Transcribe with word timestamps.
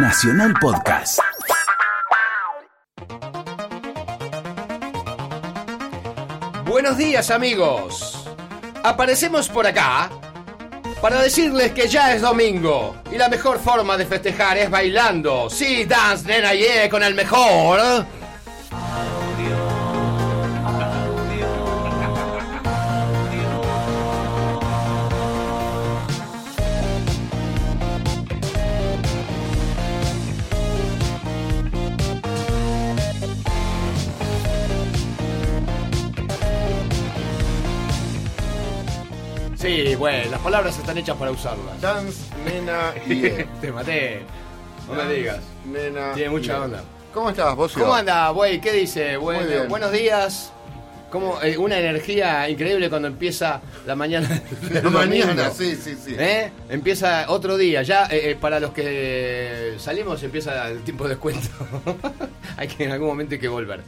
Nacional 0.00 0.54
Podcast. 0.60 1.18
Buenos 6.64 6.96
días 6.96 7.30
amigos. 7.30 8.28
Aparecemos 8.84 9.48
por 9.48 9.66
acá 9.66 10.08
para 11.02 11.20
decirles 11.20 11.72
que 11.72 11.88
ya 11.88 12.14
es 12.14 12.22
domingo 12.22 12.94
y 13.10 13.16
la 13.16 13.28
mejor 13.28 13.58
forma 13.58 13.96
de 13.96 14.06
festejar 14.06 14.56
es 14.58 14.70
bailando. 14.70 15.50
Sí, 15.50 15.84
Dance 15.84 16.26
Nena 16.28 16.54
Yeah 16.54 16.88
con 16.88 17.02
el 17.02 17.16
mejor. 17.16 18.06
Bueno, 39.96 40.30
las 40.30 40.40
palabras 40.40 40.78
están 40.78 40.96
hechas 40.98 41.16
para 41.16 41.30
usarlas. 41.30 41.80
Dance, 41.80 42.22
nena 42.44 42.92
y... 43.06 43.26
eh. 43.26 43.46
Te 43.60 43.72
maté. 43.72 44.20
No 44.86 44.92
me 44.94 44.98
Dance, 45.00 45.14
digas. 45.14 45.38
Nena 45.66 46.12
Tiene 46.14 46.30
mucha 46.30 46.52
y- 46.52 46.56
eh. 46.56 46.60
onda. 46.60 46.84
¿Cómo 47.14 47.30
estás, 47.30 47.56
vos? 47.56 47.72
¿Cómo 47.72 47.94
anda, 47.94 48.28
güey? 48.30 48.60
¿Qué 48.60 48.72
dice? 48.72 49.16
Buen- 49.16 49.40
Muy 49.40 49.48
bien. 49.48 49.68
buenos 49.68 49.92
días. 49.92 50.52
Como 51.10 51.38
una 51.58 51.78
energía 51.78 52.46
increíble 52.50 52.90
cuando 52.90 53.08
empieza 53.08 53.62
la 53.86 53.96
mañana. 53.96 54.28
Del 54.70 54.84
la 54.84 54.90
mañana, 54.90 55.32
domingo. 55.34 55.54
sí, 55.56 55.74
sí, 55.74 55.96
sí. 56.02 56.14
¿Eh? 56.18 56.50
Empieza 56.68 57.24
otro 57.28 57.56
día. 57.56 57.82
Ya 57.82 58.04
eh, 58.10 58.30
eh, 58.32 58.36
para 58.38 58.60
los 58.60 58.72
que 58.72 59.74
salimos 59.78 60.22
empieza 60.22 60.68
el 60.68 60.82
tiempo 60.82 61.04
de 61.04 61.10
descuento. 61.10 61.48
hay 62.58 62.68
que 62.68 62.84
en 62.84 62.92
algún 62.92 63.08
momento 63.08 63.34
hay 63.34 63.40
que 63.40 63.48
volver. 63.48 63.80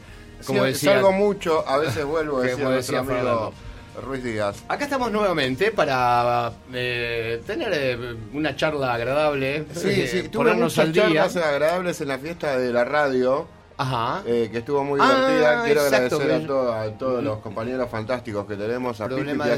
Como 0.47 0.61
Sí, 0.61 0.67
decía. 0.69 0.93
Salgo 0.95 1.13
mucho, 1.13 1.63
a 1.69 1.77
veces 1.77 2.07
vuelvo, 2.07 2.41
decía 2.41 2.57
Como 2.57 2.71
nuestro 2.71 2.97
decía 2.97 2.99
amigo 3.01 3.15
Fernando. 3.17 3.53
Ruiz 3.97 4.23
Díaz. 4.23 4.63
Acá 4.69 4.85
estamos 4.85 5.11
nuevamente 5.11 5.73
para 5.73 6.53
eh, 6.73 7.43
tener 7.47 7.73
eh, 7.73 8.17
una 8.33 8.55
charla 8.57 8.95
agradable. 8.95 9.65
Sí, 9.75 9.89
eh, 9.89 10.07
sí, 10.07 10.23
tuve 10.29 10.45
ponernos 10.45 10.73
muchas 10.73 10.87
al 10.87 10.93
día. 10.93 11.03
charlas 11.03 11.37
agradables 11.37 12.01
en 12.01 12.09
la 12.09 12.19
fiesta 12.19 12.59
de 12.59 12.73
la 12.73 12.85
radio, 12.85 13.49
Ajá. 13.81 14.23
eh, 14.27 14.49
que 14.53 14.59
estuvo 14.59 14.85
muy 14.85 15.01
Ah, 15.03 15.07
divertida. 15.27 15.65
Quiero 15.65 15.81
exacto, 15.85 16.17
agradecer 16.17 16.45
a, 16.45 16.47
todo- 16.47 16.73
a 16.75 16.85
todos 16.99 17.25
los 17.25 17.39
compañeros 17.39 17.89
fantásticos 17.91 18.47
que 18.47 18.57
tenemos, 18.57 19.01
a 19.01 19.05
Pipi 19.09 19.15
Problemas 19.23 19.49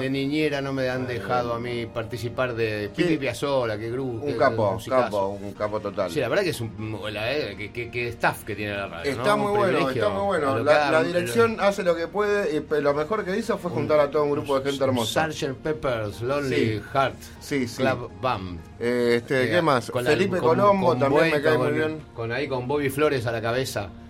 de, 0.00 0.10
niñera 0.10 0.60
no 0.60 0.72
me 0.72 0.88
han 0.88 1.06
dejado 1.06 1.54
a 1.54 1.60
mí 1.60 1.86
participar 1.86 2.54
de. 2.54 2.90
Pipi 2.94 3.16
Piazzolla, 3.16 3.78
que 3.78 3.90
grupo. 3.90 4.26
Un 4.26 4.32
capo, 4.34 4.76
capo, 4.88 5.28
un 5.28 5.52
capo 5.52 5.78
total. 5.80 6.10
Sí, 6.10 6.18
la 6.20 6.28
verdad 6.28 6.42
que 6.44 6.50
es 6.50 6.60
un 6.60 6.98
la- 7.12 7.32
eh, 7.32 7.56
que, 7.56 7.70
que- 7.72 7.90
que 7.90 8.08
staff 8.08 8.42
que 8.44 8.56
tiene 8.56 8.74
la 8.74 8.88
radio. 8.88 9.10
Está 9.10 9.22
¿no? 9.30 9.36
muy 9.38 9.52
Un 9.52 9.58
bueno, 9.58 9.90
está 9.90 10.08
muy 10.08 10.26
bueno. 10.26 10.58
La, 10.58 11.00
un- 11.00 11.06
dirección 11.06 11.56
hace 11.60 11.82
lo 11.84 11.94
que 11.94 12.08
puede 12.08 12.56
y 12.56 12.80
lo 12.82 12.92
mejor 12.94 13.24
que 13.24 13.36
hizo 13.36 13.56
fue 13.58 13.70
juntar 13.70 14.00
a 14.00 14.10
todo 14.10 14.24
un 14.24 14.32
grupo 14.32 14.58
de 14.58 14.68
gente 14.70 14.82
un 14.84 14.90
hermosa. 14.90 15.30
Sgt. 15.30 15.54
Pepper's 15.62 16.22
Lonely 16.22 16.56
Sí. 16.56 16.82
Heart 16.92 17.14
Sí, 17.40 17.68
sí. 17.68 17.82
Club 17.82 18.10
Band. 18.20 18.58
Eh, 18.80 19.14
este, 19.18 19.44
Eh, 19.44 19.50
¿Qué 19.50 19.62
más? 19.62 19.90
con 19.90 20.04
Felipe 20.04 20.38
con- 20.38 20.48
Colombo 20.56 20.88
con 20.88 20.98
también 20.98 21.30
me 21.30 21.40
cae 21.42 21.58
muy 21.58 21.72
bien. 21.72 22.00
Con 22.14 22.32
ahí 22.32 22.48
con 22.48 22.66
Bobby 22.66 22.88
Flores 22.90 23.26
a 23.26 23.32
la 23.32 23.40
cabeza. 23.40 23.59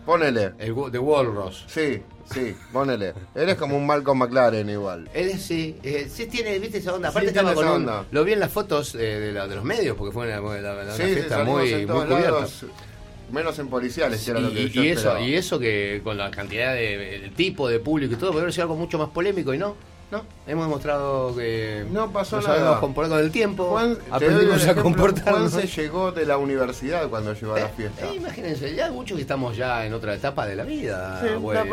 Ponele. 0.06 0.52
El 0.58 0.74
de 0.90 0.98
Walrus. 0.98 1.64
Sí, 1.68 2.02
sí, 2.32 2.54
ponele. 2.72 3.12
Eres 3.34 3.56
como 3.56 3.76
un 3.76 3.86
Malcolm 3.86 4.18
McLaren 4.18 4.68
igual. 4.68 5.08
Él 5.14 5.38
sí, 5.38 5.76
eh, 5.82 6.08
sí 6.12 6.26
tiene, 6.26 6.58
viste 6.58 6.78
esa 6.78 6.94
onda. 6.94 7.10
Aparte 7.10 7.28
Sí, 7.30 7.36
estaba 7.36 7.54
con 7.54 7.68
un-. 7.68 7.90
Lo 8.10 8.24
vi 8.24 8.32
en 8.32 8.40
las 8.40 8.50
fotos 8.50 8.94
eh, 8.94 8.98
de, 8.98 9.32
la- 9.32 9.46
de 9.46 9.56
los 9.56 9.64
medios, 9.64 9.96
porque 9.96 10.12
fue 10.12 10.26
una, 10.26 10.92
Sí, 10.96 11.02
sí, 11.04 11.14
fiesta 11.14 11.44
muy, 11.44 11.70
en 11.72 11.78
muy 11.80 11.86
todos 11.86 12.04
cubierta. 12.06 12.30
lados, 12.30 12.64
menos 13.30 13.58
en 13.60 13.68
policiales, 13.68 14.24
que 14.24 14.30
era 14.32 14.40
lo 14.40 14.50
que 14.50 14.62
y, 14.62 14.70
yo 14.70 14.82
y 14.82 14.88
eso, 14.88 15.18
y 15.20 15.34
eso 15.34 15.58
que 15.60 16.00
con 16.02 16.16
la 16.16 16.30
cantidad 16.32 16.74
de 16.74 17.16
el 17.26 17.32
tipo 17.34 17.68
de 17.68 17.78
público 17.78 18.14
y 18.14 18.16
todo, 18.16 18.32
podría 18.32 18.50
ser 18.50 18.62
algo 18.62 18.74
mucho 18.76 18.98
más 18.98 19.10
polémico 19.10 19.54
y 19.54 19.58
no, 19.58 19.76
no, 20.10 20.22
hemos 20.46 20.66
demostrado 20.66 21.36
que 21.36 21.84
No 21.90 22.10
pasó 22.10 22.36
nos 22.36 22.46
nada. 22.46 22.58
sabemos 22.58 22.80
comportar 22.80 23.16
con 23.18 23.24
el 23.24 23.30
tiempo, 23.30 23.64
Juan, 23.70 23.96
aprendimos 24.10 24.64
el 24.64 24.70
a 24.70 24.74
comportarnos. 24.82 25.52
Juan 25.52 25.62
se 25.62 25.82
llegó 25.82 26.10
de 26.10 26.26
la 26.26 26.36
universidad 26.36 27.08
cuando 27.08 27.32
llegó 27.34 27.54
a 27.54 27.60
la 27.60 27.68
fiesta. 27.68 28.06
Eh, 28.06 28.16
imagínense, 28.16 28.74
ya 28.74 28.90
muchos 28.90 29.16
que 29.16 29.22
estamos 29.22 29.56
ya 29.56 29.86
en 29.86 29.94
otra 29.94 30.14
etapa 30.14 30.46
de 30.46 30.56
la 30.56 30.64
vida. 30.64 31.20
Sí, 31.22 31.28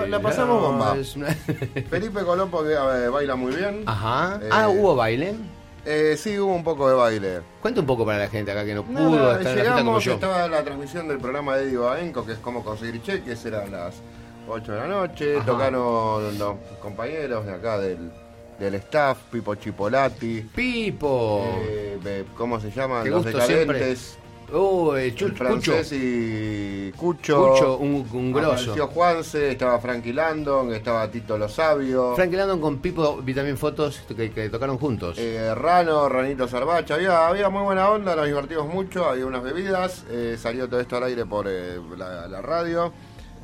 la- 0.09 0.19
pasamos 0.19 0.61
bomba. 0.61 0.93
una- 1.15 1.27
Felipe 1.89 2.21
Colombo 2.23 2.63
que 2.63 2.73
eh, 2.73 3.09
baila 3.09 3.35
muy 3.35 3.55
bien. 3.55 3.83
Ajá. 3.87 4.39
Eh, 4.43 4.49
ah, 4.51 4.69
hubo 4.69 4.95
baile. 4.95 5.33
Eh, 5.89 6.15
sí, 6.17 6.37
hubo 6.37 6.53
un 6.53 6.63
poco 6.65 6.89
de 6.89 6.95
baile. 6.95 7.39
Cuenta 7.61 7.79
un 7.79 7.87
poco 7.87 8.05
para 8.05 8.17
la 8.19 8.27
gente 8.27 8.51
acá 8.51 8.65
que 8.65 8.75
no 8.75 8.83
pudo 8.83 9.15
Nada, 9.15 9.37
estar 9.37 9.53
en 9.53 9.57
la 9.57 9.63
fiesta 9.63 9.63
como 9.71 9.99
llegamos, 9.99 10.03
yo. 10.03 10.13
estaba 10.13 10.47
la 10.49 10.63
transmisión 10.63 11.07
del 11.07 11.17
programa 11.17 11.55
de 11.55 11.63
Eddie 11.63 11.77
Babenco, 11.77 12.25
que 12.25 12.33
es 12.33 12.39
cómo 12.39 12.63
conseguir 12.63 13.01
cheques, 13.01 13.45
era 13.45 13.61
a 13.63 13.67
las 13.67 13.95
8 14.49 14.71
de 14.73 14.77
la 14.79 14.87
noche, 14.87 15.37
Ajá. 15.37 15.45
tocaron 15.45 16.37
los 16.37 16.55
compañeros 16.81 17.45
de 17.45 17.53
acá 17.53 17.77
del, 17.79 18.11
del 18.59 18.75
staff, 18.75 19.17
Pipo 19.31 19.55
Chipolati, 19.55 20.41
Pipo. 20.53 21.43
eh, 21.67 22.25
¿cómo 22.35 22.59
se 22.59 22.71
llaman? 22.71 23.03
Qué 23.03 23.09
Los 23.09 23.25
decadentes, 23.25 24.17
Oh, 24.53 24.95
el 24.95 25.11
Cucho. 25.11 25.35
francés 25.35 25.91
y 25.91 26.89
Cucho, 26.93 27.49
Cucho, 27.51 27.77
un, 27.79 28.07
un 28.13 28.31
grosso. 28.31 28.51
apareció 28.71 28.87
Juanse, 28.87 29.51
estaba 29.51 29.77
Frankie 29.77 30.13
Landon, 30.13 30.73
estaba 30.73 31.11
Tito 31.11 31.37
Lo 31.37 31.49
Sabio, 31.49 32.15
Frank 32.15 32.31
Landon 32.31 32.61
con 32.61 32.77
Pipo 32.77 33.17
vi 33.17 33.33
también 33.33 33.57
fotos 33.57 34.03
que, 34.15 34.31
que 34.31 34.47
tocaron 34.47 34.77
juntos. 34.77 35.17
Eh, 35.19 35.53
Rano, 35.53 36.07
Ranito 36.07 36.47
Sarbacha, 36.47 36.93
había, 36.93 37.27
había 37.27 37.49
muy 37.49 37.63
buena 37.63 37.89
onda, 37.89 38.15
nos 38.15 38.25
divertimos 38.25 38.73
mucho, 38.73 39.03
había 39.09 39.25
unas 39.25 39.43
bebidas, 39.43 40.05
eh, 40.09 40.37
salió 40.39 40.69
todo 40.69 40.79
esto 40.79 40.95
al 40.95 41.03
aire 41.03 41.25
por 41.25 41.45
eh, 41.49 41.77
la, 41.97 42.25
la 42.29 42.41
radio. 42.41 42.93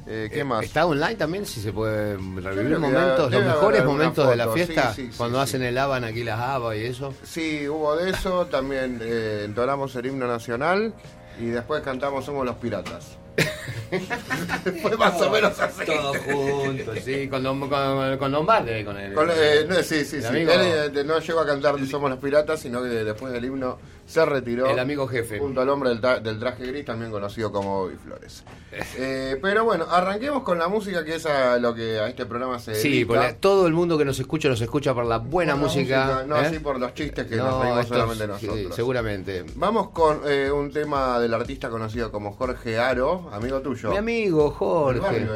Eh, 0.06 0.30
¿Qué 0.32 0.42
Eh, 0.42 0.44
más? 0.44 0.64
¿Está 0.66 0.86
online 0.86 1.16
también? 1.16 1.46
Si 1.46 1.62
se 1.62 1.72
puede 1.72 2.16
revivir 2.18 2.78
momentos, 2.78 3.32
los 3.32 3.44
mejores 3.46 3.86
momentos 3.86 4.30
de 4.30 4.36
la 4.36 4.50
fiesta, 4.50 4.94
sí, 4.94 5.04
sí, 5.06 5.12
sí, 5.12 5.18
cuando 5.18 5.38
sí. 5.40 5.44
hacen 5.44 5.64
el 5.64 5.78
Haban 5.78 6.04
aquí 6.04 6.24
las 6.24 6.40
habas 6.40 6.76
y 6.78 6.86
eso. 6.86 7.14
Sí, 7.24 7.68
hubo 7.70 7.96
de 7.96 8.10
eso, 8.12 8.46
también 8.48 9.00
eh, 9.02 9.44
entonamos 9.46 9.96
el 9.96 10.06
himno 10.08 10.28
nacional 10.28 10.94
y 11.40 11.46
después 11.46 11.82
cantamos 11.84 12.26
Somos 12.26 12.46
los 12.46 12.56
Piratas. 12.58 13.18
Fue 14.82 14.98
más 14.98 15.20
o 15.22 15.30
menos 15.30 15.60
así. 15.60 15.86
Todos 15.86 16.18
juntos, 16.18 17.00
sí, 17.04 17.28
con, 17.28 17.44
Lom- 17.44 17.70
con, 17.70 18.18
con 18.18 18.32
Lombardi, 18.32 18.84
con 18.84 18.98
el, 18.98 19.14
Con- 19.14 19.30
eh, 19.32 19.66
no, 19.68 19.76
sí, 19.78 20.04
sí, 20.06 20.18
el 20.18 20.22
sí. 20.22 20.28
amigo- 20.28 20.52
Él 20.52 20.92
eh, 20.98 21.04
no 21.04 21.20
llegó 21.20 21.40
a 21.40 21.46
cantar 21.46 21.76
Somos 21.88 22.10
los 22.10 22.20
Piratas, 22.20 22.60
sino 22.60 22.82
que 22.82 22.90
después 22.90 23.32
del 23.34 23.46
himno 23.46 23.78
se 24.06 24.26
retiró. 24.26 24.68
el 24.68 24.80
amigo 24.80 25.08
jefe. 25.08 25.40
Junto 25.40 25.62
al 25.62 25.70
hombre 25.70 25.90
del, 25.90 26.02
tra- 26.02 26.22
del 26.22 26.40
traje 26.40 26.66
gris, 26.68 26.86
también 26.86 27.12
conocido 27.12 27.52
como 27.52 27.82
Bobby 27.84 27.96
Flores. 27.98 28.44
Eh, 28.98 29.38
pero 29.40 29.64
bueno, 29.66 29.86
arranquemos 29.88 30.42
con 30.42 30.58
la 30.58 30.68
música, 30.68 31.06
que 31.06 31.16
es 31.16 31.26
a 31.28 31.58
lo 31.60 31.76
que 31.76 32.00
a 32.00 32.08
este 32.08 32.26
programa 32.26 32.58
se 32.58 32.74
Sí, 32.74 33.06
porque 33.06 33.34
todo 33.34 33.68
el 33.68 33.74
mundo 33.74 34.00
que 34.00 34.06
nos 34.06 34.20
escucha 34.20 34.50
nos 34.50 34.62
escucha 34.62 34.96
por 34.96 35.06
la 35.06 35.20
buena 35.20 35.54
Por 35.54 35.62
la 35.62 35.68
música. 35.68 36.24
No 36.28 36.36
¿eh? 36.38 36.46
así 36.48 36.58
por 36.58 36.80
los 36.80 36.92
chistes 36.96 37.28
que 37.28 37.36
No, 37.36 37.46
nos 37.52 37.62
reímos 37.64 37.88
solamente 37.88 38.24
sí, 38.40 38.48
nosotros. 38.48 38.76
seguramente. 38.76 39.46
Vamos 39.56 39.90
con 39.92 40.22
eh, 40.26 40.50
un 40.52 40.72
tema 40.72 41.20
del 41.20 41.36
artista 41.36 41.70
conocido 41.70 42.12
como 42.12 42.32
Jorge 42.34 42.80
Aro, 42.80 43.30
amigo 43.32 43.62
tuyo. 43.62 43.92
Mi 43.92 43.98
amigo 43.98 44.50
Jorge, 44.50 45.28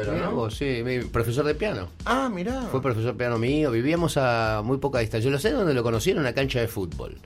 sí, 0.50 0.82
mi 0.84 1.00
profesor 1.04 1.44
de 1.44 1.54
piano. 1.54 1.88
Ah, 2.04 2.28
mirá. 2.32 2.62
Fue 2.72 2.82
profesor 2.82 3.12
de 3.12 3.18
piano 3.18 3.38
mío, 3.38 3.70
vivíamos 3.70 4.16
a 4.16 4.62
muy 4.64 4.78
poca 4.78 4.98
distancia. 4.98 5.24
Yo 5.26 5.30
lo 5.32 5.38
sé 5.38 5.52
donde 5.52 5.74
lo 5.74 5.82
conocí 5.84 6.10
en 6.10 6.18
una 6.18 6.34
cancha 6.34 6.60
de 6.60 6.66
fútbol. 6.68 7.16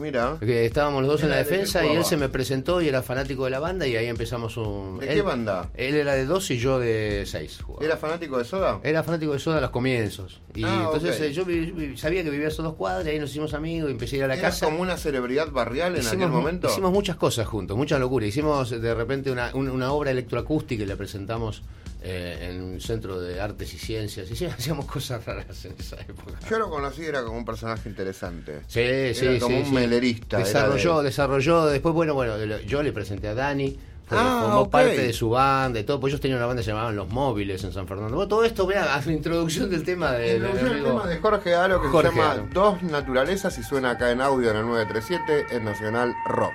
Mirá. 0.00 0.36
Porque 0.38 0.64
estábamos 0.66 1.02
los 1.02 1.10
dos 1.12 1.22
en 1.22 1.30
la 1.30 1.36
defensa 1.36 1.84
y 1.86 1.90
él 1.94 2.04
se 2.04 2.16
me 2.16 2.28
presentó 2.28 2.80
y 2.80 2.88
era 2.88 3.02
fanático 3.02 3.44
de 3.44 3.50
la 3.50 3.60
banda 3.60 3.86
y 3.86 3.96
ahí 3.96 4.06
empezamos 4.06 4.56
un... 4.56 4.98
¿De 4.98 5.08
él- 5.08 5.14
qué 5.14 5.22
banda? 5.22 5.70
Él 5.74 5.94
era 5.94 6.14
de 6.14 6.24
dos 6.24 6.50
y 6.50 6.58
yo 6.58 6.78
de 6.78 7.24
seis. 7.26 7.58
jugaba. 7.62 7.84
¿Era 7.84 7.96
fanático 7.96 8.38
de 8.38 8.44
Soda? 8.44 8.80
Era 8.82 9.02
fanático 9.02 9.32
de 9.32 9.38
Soda 9.38 9.58
a 9.58 9.60
los 9.60 9.70
comienzos. 9.70 10.40
Y 10.54 10.64
Ah, 10.64 10.84
entonces 10.86 11.20
eh, 11.20 11.32
yo 11.32 11.44
vi- 11.44 11.70
vi- 11.70 11.96
sabía 11.96 12.24
que 12.24 12.30
vivía 12.30 12.46
a 12.46 12.50
esos 12.50 12.64
dos 12.64 12.74
cuadras 12.74 13.06
y 13.06 13.10
ahí 13.10 13.18
nos 13.18 13.30
hicimos 13.30 13.54
amigos 13.54 13.90
y 13.90 13.92
empecé 13.92 14.16
a 14.16 14.18
ir 14.18 14.24
a 14.24 14.28
la 14.28 14.34
¿Eras 14.34 14.54
casa. 14.54 14.66
como 14.66 14.80
una 14.80 14.96
celebridad 14.96 15.50
barrial 15.50 15.94
en 15.94 16.00
Hicimos, 16.00 16.14
aquel 16.16 16.28
momento? 16.30 16.68
hicimos 16.68 16.92
muchas 16.92 17.16
cosas 17.16 17.46
juntos, 17.46 17.76
mucha 17.76 17.98
locura. 17.98 18.26
Hicimos 18.26 18.70
de 18.70 18.94
repente 18.94 19.30
una, 19.30 19.50
un- 19.54 19.68
una 19.68 19.92
obra 19.92 20.10
electroacústica 20.10 20.82
y 20.82 20.86
la 20.86 20.96
presentamos 20.96 21.62
eh, 22.02 22.48
en 22.50 22.62
un 22.62 22.80
centro 22.80 23.20
de 23.20 23.40
artes 23.40 23.72
y 23.74 23.78
ciencias. 23.78 24.30
Y 24.30 24.36
sí, 24.36 24.44
hacíamos 24.58 24.86
cosas 24.86 25.24
raras 25.24 25.64
en 25.64 25.74
esa 25.78 25.96
época. 26.00 26.38
Yo 26.48 26.58
lo 26.58 26.70
conocí, 26.70 27.02
era 27.04 27.22
como 27.22 27.38
un 27.38 27.44
personaje 27.44 27.88
interesante. 27.88 28.60
Sí, 28.66 29.14
sí, 29.14 29.38
como 29.38 29.56
sí, 29.56 29.62
un 29.62 29.66
sí. 29.66 29.72
melerista, 29.72 30.38
Desarrolló, 30.38 30.98
de- 30.98 31.04
desarrolló. 31.04 31.66
Después, 31.66 31.94
bueno, 31.94 32.14
bueno, 32.14 32.36
yo 32.66 32.82
le 32.82 32.92
presenté 32.92 33.28
a 33.28 33.34
Dani. 33.34 33.78
Ah, 34.12 34.40
formó 34.42 34.60
ok. 34.62 34.70
parte 34.72 34.98
de 35.02 35.12
su 35.12 35.30
banda 35.30 35.78
y 35.78 35.84
todo. 35.84 36.00
Pues 36.00 36.10
ellos 36.10 36.20
tenían 36.20 36.38
una 36.38 36.46
banda 36.46 36.62
que 36.62 36.64
se 36.64 36.72
llamaban 36.72 36.96
Los 36.96 37.08
Móviles 37.10 37.62
en 37.62 37.72
San 37.72 37.86
Fernando. 37.86 38.16
Bueno, 38.16 38.28
todo 38.28 38.42
esto, 38.44 38.66
mira, 38.66 38.92
a 38.92 39.00
la 39.00 39.12
introducción 39.12 39.70
del 39.70 39.84
tema 39.84 40.10
de. 40.10 40.34
amigo- 40.44 40.84
tema 40.98 41.06
de 41.06 41.18
Jorge 41.18 41.54
Aro 41.54 41.80
que 41.80 41.86
Jorge 41.86 42.10
se 42.10 42.16
llama 42.16 42.32
Aro. 42.32 42.48
Dos 42.52 42.82
Naturalezas 42.82 43.56
y 43.58 43.62
suena 43.62 43.90
acá 43.90 44.10
en 44.10 44.20
audio 44.20 44.50
en 44.50 44.56
el 44.56 44.66
937 44.66 45.54
en 45.54 45.64
Nacional 45.64 46.12
Rock. 46.26 46.54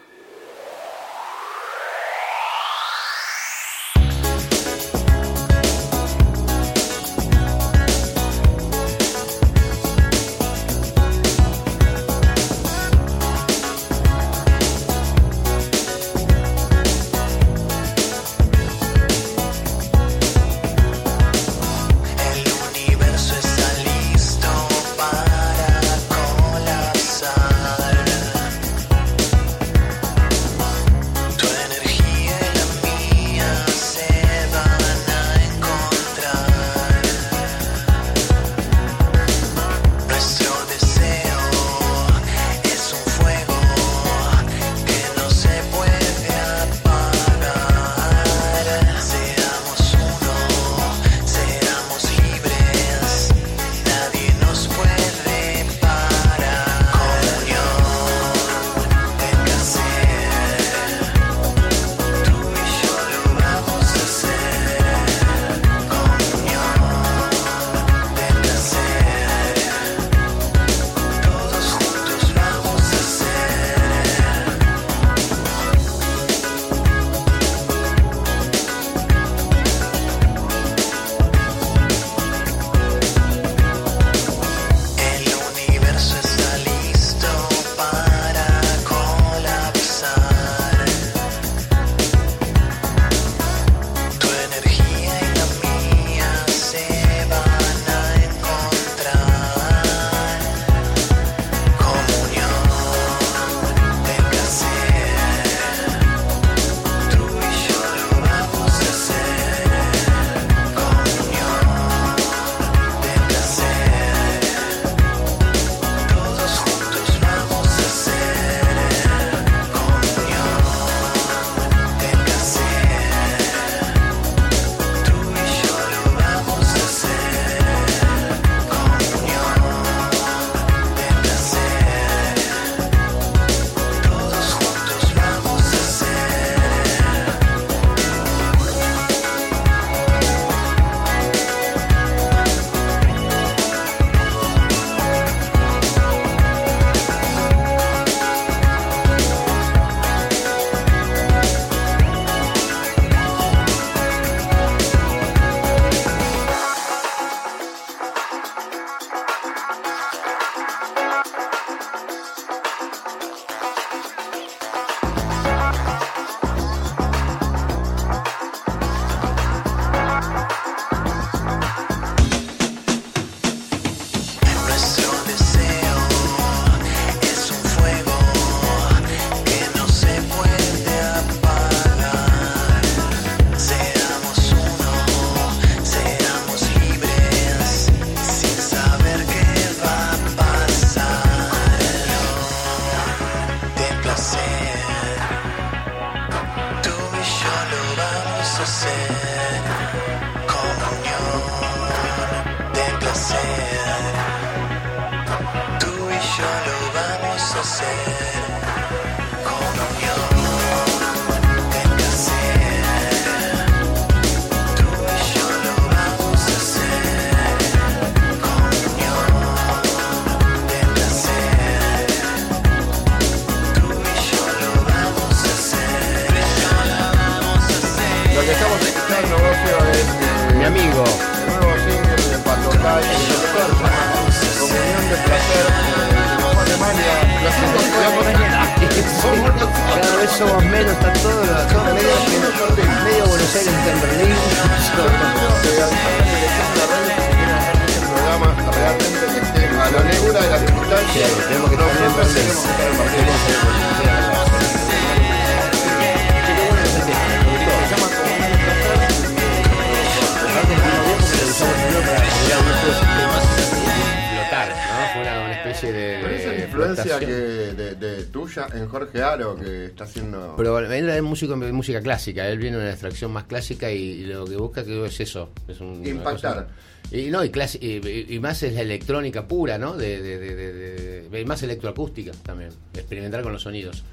Música 271.81 271.99
clásica, 271.99 272.47
él 272.47 272.59
viene 272.59 272.77
de 272.77 272.83
una 272.83 272.91
extracción 272.91 273.31
más 273.31 273.45
clásica 273.45 273.89
y, 273.89 274.23
lo 274.25 274.45
que 274.45 274.55
busca 274.55 274.85
que 274.85 275.03
es 275.03 275.19
eso, 275.19 275.49
es 275.67 275.79
un, 275.81 276.05
impactar. 276.05 276.67
y 277.11 277.31
no, 277.31 277.43
y, 277.43 278.39
más 278.39 278.61
es 278.61 278.73
la 278.75 278.81
electrónica 278.81 279.47
pura, 279.47 279.79
¿no? 279.79 279.97
De, 279.97 280.21
de, 280.21 281.45
más 281.45 281.63
electroacústica 281.63 282.33
también, 282.43 282.69
experimentar 282.93 283.41
con 283.41 283.51
los 283.51 283.63
sonidos. 283.63 284.03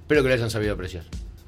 Espero 0.00 0.22
que 0.22 0.28
lo 0.28 0.34
hayan 0.34 0.48
sabido 0.48 0.72
apreciar. 0.72 1.04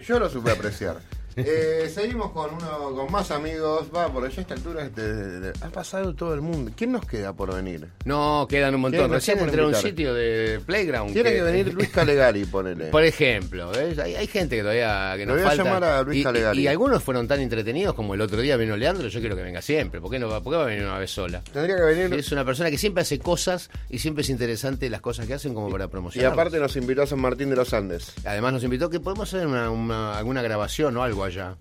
Yo 0.07 0.19
lo 0.19 0.29
supe 0.29 0.51
apreciar. 0.51 0.99
Eh, 1.37 1.91
seguimos 1.93 2.31
con 2.33 2.55
uno 2.55 2.95
con 2.95 3.13
más 3.13 3.31
amigos. 3.31 3.89
Va, 3.95 4.11
por 4.13 4.25
allá 4.25 4.39
a 4.39 4.41
esta 4.41 4.55
altura 4.55 4.91
ha 5.61 5.69
pasado 5.69 6.15
todo 6.15 6.33
el 6.35 6.41
mundo. 6.41 6.73
¿Quién 6.75 6.93
nos 6.93 7.05
queda 7.05 7.33
por 7.35 7.55
venir? 7.55 7.87
No, 8.05 8.47
quedan 8.49 8.75
un 8.75 8.81
montón. 8.81 9.01
¿Quién 9.01 9.11
nos 9.11 9.17
Recién 9.27 9.39
entré 9.41 9.63
a 9.63 9.67
un 9.67 9.75
sitio 9.75 10.15
de 10.15 10.61
Playground. 10.65 11.13
Tiene 11.13 11.33
que 11.35 11.43
venir 11.43 11.75
Luis 11.75 11.91
Calegari, 11.91 12.45
ponele. 12.47 12.87
Por 12.87 13.05
ejemplo, 13.05 13.71
¿ves? 13.71 13.99
Hay, 13.99 14.15
hay 14.15 14.27
gente 14.27 14.57
que 14.57 14.63
todavía 14.63 15.15
que 15.17 15.27
nos 15.27 15.37
voy 15.37 15.47
a 15.51 15.55
llamar 15.55 15.85
a 15.85 16.03
Luis 16.03 16.21
y, 16.21 16.23
Calegari. 16.25 16.59
y- 16.59 16.63
y 16.63 16.67
algunos 16.69 17.03
fueron 17.03 17.29
tan 17.29 17.41
entretenidos 17.41 17.95
como 17.95 18.15
el 18.15 18.21
otro 18.23 18.41
día 18.41 18.57
vino 18.57 18.77
Leandro. 18.77 19.09
Yo 19.09 19.21
quiero 19.21 19.37
que 19.37 19.43
venga 19.43 19.61
siempre. 19.61 20.01
¿Por 20.01 20.11
qué, 20.11 20.19
no 20.19 20.29
va, 20.29 20.43
por 20.43 20.53
qué 20.53 20.57
va 20.57 20.63
a 20.63 20.67
venir 20.67 20.85
una 20.85 20.99
vez 20.99 21.11
sola? 21.11 21.43
Tendría 21.53 21.77
que 21.77 21.83
venir. 21.83 22.15
Es 22.19 22.33
una 22.33 22.45
persona 22.45 22.71
que 22.71 22.79
siempre 22.79 23.03
hace 23.03 23.19
cosas 23.19 23.69
y 23.91 23.99
siempre 23.99 24.23
es 24.23 24.31
interesante 24.31 24.89
las 24.89 25.01
cosas 25.03 25.27
que 25.27 25.35
hacen 25.35 25.53
como 25.53 25.69
para 25.71 25.85
Y 25.85 25.89
promocionar. 25.89 26.33
aparte 26.33 26.59
nos 26.59 26.75
invitó 26.77 27.03
a 27.03 27.07
San 27.07 27.21
Martín 27.21 27.51
de 27.51 27.57
los 27.57 27.75
Andes. 27.75 28.15
Además 28.25 28.55
nos 28.55 28.65
invitó 28.65 28.89
que 28.89 29.01
podemos 29.01 29.33
hacer 29.33 29.47
una, 29.47 29.69
una- 29.71 30.17
alguna 30.17 30.41
grabación 30.41 30.97
o 30.97 31.03
algo 31.03 31.26
allá. 31.27 31.57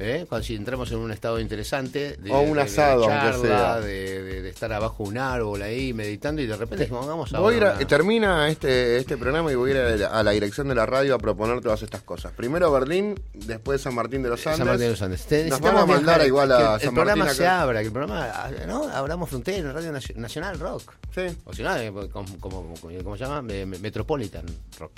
¿Eh? 0.00 0.26
Cuando 0.28 0.44
si 0.44 0.56
entramos 0.56 0.90
en 0.90 0.98
un 0.98 1.12
estado 1.12 1.38
interesante 1.38 2.16
de, 2.16 2.32
O 2.32 2.40
un 2.40 2.48
de- 2.48 2.54
de 2.54 2.60
asado, 2.62 3.04
charla, 3.06 3.38
sea. 3.38 3.80
De, 3.80 4.22
de- 4.24 4.42
de 4.42 4.48
estar 4.48 4.72
abajo 4.72 5.04
de 5.04 5.10
un 5.10 5.18
árbol 5.18 5.62
ahí 5.62 5.92
meditando 5.92 6.42
y 6.42 6.46
de 6.46 6.56
repente 6.56 6.82
dijimos, 6.86 7.06
vamos 7.06 7.32
a 7.32 7.38
Voy 7.38 7.54
a 7.54 7.58
una- 7.58 7.78
termina 7.78 8.48
este, 8.48 8.96
este 8.96 9.16
programa 9.16 9.52
y 9.52 9.54
voy 9.54 9.70
a 9.70 9.94
ir 9.94 10.02
a, 10.04 10.18
a 10.18 10.24
la 10.24 10.32
dirección 10.32 10.66
de 10.66 10.74
la 10.74 10.84
radio 10.84 11.14
a 11.14 11.18
proponer 11.18 11.60
todas 11.60 11.80
estas 11.84 12.02
cosas. 12.02 12.32
Primero 12.32 12.72
Berlín, 12.72 13.14
después 13.34 13.82
San 13.82 13.94
Martín 13.94 14.24
de 14.24 14.30
los 14.30 14.44
Andes. 14.44 14.58
San 14.58 14.66
Martín 14.66 14.84
de 14.86 14.90
los 14.90 15.02
Andes. 15.02 15.26
Te- 15.26 15.44
Nos 15.48 15.60
van 15.60 15.76
a 15.76 15.86
mandar 15.86 16.02
viajar, 16.02 16.26
igual 16.26 16.48
que 16.48 16.54
a 16.54 16.58
el, 16.74 16.80
San 16.80 16.88
el 16.88 16.94
programa 16.94 17.28
se 17.28 17.46
abra, 17.46 17.80
que 17.80 17.86
el 17.86 17.92
programa, 17.92 18.50
¿no? 18.66 18.88
Abramos 18.88 19.28
frontera, 19.30 19.70
Radio 19.72 19.92
Nacio- 19.92 20.16
Nacional 20.16 20.58
Rock. 20.58 20.92
Sí. 21.14 21.22
O 21.44 21.52
si 21.52 21.62
no, 21.62 21.76
eh, 21.76 21.92
como, 21.92 22.10
como, 22.40 22.74
como- 22.80 22.98
¿cómo 23.04 23.16
se 23.16 23.22
llama? 23.22 23.42
Me- 23.42 23.64
me- 23.64 23.78
Metropolitan 23.78 24.44
Rock. 24.76 24.90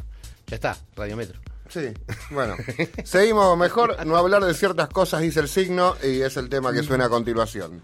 Ya 0.47 0.55
está, 0.55 0.75
Radio 0.97 1.19
Metro. 1.19 1.39
Sí, 1.69 1.93
bueno. 2.31 2.55
Seguimos, 3.05 3.57
mejor 3.59 4.05
no 4.07 4.17
hablar 4.17 4.45
de 4.45 4.55
ciertas 4.55 4.89
cosas, 4.89 5.21
dice 5.21 5.41
el 5.41 5.49
signo, 5.49 5.97
y 6.03 6.23
es 6.23 6.37
el 6.37 6.49
tema 6.49 6.73
que 6.73 6.83
suena 6.83 7.07
a 7.07 7.09
continuación. 7.09 7.83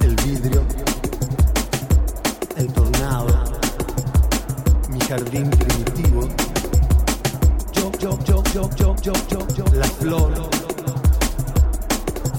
El 0.00 0.16
vidrio, 0.24 0.62
el 2.56 2.72
tornado, 2.72 3.60
mi 4.88 4.98
jardín 5.00 5.50
primitivo. 5.50 6.26
Yo, 7.72 7.92
yo, 7.98 8.18
yo, 8.24 8.42
yo, 8.54 8.70
yo, 8.76 8.96
yo, 9.02 9.12
yo, 9.28 9.46
yo, 9.54 9.64
la 9.74 9.84
flor, 9.84 10.32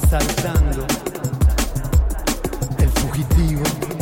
saltando, 0.10 0.88
el 2.80 2.89
fugitivo. 2.89 3.93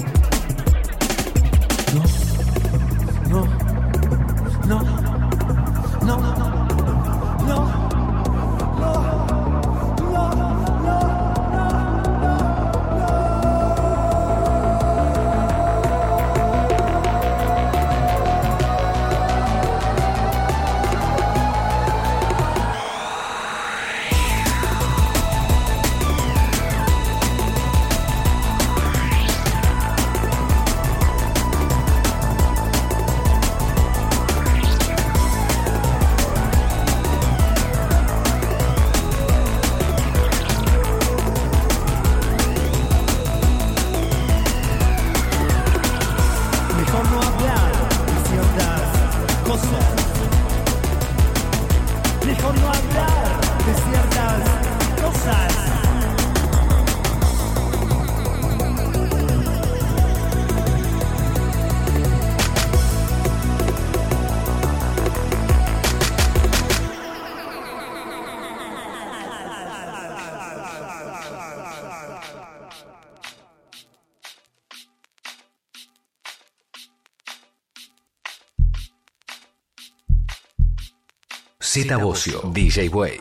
Z 81.74 81.88
Bocio, 81.98 82.42
DJ 82.52 82.90
Way, 82.90 83.18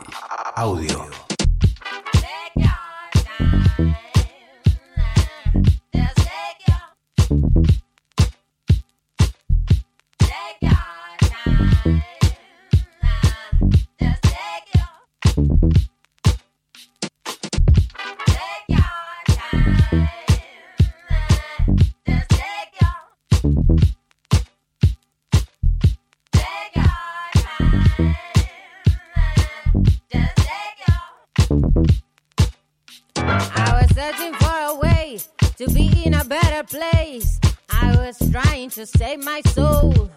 audio. 0.57 1.10
to 38.71 38.85
save 38.85 39.21
my 39.25 39.41
soul. 39.47 40.09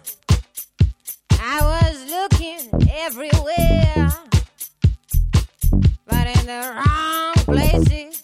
I 1.41 1.59
was 1.61 2.09
looking 2.09 2.89
everywhere, 2.89 4.07
but 6.07 6.27
in 6.27 6.45
the 6.45 6.73
wrong 6.73 7.33
places. 7.33 8.23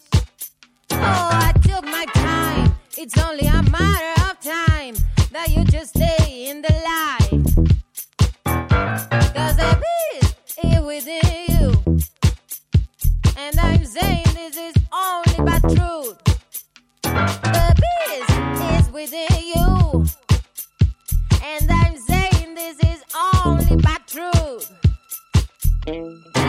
Oh, 0.92 1.28
I 1.32 1.52
took 1.62 1.84
my 1.84 2.06
time. 2.14 2.74
It's 2.96 3.18
only 3.18 3.46
a 3.46 3.62
matter 3.64 4.22
of 4.30 4.40
time 4.40 4.94
that 5.32 5.50
you 5.50 5.64
just 5.64 5.90
stay 5.90 6.48
in 6.48 6.62
the 6.62 6.72
light. 6.88 7.42
Cause 9.34 9.56
there 9.56 9.82
is 10.14 10.34
is 10.64 10.80
within 10.80 11.44
you. 11.48 11.84
And 13.36 13.58
I'm 13.60 13.84
saying 13.84 14.24
this 14.34 14.56
is 14.56 14.74
all 14.90 15.21
Música 25.84 26.41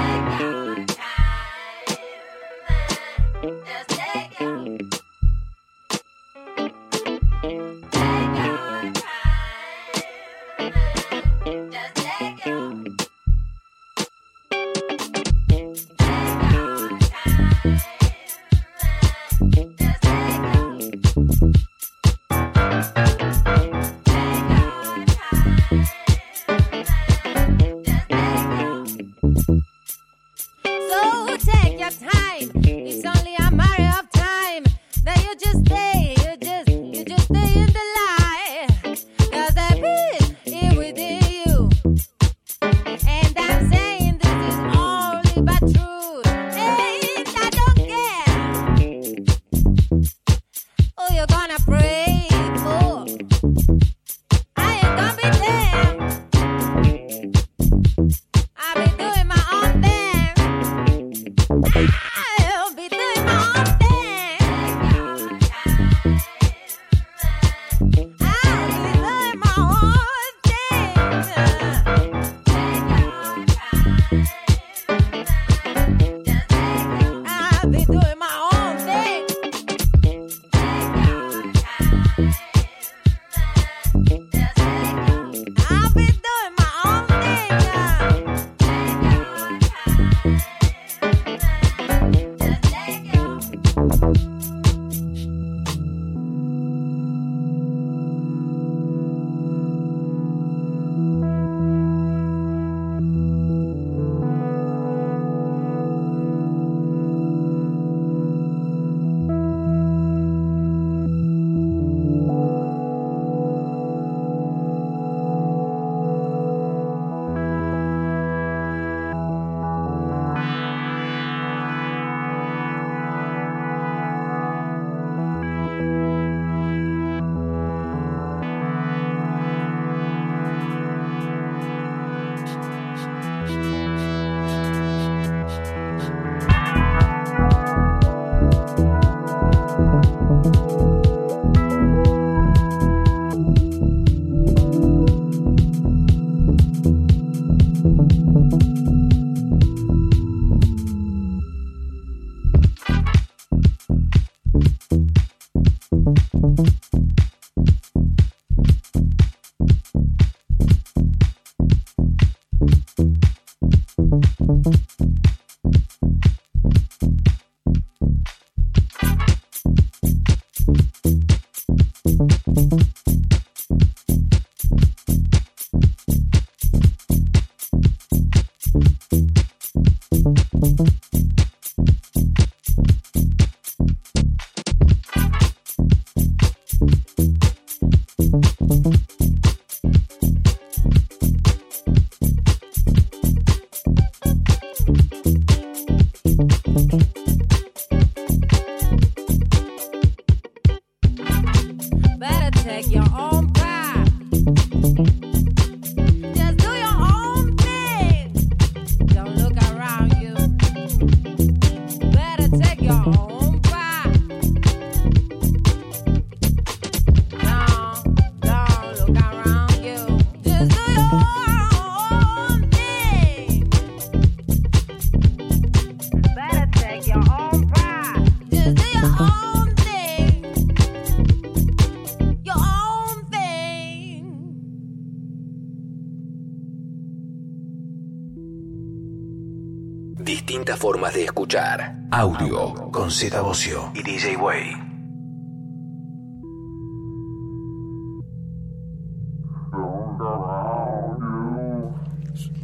formas 240.83 241.13
de 241.13 241.23
escuchar. 241.23 241.95
Audio 242.11 242.91
con 242.91 243.09
Z 243.09 243.39
Bocio 243.39 243.89
y 243.95 244.03
DJ 244.03 244.35
Way. 244.35 244.75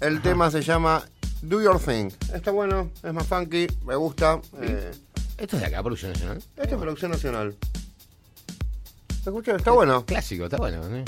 El 0.00 0.20
tema 0.22 0.50
se 0.50 0.62
llama 0.62 1.02
Do 1.42 1.60
Your 1.62 1.78
Thing. 1.78 2.10
Está 2.34 2.50
bueno, 2.50 2.88
es 3.02 3.12
más 3.12 3.26
funky, 3.26 3.66
me 3.84 3.94
gusta. 3.94 4.40
Eh, 4.60 4.90
Esto 5.38 5.56
es 5.56 5.62
de 5.62 5.68
acá, 5.68 5.82
Producción 5.82 6.12
Nacional. 6.12 6.38
esta 6.56 6.74
es 6.74 6.80
producción 6.80 7.10
nacional. 7.12 7.56
¿Se 9.22 9.30
escucha? 9.30 9.56
Está 9.56 9.70
bueno. 9.70 10.04
Clásico, 10.04 10.44
está 10.44 10.56
bueno. 10.56 10.82
¿sí? 10.84 11.04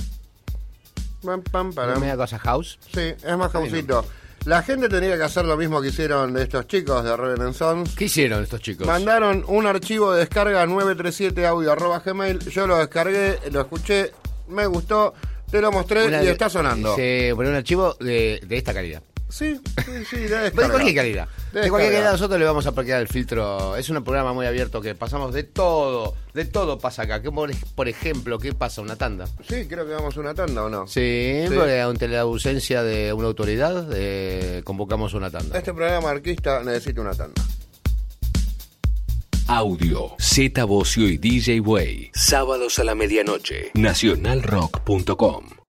Pam, 1.50 1.72
pam. 1.72 2.00
Media 2.00 2.16
cosa 2.16 2.38
house. 2.38 2.78
Sí, 2.94 3.00
es 3.00 3.36
más 3.36 3.50
causito. 3.50 4.04
La 4.46 4.62
gente 4.62 4.88
tendría 4.88 5.16
que 5.18 5.22
hacer 5.24 5.44
lo 5.44 5.56
mismo 5.56 5.82
que 5.82 5.88
hicieron 5.88 6.36
estos 6.38 6.66
chicos 6.66 7.04
de 7.04 7.14
Reverend 7.14 7.54
Sons. 7.54 7.94
¿Qué 7.94 8.06
hicieron 8.06 8.42
estos 8.42 8.60
chicos? 8.62 8.86
Mandaron 8.86 9.44
un 9.48 9.66
archivo 9.66 10.12
de 10.12 10.20
descarga 10.20 10.64
937audio.gmail. 10.66 12.38
Yo 12.50 12.66
lo 12.66 12.78
descargué, 12.78 13.38
lo 13.50 13.60
escuché, 13.60 14.12
me 14.48 14.66
gustó, 14.66 15.12
te 15.50 15.60
lo 15.60 15.70
mostré 15.70 16.06
Una 16.06 16.22
y 16.22 16.26
de- 16.26 16.32
está 16.32 16.48
sonando. 16.48 16.96
Se 16.96 17.32
pone 17.36 17.50
un 17.50 17.56
archivo 17.56 17.94
de, 18.00 18.40
de 18.46 18.56
esta 18.56 18.72
calidad. 18.72 19.02
Sí, 19.30 19.60
sí, 19.84 20.04
sí, 20.10 20.16
de 20.16 20.50
De 20.50 20.52
cualquier 20.52 20.94
calidad. 20.94 21.28
De 21.52 21.60
De, 21.62 21.68
cualquier 21.70 21.92
calidad 21.92 22.12
nosotros 22.12 22.38
le 22.38 22.44
vamos 22.44 22.66
a 22.66 22.70
aplicar 22.70 23.00
el 23.00 23.08
filtro. 23.08 23.76
Es 23.76 23.88
un 23.88 24.02
programa 24.04 24.32
muy 24.32 24.46
abierto 24.46 24.80
que 24.80 24.94
pasamos 24.94 25.32
de 25.32 25.44
todo. 25.44 26.14
De 26.34 26.44
todo 26.44 26.78
pasa 26.78 27.02
acá. 27.02 27.22
¿Qué 27.22 27.30
por, 27.30 27.50
por 27.74 27.88
ejemplo, 27.88 28.38
¿qué 28.38 28.52
pasa? 28.54 28.80
Una 28.82 28.96
tanda. 28.96 29.26
Sí, 29.48 29.66
creo 29.68 29.86
que 29.86 29.92
vamos 29.94 30.16
a 30.16 30.20
una 30.20 30.34
tanda 30.34 30.64
o 30.64 30.68
no. 30.68 30.86
Sí, 30.86 31.44
Sí. 31.48 31.54
porque 31.54 31.80
ante 31.80 32.08
la 32.08 32.20
ausencia 32.20 32.82
de 32.82 33.12
una 33.12 33.28
autoridad 33.28 33.88
eh, 33.94 34.62
convocamos 34.64 35.14
una 35.14 35.30
tanda. 35.30 35.58
Este 35.58 35.72
programa 35.72 36.10
arquista 36.10 36.62
necesita 36.62 37.00
una 37.00 37.14
tanda. 37.14 37.42
Audio 39.48 40.14
Z 40.20 40.62
Bocio 40.64 41.08
y 41.08 41.18
DJ 41.18 41.60
Way. 41.60 42.10
Sábados 42.14 42.78
a 42.78 42.84
la 42.84 42.94
medianoche. 42.94 43.70
Nacionalrock.com. 43.74 45.60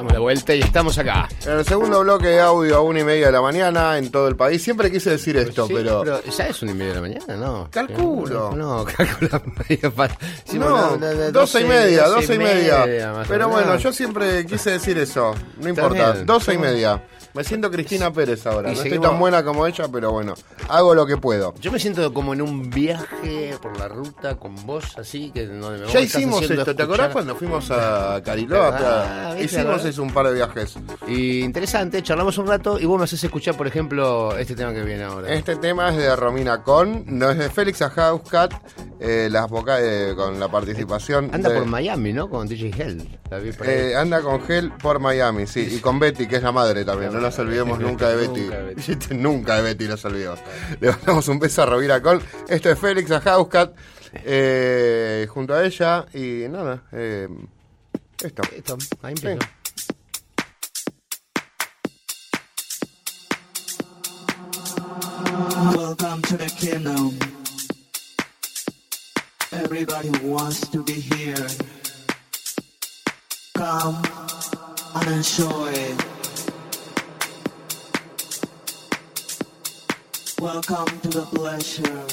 Damos 0.00 0.12
la 0.14 0.18
vuelta 0.18 0.54
y 0.54 0.60
estamos 0.60 0.96
acá. 0.96 1.28
En 1.44 1.58
el 1.58 1.64
segundo 1.66 2.00
bloque 2.00 2.28
de 2.28 2.40
audio 2.40 2.76
a 2.76 2.80
una 2.80 3.00
y 3.00 3.04
media 3.04 3.26
de 3.26 3.32
la 3.32 3.42
mañana 3.42 3.98
en 3.98 4.10
todo 4.10 4.28
el 4.28 4.34
país. 4.36 4.62
Siempre 4.62 4.90
quise 4.90 5.10
decir 5.10 5.36
esto, 5.36 5.66
Sí, 5.66 5.74
pero... 5.74 6.02
ya 6.24 6.46
es 6.46 6.62
una 6.62 6.70
y 6.70 6.74
media 6.74 6.88
de 6.88 6.94
la 6.94 7.00
mañana, 7.02 7.36
¿no? 7.36 7.68
Calculo. 7.70 8.52
No, 8.56 8.86
calcula 8.86 9.42
media 9.68 9.90
pa- 9.90 10.08
sí, 10.46 10.58
No, 10.58 10.96
de- 10.96 11.30
doce 11.30 11.60
y 11.60 11.64
media, 11.64 12.06
doce 12.08 12.34
y 12.34 12.38
media. 12.38 13.12
o 13.12 13.22
Pero 13.28 13.50
bueno, 13.50 13.76
yo 13.76 13.92
siempre 13.92 14.46
quise 14.46 14.70
decir 14.70 14.96
eso. 14.96 15.34
No 15.60 15.68
importa, 15.68 16.14
doce 16.24 16.54
y 16.54 16.58
media. 16.58 17.02
Me 17.34 17.44
siento 17.44 17.70
Cristina 17.70 18.12
Pérez 18.12 18.44
ahora. 18.46 18.70
Y 18.72 18.74
No 18.74 18.82
seguimos- 18.82 18.96
estoy 18.96 19.10
tan 19.10 19.18
buena 19.20 19.44
como 19.44 19.66
ella, 19.66 19.86
pero 19.90 20.10
bueno, 20.10 20.34
hago 20.68 20.94
lo 20.94 21.06
que 21.06 21.16
puedo. 21.16 21.54
Yo 21.60 21.70
me 21.70 21.78
siento 21.78 22.12
como 22.12 22.32
en 22.34 22.42
un 22.42 22.68
viaje 22.70 23.56
por 23.62 23.78
la 23.78 23.88
ruta 23.88 24.36
con 24.36 24.54
vos, 24.66 24.84
así 24.98 25.30
que 25.30 25.46
no, 25.46 25.70
me 25.70 25.86
Ya 25.86 26.00
hicimos 26.00 26.42
esto, 26.50 26.74
¿te 26.74 26.82
acordás 26.82 27.12
cuando 27.12 27.34
fuimos 27.36 27.70
a 27.70 28.20
Cariloa? 28.24 29.30
Ah, 29.30 29.36
hicimos 29.40 29.84
eso 29.84 30.02
un 30.02 30.12
par 30.12 30.26
de 30.28 30.34
viajes. 30.34 30.74
Y 31.06 31.40
interesante, 31.40 32.02
charlamos 32.02 32.36
un 32.38 32.46
rato 32.48 32.78
y 32.80 32.84
vos 32.86 32.98
me 32.98 33.04
haces 33.04 33.22
escuchar, 33.22 33.56
por 33.56 33.66
ejemplo, 33.66 34.36
este 34.36 34.54
tema 34.56 34.72
que 34.72 34.82
viene 34.82 35.04
ahora. 35.04 35.32
Este 35.32 35.56
tema 35.56 35.90
es 35.90 35.96
de 35.96 36.16
Romina 36.16 36.62
Con, 36.62 37.04
no 37.06 37.30
es 37.30 37.38
de 37.38 37.48
Félix 37.50 37.82
Ajauscat, 37.82 38.52
eh, 38.98 39.28
las 39.30 39.48
voca- 39.48 39.78
eh, 39.80 40.14
con 40.16 40.38
la 40.40 40.48
participación. 40.48 41.30
Anda 41.32 41.50
de- 41.50 41.58
por 41.58 41.66
Miami, 41.66 42.12
¿no? 42.12 42.28
Con 42.28 42.48
DJ 42.48 42.70
Hell. 42.76 43.18
Eh, 43.64 43.94
anda 43.96 44.20
con 44.22 44.40
Gel 44.42 44.72
por 44.72 44.98
Miami, 44.98 45.46
sí, 45.46 45.60
y 45.76 45.78
con 45.78 45.98
Betty, 46.00 46.26
que 46.26 46.36
es 46.36 46.42
la 46.42 46.50
madre 46.52 46.84
también. 46.84 47.12
No 47.12 47.19
nos 47.20 47.38
olvidemos 47.38 47.78
nunca 47.80 48.08
de 48.08 48.16
Betty. 48.16 48.40
Nunca 48.40 48.56
de 48.56 48.74
Betty. 48.74 49.14
Nunca 49.14 49.56
de 49.56 49.62
Betty 49.62 49.88
nos 49.88 50.04
olvidemos. 50.04 50.40
Le 50.80 50.90
mandamos 50.90 51.28
un 51.28 51.38
beso 51.38 51.62
a 51.62 51.66
Rovira 51.66 52.02
Col. 52.02 52.22
Esto 52.48 52.70
es 52.70 52.78
Félix 52.78 53.10
Ajauscat, 53.10 53.74
eh, 54.24 55.26
junto 55.28 55.54
a 55.54 55.64
ella, 55.64 56.06
y 56.14 56.48
nada, 56.48 56.82
eh, 56.92 57.28
esto. 58.22 58.42
Esto, 58.54 58.78
ahí. 59.02 59.14
Welcome 65.76 66.22
to 66.22 66.36
the 66.38 66.50
kingdom. 66.58 67.18
Everybody 69.52 70.10
wants 70.22 70.68
to 70.70 70.82
be 70.82 70.94
here. 70.94 71.46
Come 73.54 74.02
and 74.94 75.08
enjoy. 75.08 76.19
Welcome 80.40 80.86
to 81.00 81.08
the 81.08 81.26
pleasure. 81.34 82.06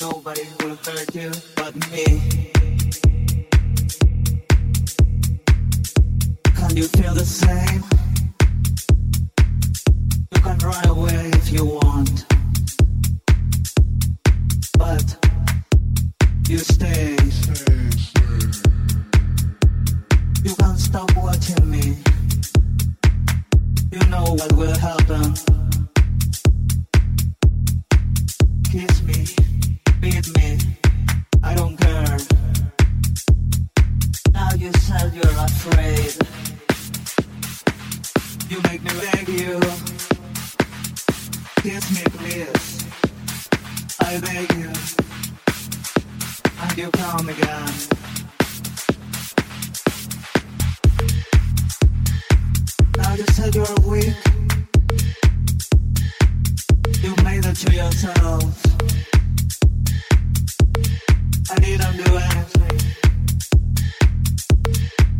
Nobody 0.00 0.48
will 0.60 0.76
hurt 0.76 1.14
you 1.14 1.30
but 1.54 1.74
me. 1.90 2.50
Can 6.56 6.76
you 6.78 6.84
feel 6.88 7.12
the 7.12 7.26
same? 7.26 7.84
You 10.34 10.40
can 10.40 10.58
run 10.60 10.88
away 10.88 11.30
if 11.34 11.52
you 11.52 11.66
want. 11.66 12.24
But 14.78 15.04
you 16.48 16.56
stay. 16.56 17.18
You 20.42 20.54
can't 20.54 20.78
stop 20.78 21.14
watching 21.18 21.70
me. 21.70 21.98
You 23.92 24.08
know 24.08 24.24
what 24.24 24.52
will 24.54 24.78
happen. 24.78 25.34
Now 52.96 53.14
you 53.14 53.24
said 53.32 53.54
you're 53.54 53.64
afraid. 53.64 54.59
To 57.52 57.74
yourself. 57.74 58.66
I 61.50 61.58
didn't 61.58 61.96
do. 61.96 62.12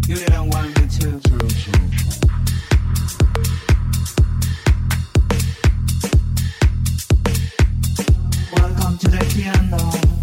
You 0.09 0.15
didn't 0.15 0.49
want 0.49 0.69
me 0.79 0.87
to. 1.01 1.09
Welcome 8.55 8.99
to 8.99 9.09
the 9.09 9.19
piano. 9.35 10.20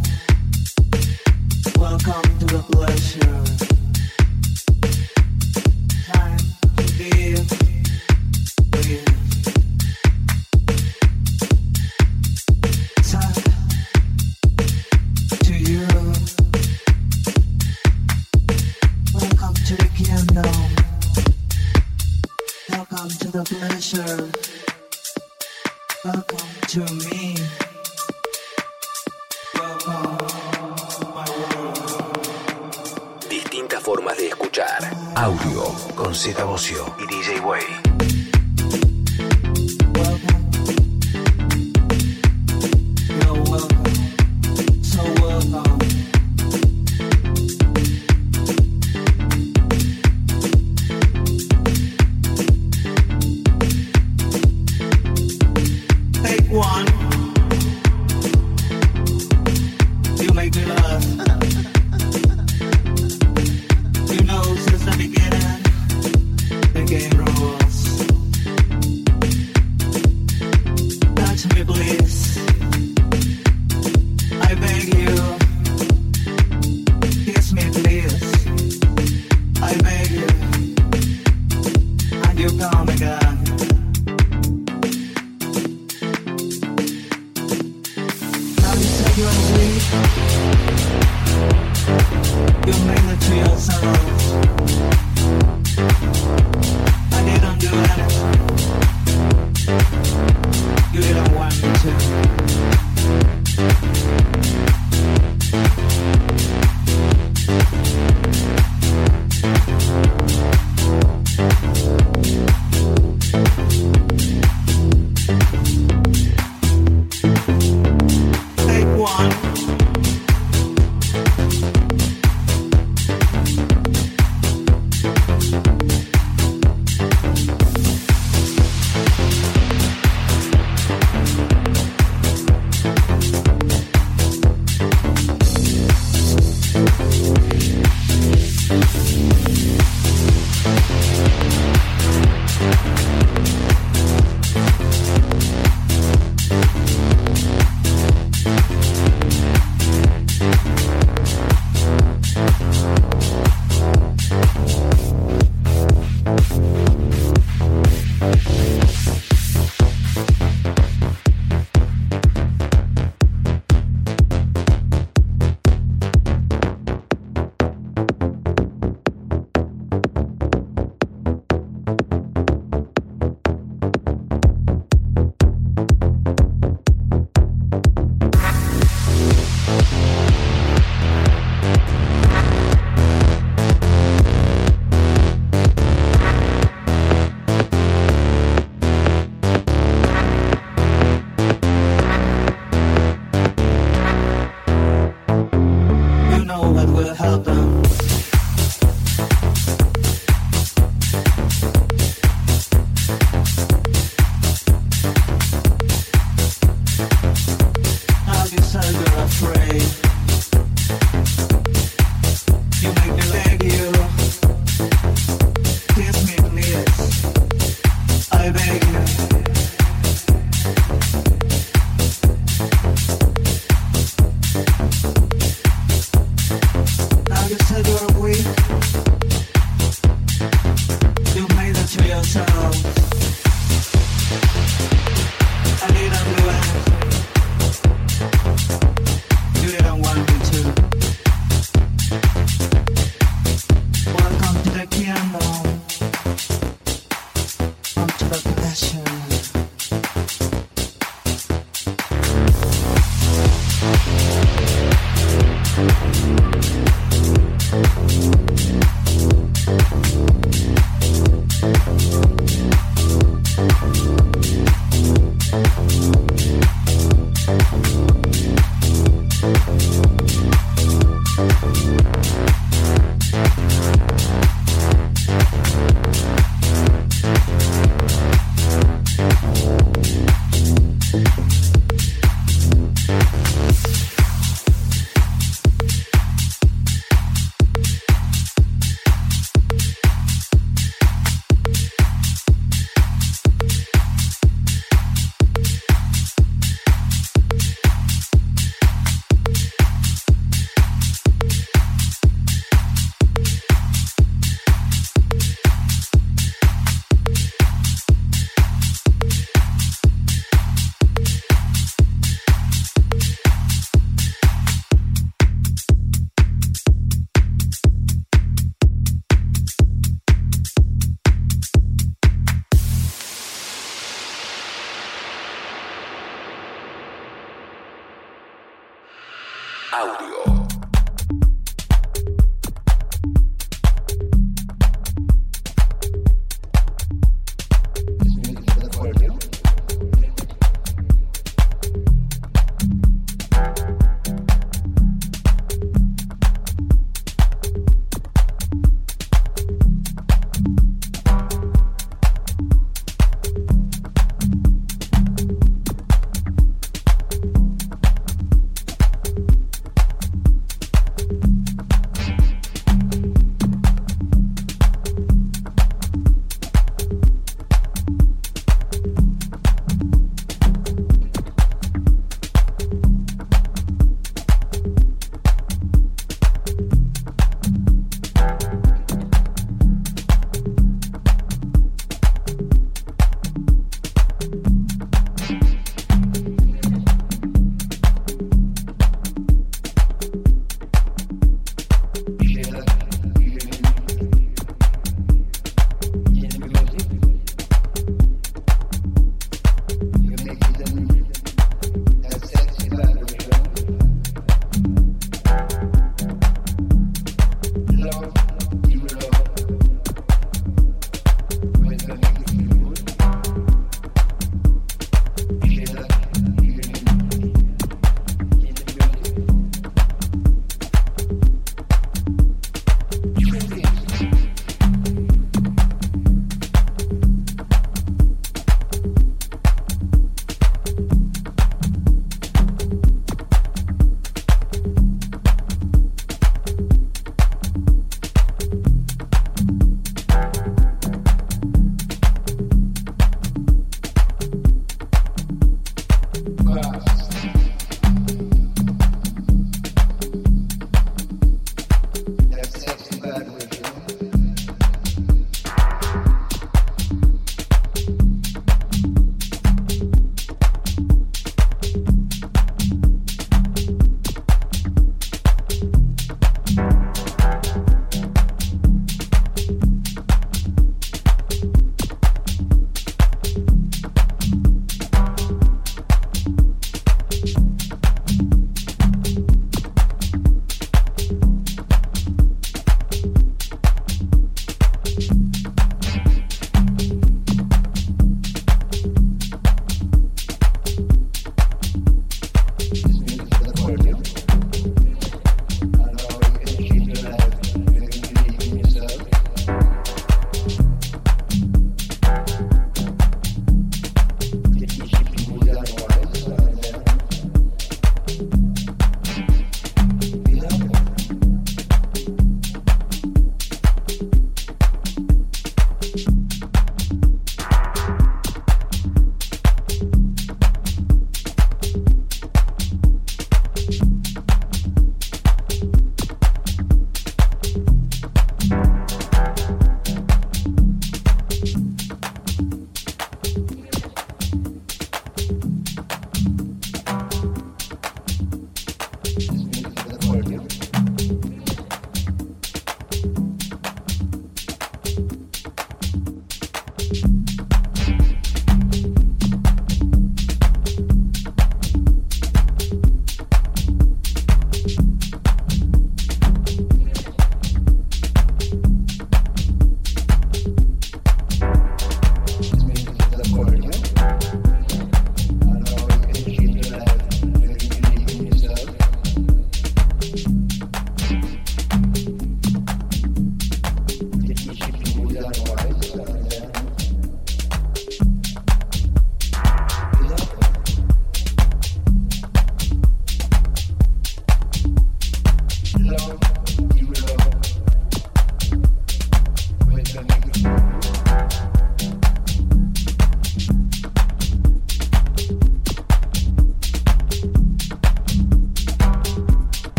class. 446.67 447.26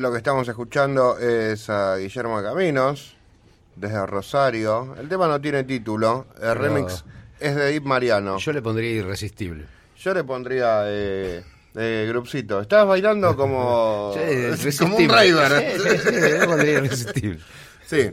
Lo 0.00 0.10
que 0.10 0.16
estamos 0.16 0.48
escuchando 0.48 1.18
es 1.18 1.68
a 1.68 1.96
Guillermo 1.96 2.42
Caminos, 2.42 3.16
desde 3.76 4.06
Rosario. 4.06 4.96
El 4.98 5.10
tema 5.10 5.28
no 5.28 5.38
tiene 5.38 5.62
título, 5.64 6.24
el 6.36 6.40
Pero- 6.40 6.54
remix 6.54 7.04
es 7.38 7.54
de 7.54 7.66
Deep 7.66 7.84
Mariano. 7.84 8.38
Yo 8.38 8.52
le 8.54 8.62
pondría 8.62 8.88
irresistible. 8.92 9.66
Yo 9.98 10.14
le 10.14 10.24
pondría 10.24 10.84
eh, 10.86 11.44
eh, 11.74 12.06
grupcito. 12.08 12.62
Estás 12.62 12.86
bailando 12.86 13.36
como, 13.36 14.14
Sí, 14.56 14.74
como 14.78 14.96
un 14.96 15.06
raver. 15.06 15.76
Sí, 15.76 15.82
sí, 15.82 15.98
sí, 16.02 16.10
le 16.18 16.46
pondría 16.46 16.72
irresistible. 16.78 17.40
Sí. 17.86 18.10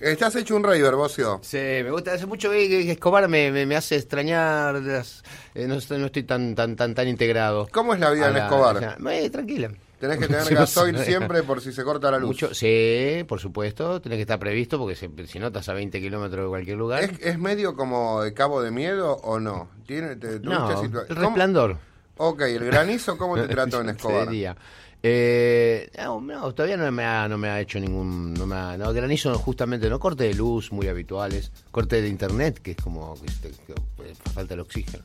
Estás 0.00 0.34
hecho 0.36 0.56
un 0.56 0.64
raver, 0.64 0.94
Bocio. 0.94 1.40
Sí, 1.42 1.58
me 1.58 1.90
gusta. 1.90 2.14
Hace 2.14 2.24
mucho 2.24 2.50
que 2.50 2.90
Escobar 2.90 3.28
me, 3.28 3.50
me, 3.52 3.66
me 3.66 3.76
hace 3.76 3.96
extrañar. 3.96 4.76
las- 4.76 5.22
eh, 5.54 5.66
no, 5.68 5.74
estoy, 5.74 5.98
no 5.98 6.06
estoy 6.06 6.22
tan 6.22 6.54
tan 6.54 6.74
tan 6.74 6.94
tan 6.94 7.06
integrado. 7.06 7.68
¿Cómo 7.70 7.92
es 7.92 8.00
la 8.00 8.12
vida 8.12 8.28
en 8.28 8.32
la- 8.32 8.44
Escobar? 8.46 8.76
o 8.76 8.78
sea, 8.80 8.96
eh, 9.10 9.28
tranquila. 9.28 9.70
Tenés 9.98 10.18
que 10.18 10.26
tener 10.28 10.42
Sí, 10.44 10.54
gasoil 10.54 10.96
siempre 10.98 11.42
por 11.42 11.60
si 11.60 11.72
se 11.72 11.82
corta 11.84 12.10
la 12.10 12.18
luz. 12.18 12.28
Mucho, 12.28 12.54
sí, 12.54 13.24
por 13.26 13.40
supuesto. 13.40 14.00
Tiene 14.00 14.16
que 14.16 14.22
estar 14.22 14.38
previsto 14.38 14.78
porque 14.78 14.94
si, 14.94 15.08
si 15.26 15.38
no 15.38 15.48
estás 15.48 15.68
a 15.68 15.72
20 15.74 16.00
kilómetros 16.00 16.44
de 16.44 16.48
cualquier 16.48 16.76
lugar. 16.78 17.02
¿Es, 17.02 17.12
es 17.20 17.38
medio 17.38 17.74
como 17.74 18.22
de 18.22 18.32
cabo 18.34 18.62
de 18.62 18.70
miedo 18.70 19.14
o 19.22 19.40
no? 19.40 19.68
¿Tiene, 19.86 20.16
te, 20.16 20.40
no, 20.40 20.82
el 20.82 20.90
¿Cómo- 20.90 21.04
resplandor. 21.08 21.76
Ok, 22.20 22.40
el 22.42 22.64
granizo, 22.64 23.16
¿cómo 23.16 23.36
te 23.36 23.46
trató 23.48 23.80
en 23.80 23.88
Escobar? 23.90 24.28
Eh, 25.02 25.88
no, 25.96 26.20
no, 26.20 26.52
todavía 26.52 26.76
no 26.76 26.90
me, 26.90 27.04
ha, 27.04 27.28
no 27.28 27.38
me 27.38 27.48
ha 27.48 27.60
hecho 27.60 27.78
ningún. 27.78 28.34
No, 28.34 28.46
me 28.46 28.56
ha- 28.56 28.76
no, 28.76 28.92
granizo 28.92 29.32
justamente, 29.38 29.88
no 29.88 30.00
corte 30.00 30.24
de 30.24 30.34
luz 30.34 30.72
muy 30.72 30.88
habituales, 30.88 31.52
corte 31.70 32.02
de 32.02 32.08
internet, 32.08 32.58
que 32.60 32.72
es 32.72 32.76
como 32.78 33.14
que, 33.14 33.50
que, 33.50 33.74
pues, 33.96 34.18
falta 34.34 34.54
el 34.54 34.60
oxígeno. 34.60 35.04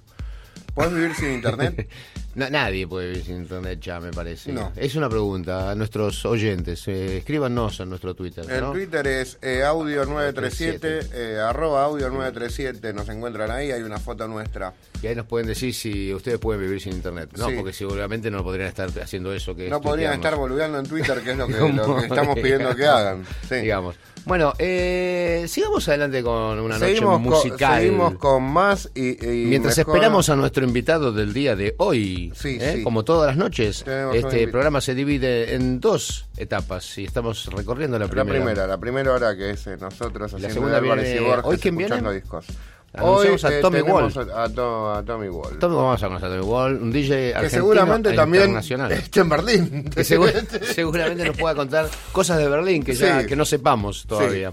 ¿Puedes 0.73 0.93
vivir 0.93 1.15
sin 1.15 1.33
internet? 1.33 1.87
Na- 2.35 2.49
nadie 2.49 2.87
puede 2.87 3.09
vivir 3.09 3.23
sin 3.25 3.37
internet 3.37 3.79
ya, 3.79 3.99
me 3.99 4.11
parece. 4.11 4.51
No. 4.51 4.71
Es 4.75 4.95
una 4.95 5.07
pregunta 5.07 5.69
a 5.69 5.75
nuestros 5.75 6.25
oyentes. 6.25 6.87
Eh, 6.87 7.17
escríbanos 7.17 7.79
en 7.79 7.89
nuestro 7.89 8.15
Twitter. 8.15 8.43
El 8.49 8.61
¿no? 8.61 8.71
Twitter 8.71 9.05
es 9.05 9.37
eh, 9.43 9.61
audio937, 9.63 11.09
eh, 11.13 11.39
arroba 11.39 11.87
audio937, 11.87 12.91
nos 12.93 13.07
encuentran 13.09 13.51
ahí, 13.51 13.71
hay 13.71 13.83
una 13.83 13.99
foto 13.99 14.27
nuestra. 14.27 14.73
Y 15.03 15.07
ahí 15.07 15.15
nos 15.15 15.25
pueden 15.25 15.47
decir 15.47 15.73
si 15.73 16.13
ustedes 16.13 16.39
pueden 16.39 16.61
vivir 16.61 16.79
sin 16.81 16.93
internet. 16.93 17.29
No, 17.37 17.49
Sí. 17.49 17.55
porque 17.57 17.73
seguramente 17.73 18.31
no 18.31 18.41
podrían 18.41 18.69
estar 18.69 18.89
haciendo 19.01 19.33
eso 19.33 19.53
que 19.53 19.65
es 19.65 19.69
No 19.69 19.81
podrían 19.81 20.13
estar 20.13 20.35
boludeando 20.37 20.79
en 20.79 20.85
Twitter, 20.87 21.21
que 21.21 21.31
es 21.31 21.37
lo 21.37 21.45
que, 21.47 21.57
¿Cómo 21.57 21.85
lo 21.87 21.95
que 21.97 22.03
estamos 22.05 22.35
pidiendo 22.39 22.73
que 22.75 22.85
hagan. 22.87 23.25
Sí. 23.49 23.55
Digamos. 23.55 23.95
Bueno, 24.25 24.53
eh, 24.57 25.43
sigamos 25.49 25.85
adelante 25.89 26.23
con 26.23 26.57
una 26.57 26.79
noche 26.79 27.01
musical. 27.01 27.71
Con, 27.73 27.79
seguimos 27.81 28.15
con 28.15 28.43
más 28.43 28.89
y, 28.95 29.09
y 29.21 29.45
Mientras 29.47 29.77
mejor- 29.77 29.93
esperamos 29.97 30.29
a 30.29 30.37
nuestro 30.37 30.63
invitado 30.63 31.11
del 31.11 31.33
día 31.33 31.57
de 31.57 31.75
hoy, 31.79 32.31
Sí, 32.33 32.57
¿eh? 32.61 32.75
sí. 32.77 32.83
como 32.83 33.03
todas 33.03 33.27
las 33.27 33.35
noches, 33.35 33.83
Tenemos 33.83 34.15
este 34.15 34.47
programa 34.47 34.79
se 34.79 34.95
divide 34.95 35.53
en 35.55 35.81
dos 35.81 36.27
etapas 36.37 36.97
y 36.97 37.03
estamos 37.03 37.47
recorriendo 37.47 37.99
la 37.99 38.05
La 38.05 38.11
primera. 38.11 38.31
primera, 38.39 38.65
la 38.67 38.77
primera 38.77 39.11
hora 39.11 39.35
que 39.35 39.49
es 39.51 39.67
eh, 39.67 39.75
nosotros 39.77 40.31
La 40.31 40.37
haciendo 40.37 40.53
segunda 40.53 40.77
Álvarez 40.77 41.03
viene- 41.11 41.21
y 41.21 41.29
Borges 41.29 41.45
¿hoy 41.45 41.57
quién 41.57 41.75
viene? 41.75 41.95
escuchando 41.95 42.11
discos. 42.13 42.45
Anunciamos 42.93 43.43
Hoy 43.43 43.51
a 43.53 43.57
eh, 43.57 43.61
Tommy 43.61 43.77
tenemos 43.81 44.15
Wall. 44.15 44.31
A, 44.31 44.43
a 44.43 44.49
To- 44.49 44.91
a 44.93 45.03
Tommy 45.03 45.27
Wall. 45.29 45.53
Entonces 45.53 45.75
vamos 45.77 46.03
a 46.03 46.07
conocer 46.07 46.27
a 46.29 46.31
Tommy 46.35 46.43
Wall, 46.45 46.75
un 46.75 46.91
DJ 46.91 47.07
que 47.09 47.35
argentino 47.35 47.61
seguramente 47.61 48.09
e 48.11 48.13
también 48.13 48.55
esté 48.91 49.19
en 49.21 49.29
Berlín. 49.29 49.83
Que 49.89 50.01
segu- 50.01 50.31
seguramente 50.75 51.25
nos 51.25 51.35
pueda 51.37 51.55
contar 51.55 51.89
cosas 52.11 52.37
de 52.37 52.47
Berlín 52.47 52.83
que 52.83 52.93
ya 52.93 53.21
Sí. 53.21 53.27
que 53.27 53.35
no 53.35 53.45
sepamos 53.45 54.05
todavía. 54.07 54.51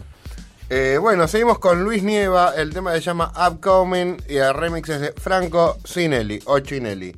Eh, 0.70 0.98
bueno, 1.00 1.26
seguimos 1.28 1.58
con 1.58 1.82
Luis 1.82 2.02
Nieva. 2.02 2.54
El 2.56 2.72
tema 2.72 2.92
se 2.94 3.00
llama 3.00 3.32
Upcoming 3.48 4.16
y 4.28 4.36
el 4.36 4.54
remix 4.54 4.88
es 4.88 5.00
de 5.00 5.12
Franco 5.12 5.78
Sinelli 5.84 6.40
o 6.46 6.60
Chinelli. 6.60 7.14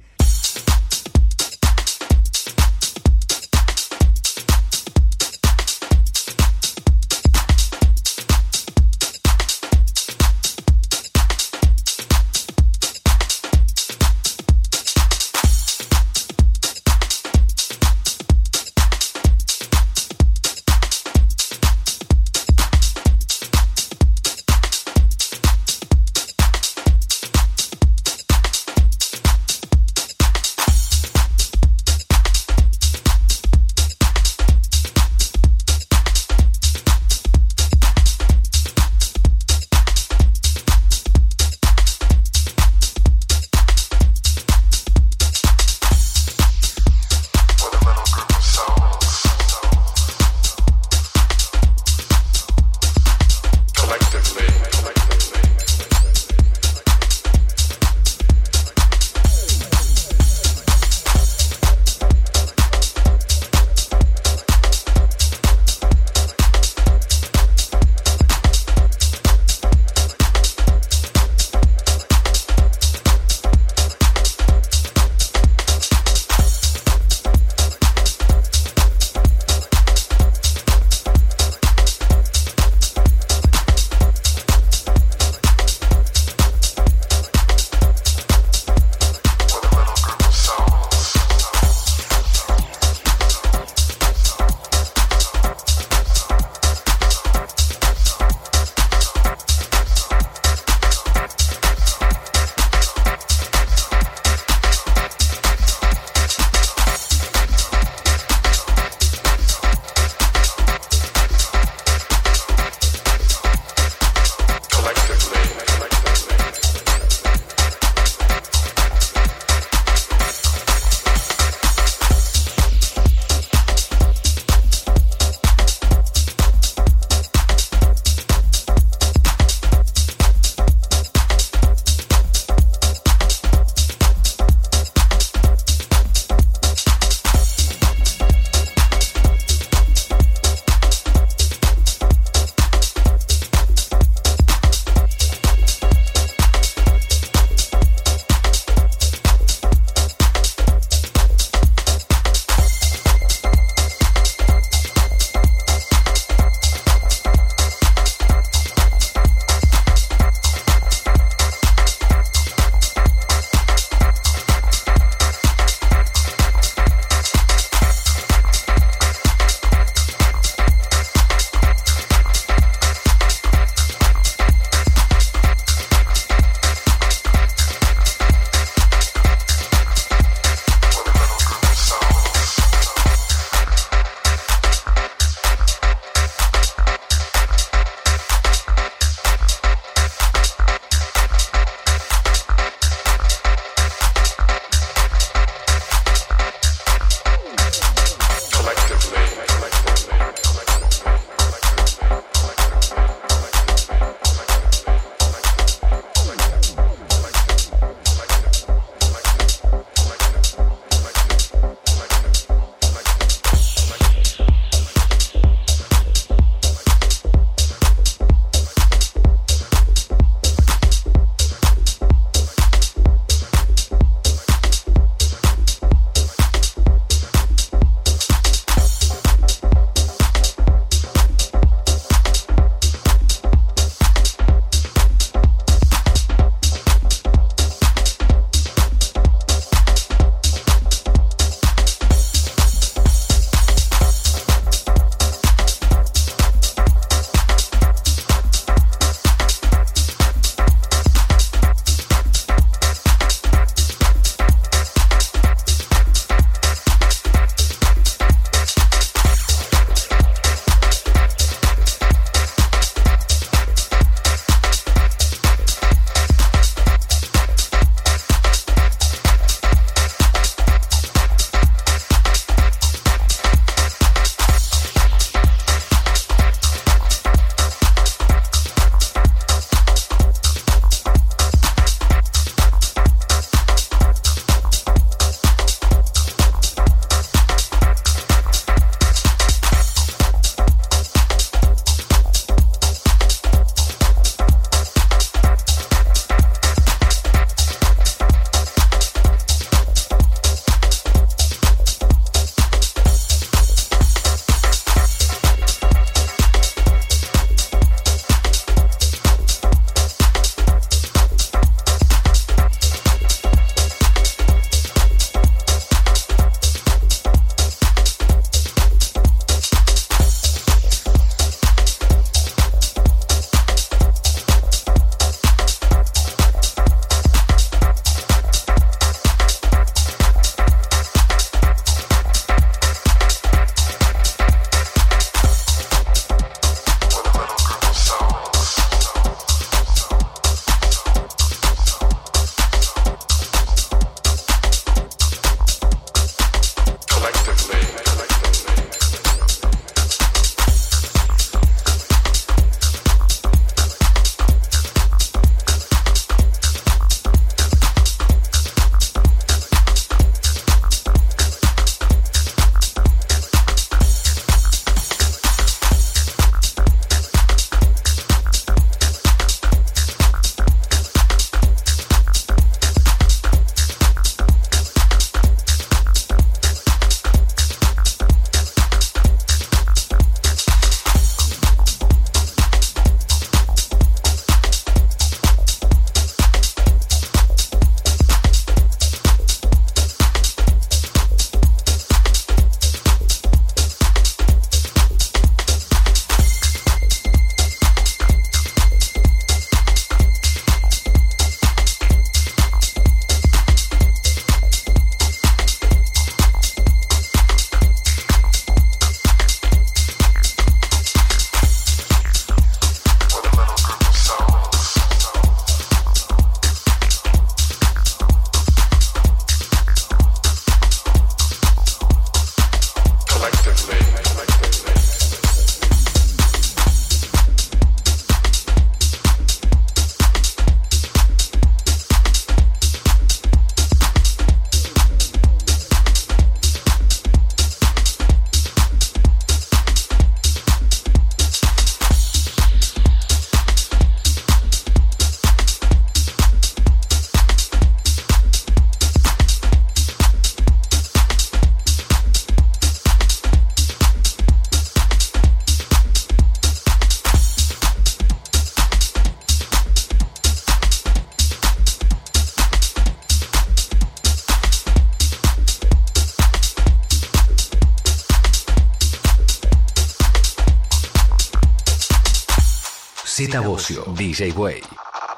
Bocio, 473.61 474.05
DJ 474.15 474.53
Way. 474.57 474.83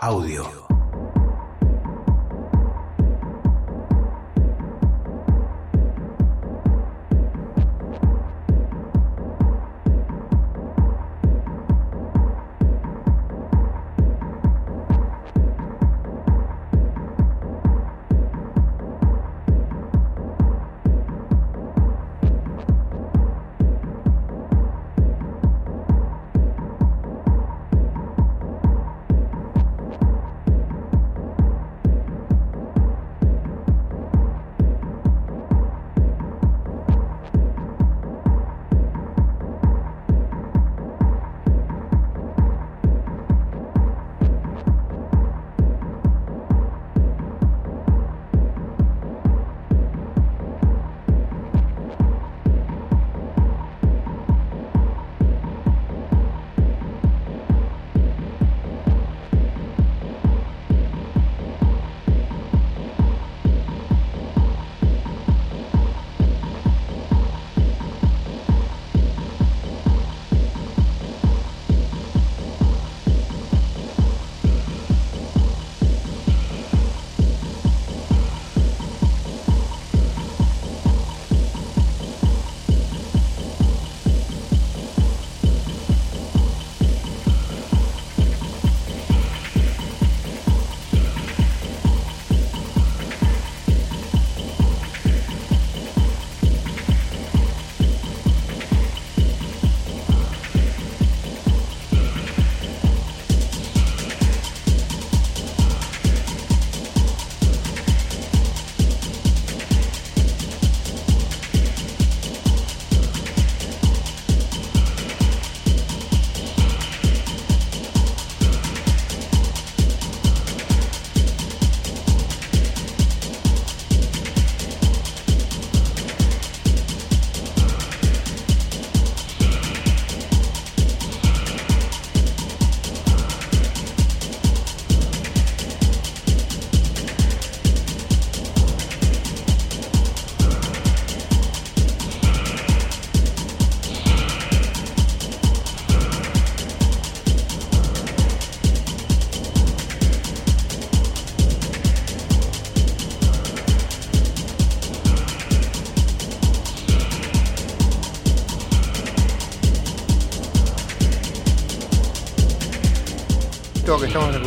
Audio. 0.00 0.73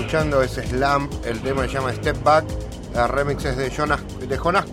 Escuchando 0.07 0.41
es 0.41 0.51
Slam, 0.53 1.09
el 1.25 1.41
tema 1.41 1.63
se 1.67 1.73
llama 1.73 1.93
Step 1.93 2.23
Back, 2.23 2.45
el 2.95 3.09
remix 3.09 3.43
es 3.43 3.57
de 3.57 3.69
Jonas, 3.69 3.99
de 4.25 4.37
Jonas. 4.37 4.65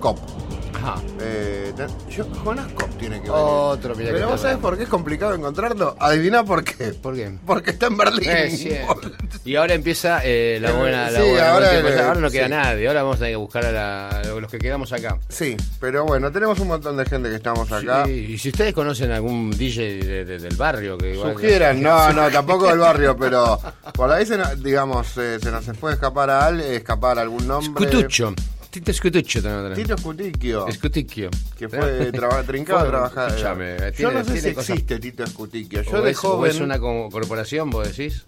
Ajá. 0.77 0.95
Eh, 1.21 1.73
yo- 2.11 2.27
Jonas 2.45 2.71
Kopp 2.75 2.91
tiene 2.99 3.17
que 3.17 3.23
ver. 3.31 3.33
Otro, 3.33 3.95
mira 3.97 4.11
que 4.11 4.15
Pero 4.17 4.29
vos 4.29 4.41
sabés 4.41 4.59
por 4.59 4.77
qué 4.77 4.83
es 4.85 4.89
complicado 4.89 5.35
encontrarlo. 5.35 5.97
Adivina 5.99 6.45
por 6.45 6.63
qué. 6.63 6.93
¿Por 6.93 7.15
qué? 7.17 7.33
Porque 7.47 7.71
está 7.71 7.87
en 7.87 7.97
Berlín. 7.97 8.29
Eh, 8.31 8.51
cierto. 8.51 9.11
Y 9.47 9.57
ahora 9.57 9.75
empieza 9.75 10.21
eh, 10.25 10.59
la 10.61 10.71
Eh, 10.71 10.73
buena. 10.73 11.11
La 11.11 11.21
sí, 11.21 11.29
buena 11.29 11.51
ahora 11.53 11.79
el- 11.79 11.99
ahora 12.01 12.21
no 12.21 12.31
queda 12.31 12.45
sí. 12.45 12.51
nadie. 12.51 12.87
Ahora 12.89 13.03
vamos 13.03 13.17
a 13.17 13.19
tener 13.21 13.33
que 13.33 13.37
buscar 13.37 13.65
a, 13.67 13.73
la- 13.73 14.09
a 14.09 14.23
los 14.41 14.51
que 14.51 14.59
quedamos 14.59 14.93
acá. 14.93 15.19
Sí, 15.29 15.57
pero 15.81 16.05
bueno, 16.05 16.31
tenemos 16.33 16.59
un 16.61 16.69
montón 16.69 16.97
de 16.97 17.05
gente 17.07 17.29
que 17.29 17.35
estamos 17.37 17.71
acá. 17.73 18.05
Sí, 18.07 18.13
y 18.31 18.39
si 18.39 18.49
ustedes 18.51 18.73
conocen 18.73 19.11
algún 19.11 19.51
DJ 19.51 19.83
de- 20.05 20.25
de- 20.25 20.39
del 20.39 20.57
barrio 20.57 20.97
que 20.97 21.13
igual- 21.15 21.33
Sugieran, 21.35 21.83
no, 21.83 22.13
no, 22.13 22.31
tampoco 22.31 22.69
del 22.69 22.79
barrio, 22.79 23.17
pero 23.17 23.59
por 23.95 24.11
ahí 24.11 24.27
se 24.27 24.37
nos, 24.37 24.63
digamos, 24.63 25.17
eh, 25.17 25.39
se 25.41 25.51
nos 25.51 25.65
puede 25.79 25.95
escapar 25.95 26.29
a 26.31 26.47
al- 26.47 26.61
escapar 26.61 27.19
algún 27.19 27.47
nombre. 27.47 27.87
Scutuccio. 27.89 28.35
Tito 28.71 28.93
Scutuccio. 28.93 29.41
Tito 29.75 29.97
Scuticchio, 29.97 30.67
Scuticchio. 30.73 31.31
que 31.57 31.69
fue 31.69 32.11
traba- 32.13 32.43
trincado 32.43 32.79
a 32.79 32.83
Fue- 32.83 32.91
trabajar. 32.91 33.29
escúchame, 33.31 33.77
Yo 33.97 34.11
no 34.11 34.25
sé 34.25 34.41
si 34.41 34.49
existe 34.49 34.99
Tito 34.99 35.25
Scuticchio. 35.27 35.83
Yo 35.83 36.03
de 36.03 36.11
es, 36.11 36.19
joven, 36.19 36.51
es 36.51 36.61
una 36.61 36.79
co- 36.81 37.09
corporación, 37.13 37.71
vos 37.71 37.87
decís. 37.87 38.25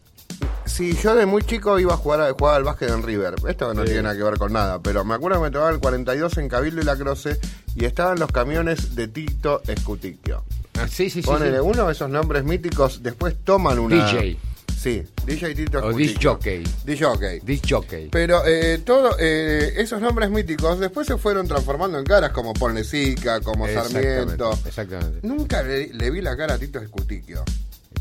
sí, 0.64 0.96
yo 1.02 1.16
de 1.16 1.26
muy 1.26 1.42
chico 1.42 1.80
iba 1.80 1.94
a 1.94 1.96
jugar, 1.96 2.20
a- 2.20 2.32
jugaba 2.32 2.56
al 2.56 2.62
básquet 2.64 2.90
en 2.90 3.02
River. 3.02 3.34
Esto 3.48 3.74
no 3.74 3.80
Sí. 3.82 3.86
tiene 3.88 4.02
nada 4.02 4.16
que 4.16 4.22
ver 4.22 4.38
con 4.38 4.52
nada, 4.52 4.78
pero 4.80 5.04
me 5.04 5.14
acuerdo 5.14 5.38
que 5.38 5.44
me 5.46 5.50
tocaba 5.50 5.70
el 5.70 5.80
42 5.80 6.38
en 6.38 6.48
Cabildo 6.48 6.80
y 6.80 6.84
La 6.84 6.96
Croce 6.96 7.40
y 7.74 7.84
estaban 7.84 8.20
los 8.20 8.30
camiones 8.30 8.94
de 8.94 9.08
Tito 9.08 9.62
Scuticchio. 9.80 10.44
Ah, 10.78 10.86
sí, 10.86 11.10
sí, 11.10 11.22
sí. 11.22 11.26
Ponele 11.26 11.56
sí. 11.58 11.62
uno 11.64 11.86
de 11.86 11.92
esos 11.92 12.08
nombres 12.08 12.44
míticos, 12.44 13.02
después 13.02 13.34
toman 13.42 13.80
una. 13.80 13.96
DJ. 14.12 14.36
Sí, 14.78 15.02
DJ 15.24 15.54
Tito 15.54 15.78
O 15.78 15.92
disc 15.92 16.18
jockey. 16.22 16.62
Disc 16.84 17.02
jockey. 17.02 17.40
Disc 17.40 17.64
jockey. 17.68 18.08
Pero 18.10 18.42
eh, 18.46 18.78
todo, 18.84 19.16
eh, 19.18 19.72
esos 19.78 20.00
nombres 20.00 20.30
míticos 20.30 20.78
después 20.78 21.06
se 21.06 21.16
fueron 21.16 21.48
transformando 21.48 21.98
en 21.98 22.04
caras 22.04 22.30
como 22.32 22.52
Ponlecica, 22.52 23.40
como 23.40 23.66
Sarmiento. 23.66 24.50
Exactamente. 24.52 24.68
Exactamente. 24.68 25.26
Nunca 25.26 25.62
le, 25.62 25.88
le 25.92 26.10
vi 26.10 26.20
la 26.20 26.36
cara 26.36 26.54
a 26.54 26.58
Tito 26.58 26.78
Escutiquio. 26.78 27.42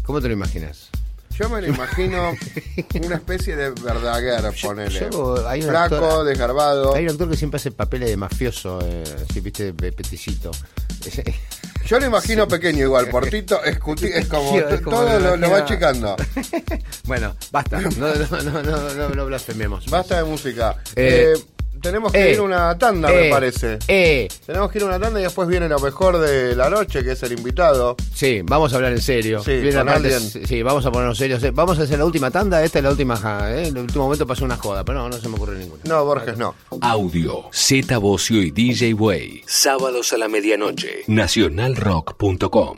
¿Cómo 0.03 0.21
te 0.21 0.27
lo 0.27 0.33
imaginas? 0.33 0.89
Yo 1.37 1.49
me 1.49 1.61
lo 1.61 1.67
imagino 1.67 2.33
una 3.03 3.15
especie 3.15 3.55
de 3.55 3.71
Verdaguer, 3.71 4.53
ponele. 4.61 5.07
yo- 5.11 5.47
hay 5.47 5.61
un 5.63 5.69
Flaco, 5.69 5.95
actor- 5.95 6.25
desgarbado. 6.25 6.95
Hay 6.95 7.03
un 7.05 7.09
actor 7.11 7.29
que 7.29 7.37
siempre 7.37 7.57
hace 7.57 7.71
papeles 7.71 8.09
de 8.09 8.17
mafioso, 8.17 8.79
eh, 8.83 9.03
así, 9.29 9.39
viste, 9.41 9.71
de 9.73 9.91
peticito. 9.91 10.51
Yo 11.85 11.99
lo 11.99 12.05
imagino 12.07 12.47
pequeño 12.47 12.83
igual, 12.85 13.07
por 13.09 13.27
Tito 13.27 13.63
Escutiquio. 13.63 14.15
Es 14.15 14.27
como, 14.27 14.57
Es 14.57 14.81
como 14.81 14.97
todo 14.97 15.19
lo, 15.19 15.37
lo 15.37 15.51
va 15.51 15.59
achicando. 15.59 16.15
bueno, 17.05 17.35
basta. 17.51 17.79
No, 17.79 17.89
no, 17.89 18.15
no, 18.15 18.63
no, 18.63 18.93
no, 18.93 19.09
no 19.09 19.25
blasfememos. 19.25 19.85
Basta 19.89 20.17
de 20.17 20.23
música. 20.23 20.77
Eh, 20.95 21.33
Eh, 21.35 21.41
tenemos 21.85 22.11
que 22.11 22.29
eh, 22.29 22.33
ir 22.33 22.39
a 22.39 22.41
una 22.41 22.77
tanda, 22.77 23.09
me 23.09 23.27
Eh, 23.27 23.29
parece. 23.31 23.77
Eh, 23.87 24.27
Tenemos 24.45 24.71
que 24.71 24.79
ir 24.79 24.83
a 24.83 24.87
una 24.87 24.99
tanda 24.99 25.19
y 25.19 25.23
después 25.23 25.47
viene 25.47 25.69
lo 25.69 25.79
mejor 25.79 26.17
de 26.17 26.55
la 26.55 26.69
noche, 26.69 27.03
que 27.03 27.11
es 27.11 27.23
el 27.23 27.33
invitado. 27.33 27.95
sí, 28.13 28.41
vamos 28.43 28.73
a 28.73 28.77
hablar 28.77 28.91
en 28.93 29.01
serio. 29.01 29.41
Sí, 29.43 29.51
Viene 29.57 29.77
con 29.77 29.85
parte- 29.87 30.19
sí, 30.19 30.63
vamos 30.63 30.85
a 30.85 30.91
ponernos 30.91 31.17
serios. 31.17 31.41
Eh, 31.43 31.51
Vamos 31.51 31.77
a 31.79 31.83
hacer 31.83 31.97
la 31.99 32.05
última 32.05 32.31
tanda. 32.31 32.63
Esta 32.63 32.79
es 32.79 32.83
la 32.83 32.89
última. 32.91 33.15
ja, 33.15 33.51
eh. 33.53 33.67
En 33.67 33.77
el 33.77 33.83
último 33.83 34.05
momento 34.05 34.25
pasó 34.27 34.43
una 34.45 34.57
joda, 34.57 34.83
pero 34.83 34.99
no, 34.99 35.09
no 35.09 35.17
se 35.17 35.29
me 35.29 35.35
ocurre 35.35 35.57
ninguna. 35.57 35.81
No, 35.85 36.03
Borges 36.05 36.37
no. 36.37 36.55
Audio, 36.81 37.45
Z 37.51 37.97
Bocio 37.99 38.41
y 38.41 38.51
DJ 38.51 38.93
Way. 38.93 39.43
Sábados 39.45 40.11
a 40.13 40.17
la 40.17 40.27
medianoche. 40.27 41.03
Nacionalrock.com. 41.07 42.77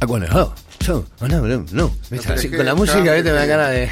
Ah, 0.00 0.06
bueno, 0.06 0.26
oh, 0.34 0.52
oh, 0.88 1.28
no, 1.28 1.40
no, 1.40 1.64
no. 1.72 1.96
¿Viste? 2.10 2.28
No 2.28 2.34
Así, 2.34 2.48
te 2.48 2.56
con 2.56 2.66
la 2.66 2.74
música, 2.74 3.00
me 3.02 3.22
da 3.22 3.46
ganas 3.46 3.70
de. 3.70 3.90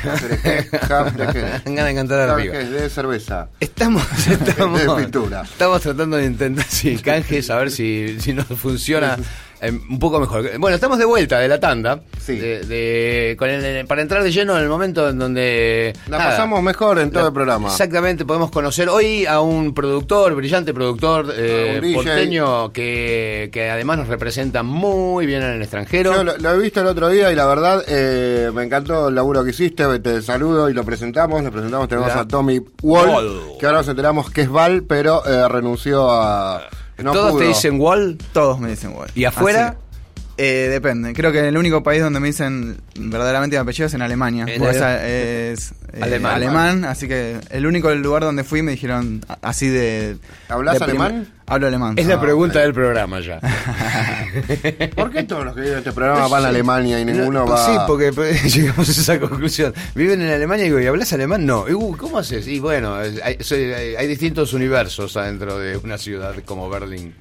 Me 1.65 1.75
ganas 1.75 1.87
de 1.87 1.95
cantar 1.95 2.29
¿Sabes 2.29 2.49
arriba. 2.51 2.59
De 2.59 2.91
cerveza. 2.91 3.49
Estamos, 3.61 4.03
estamos, 4.29 4.81
De 4.81 5.03
pintura. 5.03 5.43
estamos 5.43 5.81
tratando 5.83 6.17
de 6.17 6.27
intentar, 6.27 6.67
sí, 6.69 6.97
canjes, 6.99 7.51
a 7.51 7.57
ver 7.57 7.71
si, 7.71 8.17
si 8.21 8.33
nos 8.33 8.47
funciona 8.47 9.17
eh, 9.61 9.71
un 9.71 9.99
poco 9.99 10.21
mejor. 10.21 10.59
Bueno, 10.59 10.75
estamos 10.75 10.99
de 10.99 11.05
vuelta 11.05 11.39
de 11.39 11.49
la 11.49 11.59
tanda. 11.61 12.01
Sí. 12.21 12.37
De, 12.37 12.61
de- 12.61 13.37
con 13.39 13.49
el- 13.51 13.87
para 13.87 14.03
entrar 14.03 14.23
de 14.23 14.31
lleno 14.33 14.57
en 14.57 14.63
el 14.63 14.69
momento 14.69 15.09
en 15.09 15.19
donde. 15.19 15.93
La 16.09 16.19
nada, 16.19 16.31
pasamos 16.31 16.63
mejor 16.63 16.99
en 16.99 17.11
todo 17.11 17.23
la- 17.23 17.29
el 17.29 17.35
programa. 17.35 17.69
Exactamente, 17.69 18.25
podemos 18.25 18.51
conocer 18.51 18.89
hoy 18.89 19.27
a 19.27 19.41
un 19.41 19.75
productor, 19.75 20.35
brillante 20.35 20.73
productor 20.75 21.33
eh, 21.37 21.73
A 21.73 21.75
un 21.77 21.81
DJ. 21.83 21.95
porteño 21.95 22.73
que, 22.73 23.51
que 23.53 23.71
además 23.71 23.99
nos 23.99 24.09
representa 24.09 24.63
muy 24.63 25.27
bien 25.27 25.43
en 25.43 25.51
el 25.51 25.63
extranjero. 25.63 26.13
Yo 26.15 26.25
lo, 26.25 26.37
lo 26.39 26.55
he 26.55 26.59
visto 26.59 26.81
el 26.81 26.87
otro 26.87 27.09
día 27.09 27.31
y 27.33 27.35
la 27.35 27.47
verdad 27.47 27.83
eh, 27.87 28.51
me 28.55 28.65
encantó 28.65 29.09
el 29.09 29.15
laburo 29.15 29.45
que 29.45 29.51
hiciste. 29.51 29.85
Te 30.01 30.23
saludo 30.23 30.69
y 30.69 30.75
lo 30.75 30.85
presentamos. 30.85 31.43
Lo 31.45 31.51
presentamos, 31.53 31.89
tenemos 31.89 32.11
a 32.13 32.27
Tommy 32.27 32.61
Wall, 32.83 33.09
Wall. 33.09 33.41
que 33.59 33.67
ahora 33.67 33.79
nos 33.79 33.89
enteramos 33.89 34.31
que 34.31 34.43
es 34.43 34.49
Val, 34.51 34.85
pero 34.89 35.25
eh, 35.27 35.49
renunció 35.49 36.11
a. 36.11 36.63
No 37.03 37.13
Todos 37.13 37.33
pudo. 37.33 37.41
te 37.41 37.49
dicen 37.49 37.81
Wall. 37.81 38.19
Todos 38.33 38.61
me 38.61 38.69
dicen 38.71 38.91
igual. 38.93 39.11
¿Y 39.15 39.25
afuera? 39.25 39.77
Eh, 40.37 40.69
depende. 40.71 41.13
Creo 41.13 41.31
que 41.31 41.47
el 41.47 41.57
único 41.57 41.83
país 41.85 42.03
donde 42.03 42.19
me 42.19 42.27
dicen 42.27 42.77
verdaderamente 42.99 43.57
mi 43.57 43.61
apellido 43.63 43.87
es 43.87 43.95
en 43.95 44.03
Alemania. 44.03 44.47
En 44.49 44.61
porque 44.61 44.79
Ale- 44.79 45.53
es, 45.53 45.61
es, 45.61 45.73
eh, 45.93 46.01
Alemán. 46.03 46.35
alemán. 46.35 46.85
Así 46.85 47.07
que 47.07 47.39
el 47.51 47.67
único 47.67 47.95
lugar 47.95 48.23
donde 48.25 48.43
fui 48.43 48.61
me 48.63 48.73
dijeron 48.73 49.25
así 49.43 49.69
de. 49.69 50.17
¿Hablas 50.49 50.79
de 50.81 50.85
alemán? 50.87 51.29
Hablo 51.47 51.67
alemán. 51.69 51.95
Es 51.99 52.07
la 52.07 52.15
Ah, 52.15 52.21
pregunta 52.21 52.59
del 52.61 52.73
programa 52.75 53.21
ya. 53.21 53.39
¿Por 54.97 55.11
qué 55.13 55.23
todos 55.25 55.45
los 55.45 55.55
que 55.55 55.61
viven 55.61 55.75
en 55.75 55.79
este 55.81 55.93
programa 55.93 56.27
van 56.29 56.45
a 56.45 56.49
Alemania 56.49 56.99
y 57.01 57.05
ninguno 57.05 57.45
No, 57.45 57.47
va.? 57.53 57.67
Sí, 57.67 57.73
porque 57.87 58.13
pues, 58.13 58.55
llegamos 58.57 58.89
a 58.89 58.93
esa 58.93 59.21
conclusión. 59.21 59.73
Viven 59.95 60.23
en 60.23 60.31
Alemania 60.31 60.65
y 60.65 60.69
digo, 60.69 60.81
¿y 60.81 60.87
hablas 60.87 61.13
alemán? 61.13 61.45
No. 61.47 61.69
Y, 61.69 61.75
uh, 61.75 61.97
¿Cómo 61.97 62.19
haces? 62.19 62.47
Y 62.49 62.61
bueno, 62.61 62.95
hay- 62.97 63.17
hay 63.23 64.07
distintos 64.07 64.53
universos 64.53 65.17
adentro 65.17 65.59
de 65.59 65.77
una 65.77 65.99
ciudad 65.99 66.35
como 66.45 66.69
Berlín. 66.71 67.15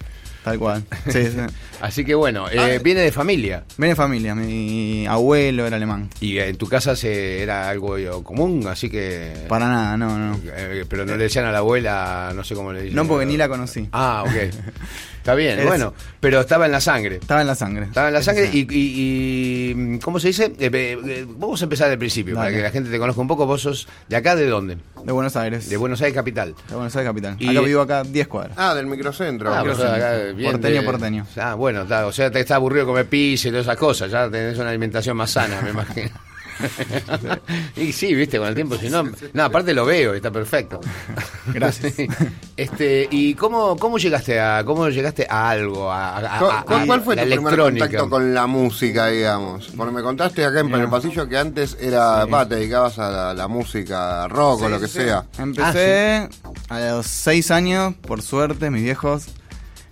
Tal 0.43 0.59
cual. 0.59 0.83
Sí, 1.09 1.23
sí. 1.25 1.37
Así 1.81 2.05
que 2.05 2.15
bueno, 2.15 2.45
eh, 2.49 2.79
viene 2.81 3.01
de 3.01 3.11
familia. 3.11 3.63
Viene 3.77 3.89
de 3.89 3.95
familia. 3.95 4.35
Mi 4.35 5.05
abuelo 5.05 5.65
era 5.65 5.75
alemán. 5.75 6.09
Y 6.21 6.37
en 6.37 6.55
tu 6.57 6.67
casa 6.67 6.95
se, 6.95 7.41
era 7.41 7.69
algo 7.69 7.97
eh, 7.97 8.09
común, 8.23 8.65
así 8.67 8.89
que... 8.89 9.33
Para 9.49 9.67
nada, 9.67 9.97
no, 9.97 10.17
no. 10.17 10.39
Eh, 10.55 10.85
pero 10.87 11.05
no 11.05 11.17
le 11.17 11.23
decían 11.23 11.43
a 11.43 11.51
la 11.51 11.57
abuela, 11.57 12.31
no 12.33 12.43
sé 12.43 12.55
cómo 12.55 12.71
le 12.71 12.83
dicen. 12.83 12.95
No, 12.95 13.05
porque 13.05 13.25
ni 13.25 13.35
la 13.35 13.49
conocí. 13.49 13.89
Ah, 13.91 14.23
ok. 14.25 14.31
Está 15.23 15.35
bien, 15.35 15.57
Es- 15.57 15.65
bueno, 15.65 15.93
pero 16.19 16.41
estaba 16.41 16.65
en 16.65 16.73
la 16.73 16.81
sangre. 16.81 17.15
Estaba 17.15 17.39
en 17.39 17.47
la 17.47 17.55
sangre. 17.55 17.85
Estaba 17.85 18.09
en 18.09 18.13
la 18.13 18.21
sangre 18.21 18.49
y, 18.51 18.59
y- 18.69 19.71
y- 19.95 19.99
¿Cómo 19.99 20.19
se 20.19 20.27
dice? 20.27 20.47
Eh, 20.59 20.69
eh, 20.73 20.97
eh, 21.01 21.25
vamos 21.25 21.61
a 21.61 21.63
empezar 21.63 21.87
del 21.89 21.97
principio, 21.97 22.35
para 22.35 22.51
que 22.51 22.61
la 22.61 22.71
gente 22.71 22.89
te 22.89 22.99
conozca 22.99 23.21
un 23.21 23.27
poco. 23.29 23.45
Vos 23.45 23.61
sos 23.61 23.87
de 24.09 24.17
acá, 24.17 24.35
¿de 24.35 24.45
dónde? 24.47 24.77
De 25.05 25.11
Buenos 25.13 25.37
Aires. 25.37 25.69
De 25.69 25.77
Buenos 25.77 26.01
Aires 26.01 26.13
capital. 26.13 26.53
De 26.67 26.75
Buenos 26.75 26.93
Aires 26.97 27.09
capital. 27.09 27.37
Y- 27.39 27.47
acá 27.47 27.61
vivo 27.61 27.81
acá 27.81 28.03
10 28.03 28.27
cuadras. 28.27 28.57
Ah, 28.59 28.75
del 28.75 28.85
microcentro. 28.85 29.53
Ah, 29.53 29.61
acá, 29.61 30.17
bien 30.35 30.51
Porteño, 30.51 30.81
de- 30.81 30.85
porteño. 30.85 31.25
Ah, 31.37 31.53
bueno, 31.55 31.83
está, 31.83 32.05
o 32.05 32.11
sea, 32.11 32.29
te 32.29 32.41
está 32.41 32.55
aburrido 32.55 32.85
comer 32.85 33.05
pizza 33.07 33.47
y 33.47 33.51
todas 33.51 33.65
esas 33.65 33.77
cosas. 33.77 34.11
Ya 34.11 34.29
tenés 34.29 34.57
una 34.59 34.69
alimentación 34.71 35.15
más 35.15 35.31
sana, 35.31 35.61
me 35.61 35.69
imagino. 35.69 36.09
y 37.77 37.91
sí, 37.91 38.13
viste, 38.13 38.37
con 38.37 38.47
el 38.47 38.55
tiempo, 38.55 38.75
si 38.77 38.89
no. 38.89 39.03
No, 39.33 39.43
aparte 39.43 39.73
lo 39.73 39.85
veo, 39.85 40.13
está 40.13 40.31
perfecto. 40.31 40.79
Gracias. 41.53 41.93
Sí. 41.95 42.07
Este, 42.55 43.07
¿y 43.09 43.33
cómo, 43.33 43.75
cómo 43.77 43.97
llegaste 43.97 44.39
a 44.39 44.63
cómo 44.63 44.87
llegaste 44.87 45.25
a 45.27 45.49
algo? 45.49 45.91
A, 45.91 46.17
a- 46.19 46.35
a- 46.35 46.39
¿Cu- 46.39 46.45
a- 46.45 46.63
cu- 46.63 46.73
a 46.75 46.85
¿Cuál 46.85 47.01
fue 47.01 47.15
la 47.15 47.23
tu 47.23 47.29
primer 47.29 47.57
contacto 47.57 48.09
con 48.11 48.31
la 48.31 48.45
música, 48.45 49.07
digamos? 49.07 49.71
Porque 49.75 49.91
me 49.91 50.03
contaste 50.03 50.45
acá 50.45 50.59
en 50.59 50.71
el 50.71 50.87
pasillo 50.87 51.27
que 51.27 51.35
antes 51.35 51.75
era, 51.81 52.25
va, 52.25 52.47
te 52.47 52.55
dedicabas 52.57 52.99
a 52.99 53.09
la, 53.09 53.33
la 53.33 53.47
música 53.47 54.27
rock 54.27 54.61
o 54.61 54.69
lo 54.69 54.79
que 54.79 54.87
sea. 54.87 55.25
Empecé 55.39 56.29
a 56.69 56.79
los 56.79 57.07
6 57.07 57.49
años, 57.49 57.95
por 57.95 58.21
suerte, 58.21 58.69
mis 58.69 58.83
viejos 58.83 59.25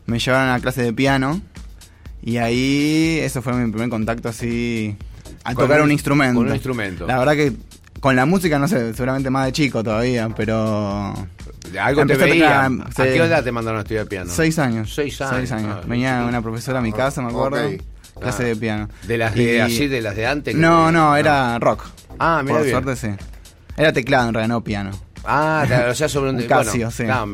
me 0.06 0.20
llevaron 0.20 0.52
a 0.54 0.60
clase 0.60 0.84
de 0.84 0.94
piano. 0.94 1.42
Y 2.22 2.38
ahí, 2.38 3.18
eso 3.24 3.42
fue 3.42 3.54
mi 3.54 3.72
primer 3.72 3.90
contacto 3.90 4.30
así, 4.30 4.96
a 5.44 5.54
tocar 5.56 5.80
un- 5.82 5.86
un, 5.86 5.92
instrumento. 5.92 6.38
con 6.40 6.48
un 6.48 6.54
instrumento. 6.54 7.08
La 7.08 7.18
verdad 7.20 7.34
que 7.34 7.54
con 8.00 8.16
la 8.16 8.26
música, 8.26 8.58
no 8.58 8.68
sé, 8.68 8.94
seguramente 8.94 9.30
más 9.30 9.46
de 9.46 9.52
chico 9.52 9.84
todavía, 9.84 10.30
pero... 10.36 11.14
Algo 11.80 12.06
te 12.06 12.14
a 12.14 12.18
veía. 12.18 12.46
tocar, 12.68 12.88
¿A 12.88 12.92
sí. 12.92 13.02
qué 13.14 13.18
edad 13.18 13.44
te 13.44 13.52
mandaron 13.52 13.80
a 13.80 13.82
estudiar 13.84 14.08
piano? 14.08 14.32
6 14.34 14.60
años. 14.60 14.94
Seis 14.94 15.22
años. 15.22 15.52
Ah, 15.52 15.82
Venía 15.86 16.26
una 16.28 16.42
profesora 16.42 16.80
a 16.80 16.82
mi 16.82 16.92
casa, 16.92 17.22
me 17.22 17.30
acuerdo. 17.30 17.60
Clase 18.20 18.44
Ah. 18.44 18.46
de 18.48 18.56
piano. 18.56 18.90
De 19.04 19.18
las 19.18 19.36
de 19.36 19.56
Y- 19.56 19.60
así, 19.60 19.88
de 19.88 20.02
las 20.02 20.16
de 20.16 20.26
antes. 20.28 20.56
No, 20.56 20.92
no, 20.92 21.16
era 21.16 21.58
rock. 21.60 21.86
Ah, 22.20 22.42
mira 22.44 22.56
Por 22.58 22.66
bien. 22.66 22.82
suerte 22.84 22.96
sí. 22.96 23.26
Era 23.78 23.94
teclado 23.94 24.28
en 24.30 24.34
realidad, 24.34 24.56
no 24.56 24.64
piano. 24.64 24.92
Ah, 25.24 25.64
claro, 25.68 25.92
o 25.92 25.96
sea, 25.96 26.10
sobre 26.10 26.32
un, 26.32 26.36
Un 26.42 26.44
Casio, 26.44 26.90
bueno, 26.90 26.92
sí. 26.92 27.04
ah, 27.08 27.26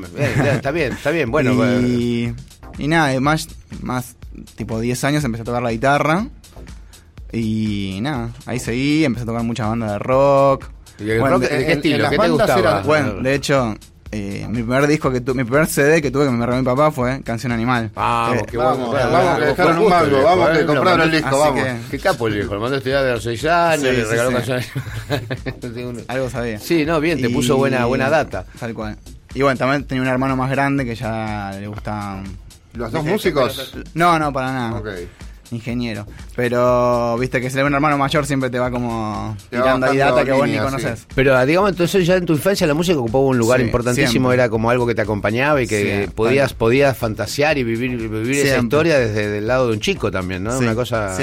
está 0.54 0.72
bien, 0.72 0.92
está 0.94 1.10
bien. 1.12 1.32
Bueno, 1.32 1.54
y, 1.82 2.34
y 2.78 2.88
nada, 2.88 3.18
más, 3.22 3.48
más 3.82 4.16
tipo 4.56 4.80
10 4.80 5.04
años 5.06 5.24
empecé 5.24 5.42
a 5.44 5.46
tocar 5.46 5.64
la 5.64 5.72
guitarra. 5.72 6.28
Y 7.32 8.00
nada, 8.02 8.30
ahí 8.46 8.60
seguí, 8.60 9.04
empecé 9.06 9.24
a 9.24 9.26
tocar 9.28 9.44
muchas 9.44 9.68
bandas 9.68 9.92
de 9.92 10.00
rock. 10.00 10.66
¿y 11.00 11.10
el 11.12 11.20
Bueno, 11.20 11.36
rock, 11.38 11.44
¿de 11.44 11.50
qué 11.50 11.66
en 11.72 11.78
estilo? 11.78 12.10
¿Qué 12.10 12.18
te 12.18 12.30
gustaba? 12.30 12.60
era- 12.60 12.80
Bueno, 12.82 13.14
de 13.22 13.36
hecho, 13.36 13.76
eh, 14.12 14.46
mi 14.50 14.64
primer 14.64 14.88
disco 14.88 15.12
que 15.12 15.20
tuve, 15.22 15.36
mi 15.36 15.44
primer 15.44 15.68
CD 15.68 16.02
que 16.02 16.10
tuve 16.10 16.26
que 16.26 16.32
me 16.32 16.46
regaló 16.46 16.58
mi 16.62 16.66
papá 16.66 16.90
fue 16.92 17.22
Canción 17.24 17.52
Animal. 17.52 17.92
Vamos, 17.94 18.38
Eh, 18.38 18.46
qué 18.50 18.58
vamos, 18.58 18.94
vamos, 18.94 19.12
bueno, 19.12 19.40
que 19.40 19.46
dejaron 19.46 19.78
un 19.80 19.90
mango, 19.90 20.24
vamos, 20.24 20.50
que 20.58 20.66
compraron 20.66 21.02
el 21.02 21.12
disco, 21.12 21.38
vamos. 21.40 21.64
que- 21.64 21.78
Qué 21.92 22.00
capo 22.00 22.28
el 22.28 22.34
viejo, 22.36 22.54
lo 22.56 22.62
mandó 22.62 22.76
a 22.76 22.78
estudiar 22.78 23.04
de 23.04 23.12
los 23.12 23.24
6 23.24 23.46
años, 23.46 23.82
Sí, 23.82 23.88
le 23.92 24.04
sí, 24.06 24.10
regaló 24.10 24.30
sí. 24.30 24.36
canciones. 24.36 24.72
Algo 26.08 26.30
sabía. 26.30 26.60
Sí, 26.60 26.86
no, 26.86 27.00
bien, 27.00 27.22
te 27.22 27.28
Y- 27.30 27.34
puso 27.34 27.58
buena, 27.58 27.86
buena 27.86 28.10
data. 28.10 28.46
Tal 28.60 28.74
cual. 28.74 28.98
Y 29.34 29.42
bueno, 29.42 29.58
también 29.58 29.84
tenía 29.86 30.02
un 30.02 30.08
hermano 30.08 30.36
más 30.36 30.50
grande 30.50 30.86
que 30.86 30.96
ya 30.96 31.52
le 31.60 31.68
gustaban. 31.68 32.24
¿Los 32.74 32.92
dos 32.92 33.04
músicos? 33.04 33.76
No, 33.94 34.18
no, 34.18 34.32
para 34.32 34.52
nada. 34.54 34.80
Ok. 34.80 34.88
Ingeniero. 35.52 36.06
Pero 36.36 37.18
viste 37.18 37.40
que 37.42 37.50
ser 37.50 37.64
un 37.66 37.74
hermano 37.74 37.98
mayor 37.98 38.26
siempre 38.26 38.50
te 38.50 38.60
va 38.60 38.70
como 38.72 39.36
Te 39.50 39.58
tirando 39.58 39.86
ahí 39.88 39.98
data 39.98 40.24
que 40.26 40.32
vos 40.32 40.48
ni 40.48 40.58
conoces. 40.58 41.06
Pero 41.16 41.46
digamos, 41.46 41.72
entonces 41.72 42.06
ya 42.06 42.16
en 42.16 42.26
tu 42.26 42.34
infancia 42.34 42.68
la 42.68 42.74
música 42.74 42.98
ocupaba 43.00 43.24
un 43.26 43.38
lugar 43.38 43.60
Sí, 43.60 43.66
importantísimo, 43.66 44.10
siempre. 44.30 44.34
era 44.36 44.50
como 44.50 44.70
algo 44.70 44.86
que 44.86 44.96
te 44.96 45.02
acompañaba 45.02 45.62
y 45.62 45.68
que 45.68 46.06
Sí, 46.08 46.12
podías 46.14 46.54
podías 46.54 46.98
fantasear 46.98 47.58
y 47.58 47.64
vivir, 47.64 47.98
vivir 47.98 48.46
esa 48.46 48.58
historia 48.58 49.00
desde 49.00 49.38
el 49.38 49.48
lado 49.48 49.68
de 49.68 49.74
un 49.74 49.80
chico 49.80 50.12
también, 50.12 50.44
¿no? 50.44 50.58
Sí, 50.58 50.64
Una 50.64 50.76
cosa... 50.76 51.16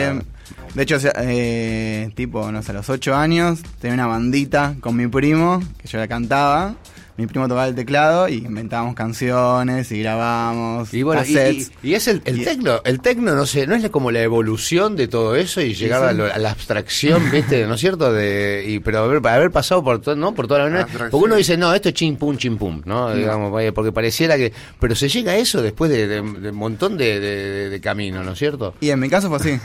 De 0.75 0.83
hecho, 0.83 0.97
eh, 1.18 2.11
tipo, 2.16 2.51
no 2.51 2.61
sé, 2.62 2.72
a 2.72 2.75
los 2.75 2.91
8 2.91 3.14
años 3.14 3.61
tenía 3.81 3.95
una 3.95 4.07
bandita 4.09 4.75
con 4.81 4.97
mi 4.97 5.07
primo, 5.07 5.62
que 5.81 5.87
yo 5.87 5.99
la 5.99 6.09
cantaba. 6.09 6.75
Mi 7.17 7.29
primo 7.29 7.47
tocaba 7.47 7.69
el 7.69 7.77
teclado 7.77 8.29
y 8.29 8.39
inventábamos 8.39 8.97
canciones 8.97 9.93
y 9.93 10.01
grabábamos 10.01 10.93
Y 10.93 11.05
bueno, 11.05 11.21
cassettes. 11.23 11.71
y- 11.85 11.91
y 11.91 11.95
es 11.95 12.09
el, 12.09 12.21
el 12.25 12.43
tecno, 12.45 12.81
el 12.85 13.01
tecno, 13.01 13.37
no 13.37 13.47
sé, 13.47 13.69
no 13.69 13.77
es 13.77 13.89
como 13.91 14.11
la 14.11 14.21
evolución 14.21 14.97
de 14.97 15.07
todo 15.07 15.37
eso 15.37 15.61
y 15.61 15.75
llegar 15.75 16.01
sí. 16.01 16.07
a, 16.09 16.12
lo- 16.12 16.33
a 16.35 16.39
la 16.39 16.51
abstracción, 16.51 17.23
¿viste? 17.31 17.67
¿No 17.69 17.75
es 17.75 17.81
cierto? 17.81 18.12
De, 18.12 18.65
y, 18.67 18.81
pero 18.81 18.99
haber, 19.05 19.25
haber 19.29 19.53
pasado 19.53 19.85
por 19.85 20.01
todo, 20.01 20.17
¿no? 20.17 20.35
Por 20.35 20.49
toda 20.49 20.69
la. 20.69 20.81
Abstracción. 20.81 21.11
Porque 21.12 21.25
uno 21.27 21.37
dice, 21.37 21.57
no, 21.57 21.73
esto 21.73 21.91
es 21.91 21.95
chim 21.95 22.17
pum, 22.17 22.37
chim 22.37 22.59
pum, 22.59 22.83
¿no? 22.85 23.15
Digamos, 23.15 23.53
vaya, 23.53 23.71
porque 23.71 23.93
pareciera 23.93 24.37
que. 24.37 24.53
Pero 24.81 24.97
se 24.97 25.09
llega 25.09 25.33
a 25.33 25.37
eso 25.37 25.62
después 25.62 25.93
de, 25.93 26.09
de- 26.09 26.21
de 26.21 26.51
un 26.51 26.57
montón 26.57 26.97
de, 26.99 27.21
de- 27.21 27.69
de 27.71 27.81
camino, 27.81 28.25
¿no 28.25 28.33
es 28.33 28.39
cierto? 28.41 28.75
Y 28.81 28.91
en 28.91 28.99
mi 28.99 29.09
caso 29.09 29.29
fue 29.29 29.37
así. 29.39 29.61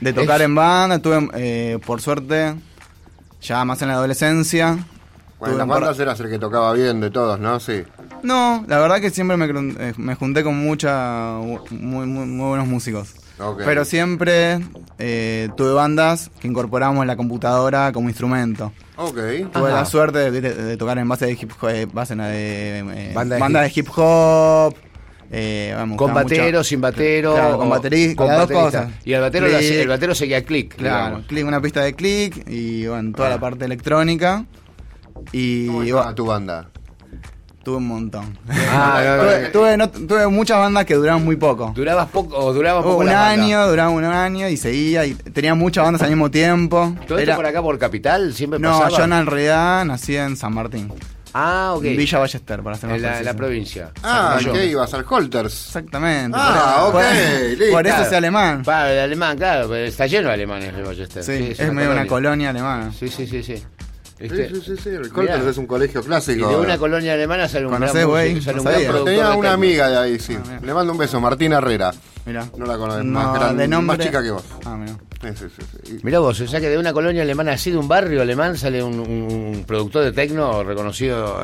De 0.00 0.14
tocar 0.14 0.40
Es- 0.40 0.46
en 0.46 0.54
banda, 0.54 0.98
tuve, 0.98 1.28
eh, 1.34 1.78
por 1.84 2.00
suerte, 2.00 2.54
ya 3.42 3.66
más 3.66 3.82
en 3.82 3.88
la 3.88 3.94
adolescencia. 3.94 4.78
Bueno, 5.40 5.54
en 5.54 5.58
las 5.58 5.66
par- 5.68 5.80
bandas 5.80 5.98
eras 5.98 6.20
el 6.20 6.28
que 6.30 6.38
tocaba 6.38 6.72
bien 6.74 7.00
de 7.00 7.10
todos, 7.10 7.40
¿no? 7.40 7.58
Sí. 7.60 7.82
No, 8.22 8.64
la 8.68 8.78
verdad 8.78 9.00
que 9.00 9.10
siempre 9.10 9.36
me, 9.36 9.46
eh, 9.46 9.94
me 9.96 10.14
junté 10.14 10.44
con 10.44 10.56
mucha, 10.56 11.32
muy, 11.40 12.06
muy, 12.06 12.26
muy 12.26 12.48
buenos 12.50 12.68
músicos. 12.68 13.14
Pero 13.64 13.86
siempre 13.86 14.60
eh, 14.98 15.48
tuve 15.56 15.72
bandas 15.72 16.30
que 16.40 16.46
incorporamos 16.46 17.06
la 17.06 17.16
computadora 17.16 17.90
como 17.90 18.10
instrumento. 18.10 18.70
Ok. 18.96 19.14
Tuve 19.14 19.68
Ajá. 19.68 19.70
la 19.70 19.84
suerte 19.86 20.30
de, 20.30 20.40
de- 20.42 20.54
de 20.54 20.76
tocar 20.76 20.98
en 20.98 21.08
base 21.08 21.24
de 21.24 21.32
hip 21.32 21.50
hop, 21.58 21.70
eh, 21.70 21.86
base 21.90 22.12
en 22.12 22.18
la 22.18 22.26
de, 22.28 22.78
eh, 22.80 23.12
Banda 23.14 23.38
banda, 23.38 23.60
de 23.62 23.68
de 23.68 23.72
hip 23.74 23.88
hop. 23.96 24.74
Eh, 25.32 25.72
vamos, 25.74 25.96
Con 25.96 26.12
batero, 26.12 26.44
mucho- 26.58 26.64
sin 26.64 26.80
batero. 26.82 27.32
Claro, 27.34 27.56
con 27.58 27.70
bateri- 27.70 28.14
con 28.14 28.26
las 28.26 28.40
dos 28.40 28.48
baterista. 28.50 28.82
cosas. 28.84 29.06
Y 29.06 29.12
el 29.14 29.20
batero, 29.22 29.46
Click. 29.46 29.72
el 29.72 29.88
batero 29.88 30.14
seguía 30.14 30.44
clic. 30.44 30.74
Claro, 30.74 31.04
digamos. 31.06 31.26
click, 31.28 31.46
una 31.46 31.60
pista 31.62 31.80
de 31.82 31.94
click 31.94 32.44
y 32.46 32.86
bueno, 32.88 33.12
toda 33.16 33.28
Ah. 33.28 33.30
la 33.32 33.40
parte 33.40 33.64
electrónica. 33.64 34.44
Y 35.32 35.66
¿Cómo 35.66 36.14
tu 36.14 36.26
banda? 36.26 36.68
tuve 37.62 37.76
un 37.76 37.86
montón. 37.88 38.38
Ah, 38.70 39.02
no, 39.04 39.16
no, 39.16 39.22
tuve, 39.22 39.42
no. 39.42 39.50
tuve, 39.50 39.76
no- 39.76 39.90
tuve 40.08 40.26
muchas 40.28 40.58
bandas 40.58 40.86
que 40.86 40.94
duraron 40.94 41.24
muy 41.24 41.36
poco. 41.36 41.72
¿Durabas 41.76 42.08
poco 42.08 42.36
o 42.38 42.52
duraba 42.54 42.82
poco 42.82 42.96
un 42.98 43.06
la 43.06 43.12
banda? 43.20 43.44
año, 43.44 43.68
duraba 43.68 43.90
un 43.90 44.04
año 44.04 44.48
y 44.48 44.56
seguía 44.56 45.04
y 45.04 45.14
tenía 45.14 45.54
muchas 45.54 45.84
bandas 45.84 46.02
al 46.02 46.08
mismo 46.08 46.30
tiempo. 46.30 46.94
¿Todo 47.06 47.18
esto 47.18 47.30
Era- 47.30 47.36
por 47.36 47.46
acá 47.46 47.62
por 47.62 47.78
Capital 47.78 48.32
siempre 48.34 48.58
no, 48.58 48.78
pasaba? 48.80 48.96
yo 48.96 49.04
en 49.04 49.26
realidad 49.26 49.84
nací 49.84 50.16
en 50.16 50.36
San 50.36 50.54
Martín. 50.54 50.90
Ah, 51.32 51.74
ok. 51.76 51.84
En 51.84 51.96
Villa 51.96 52.18
Ballester, 52.18 52.60
para 52.62 52.76
ser 52.76 52.88
más 52.88 52.96
En 52.96 53.02
la, 53.02 53.08
en 53.08 53.12
la 53.14 53.18
preciso. 53.34 53.36
provincia. 53.36 53.90
Ah, 54.02 54.30
San 54.34 54.34
Rayo. 54.38 54.52
¿qué 54.52 54.66
ibas? 54.66 54.94
¿Al 54.94 55.04
Holters? 55.08 55.66
Exactamente. 55.66 56.36
Ah, 56.40 56.88
por, 56.90 56.96
ok, 57.02 57.06
por- 57.06 57.48
listo. 57.58 57.64
por 57.72 57.86
eso 57.86 57.94
Claro. 57.96 58.10
sé 58.10 58.16
alemán. 58.16 58.62
Para 58.64 58.92
el 58.94 58.98
alemán, 59.00 59.36
claro, 59.36 59.68
pero 59.68 59.84
está 59.86 60.06
lleno 60.08 60.26
de 60.28 60.34
alemanes 60.34 60.74
el 60.74 60.82
Ballester. 60.82 61.22
Sí, 61.22 61.48
es, 61.52 61.60
una 61.60 61.72
medio 61.72 61.92
una 61.92 62.06
colonia 62.06 62.50
alemana. 62.50 62.90
Sí, 62.98 63.06
sí, 63.08 63.26
sí, 63.28 63.42
sí. 63.44 63.62
Sí, 64.20 64.28
sí, 64.28 64.60
sí, 64.64 64.76
sí, 64.82 64.88
El 64.90 65.00
Mirá. 65.00 65.14
Holters 65.16 65.46
es 65.46 65.56
un 65.56 65.66
colegio 65.66 66.00
Y 66.00 66.04
clásico. 66.04 66.48
de 66.48 66.56
una 66.56 66.76
colonia 66.76 67.14
alemana 67.14 67.48
sale 67.48 67.64
un 67.66 67.72
gran 67.72 67.82
músico, 67.82 68.42
sale 68.42 68.58
un 68.60 68.64
gran 68.66 69.04
Tenía 69.04 69.34
una 69.34 69.52
amiga 69.52 69.88
de 69.88 69.96
ahí, 69.96 70.18
sí. 70.18 70.36
Ah. 70.38 70.58
Le 70.62 70.74
mando 70.74 70.92
un 70.92 70.98
beso, 70.98 71.18
Martina 71.20 71.56
Herrera. 71.58 71.92
Mira. 72.26 72.46
No 72.56 72.66
la 72.66 72.76
conozco, 72.76 73.02
No, 73.02 73.18
más 73.20 73.34
grande, 73.38 73.62
de 73.62 73.68
nombre. 73.68 73.96
más 73.96 74.06
chica 74.06 74.22
que 74.22 74.30
vos. 74.30 74.44
Ah, 74.64 74.76
mira. 74.76 74.92
Sí, 75.22 75.28
sí, 75.38 75.44
sí, 75.54 75.62
sí. 75.84 75.96
Y- 76.00 76.04
Mirá 76.04 76.18
vos, 76.20 76.40
o 76.40 76.46
sea 76.46 76.60
que 76.60 76.68
de 76.68 76.78
una 76.78 76.92
colonia 76.92 77.22
alemana, 77.22 77.52
así 77.52 77.70
de 77.70 77.76
un 77.76 77.88
barrio 77.88 78.22
alemán, 78.22 78.56
sale 78.56 78.82
un, 78.82 78.98
un 79.00 79.64
productor 79.66 80.04
de 80.04 80.12
tecno 80.12 80.62
reconocido 80.62 81.42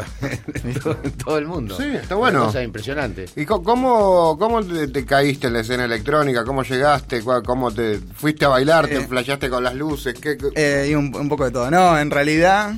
en 0.65 0.75
todo, 0.75 0.99
en 1.03 1.11
todo 1.13 1.39
el 1.39 1.47
mundo. 1.47 1.77
Sí, 1.77 1.85
está 1.95 2.15
bueno. 2.15 2.39
Una 2.39 2.47
cosa 2.47 2.63
impresionante. 2.63 3.27
¿Y 3.37 3.45
cómo, 3.45 4.37
cómo 4.39 4.63
te, 4.63 4.89
te 4.89 5.05
caíste 5.05 5.49
en 5.49 5.55
la 5.55 5.61
escena 5.61 5.85
electrónica? 5.85 6.45
¿Cómo 6.45 6.63
llegaste? 6.63 7.23
¿Cuál- 7.23 7.43
¿Cómo 7.43 7.71
te 7.71 7.99
fuiste 8.15 8.45
a 8.45 8.49
bailar? 8.49 8.87
¿Te 8.87 8.97
Eh. 8.99 9.07
flasheaste 9.07 9.51
con 9.51 9.63
las 9.65 9.75
luces? 9.75 10.15
¿Qué, 10.19 10.37
qué- 10.39 10.49
Eh, 10.55 10.89
y 10.91 10.95
un, 10.95 11.15
un 11.15 11.29
poco 11.29 11.45
de 11.45 11.51
todo. 11.51 11.71
No, 11.71 11.99
en 11.99 12.11
realidad 12.11 12.73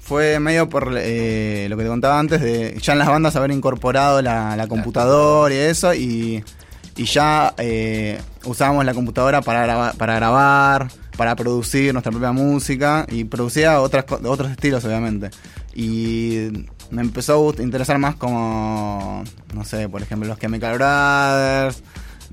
fue 0.00 0.38
medio 0.40 0.68
por 0.68 0.92
eh, 0.96 1.66
lo 1.70 1.76
que 1.76 1.82
te 1.82 1.88
contaba 1.88 2.18
antes, 2.18 2.40
de 2.40 2.78
ya 2.80 2.92
en 2.94 2.98
las 2.98 3.08
bandas 3.08 3.36
haber 3.36 3.50
incorporado 3.50 4.20
la, 4.22 4.54
la 4.56 4.66
computadora 4.68 5.54
y 5.54 5.58
eso, 5.58 5.92
y, 5.94 6.44
y 6.96 7.04
ya 7.04 7.54
eh, 7.58 8.20
usábamos 8.44 8.84
la 8.84 8.94
computadora 8.94 9.40
para, 9.42 9.62
graba- 9.66 9.92
para 9.94 10.14
grabar, 10.16 10.88
para 11.16 11.34
producir 11.36 11.92
nuestra 11.92 12.10
propia 12.12 12.32
música, 12.32 13.06
y 13.08 13.24
producía 13.24 13.80
otras, 13.80 14.04
otros 14.24 14.50
estilos, 14.50 14.84
obviamente. 14.84 15.30
Y 15.74 16.48
me 16.90 17.02
empezó 17.02 17.52
a 17.58 17.62
interesar 17.62 17.98
más 17.98 18.14
como, 18.16 19.24
no 19.54 19.64
sé, 19.64 19.88
por 19.88 20.02
ejemplo, 20.02 20.28
los 20.28 20.38
Chemical 20.38 20.74
Brothers, 20.78 21.82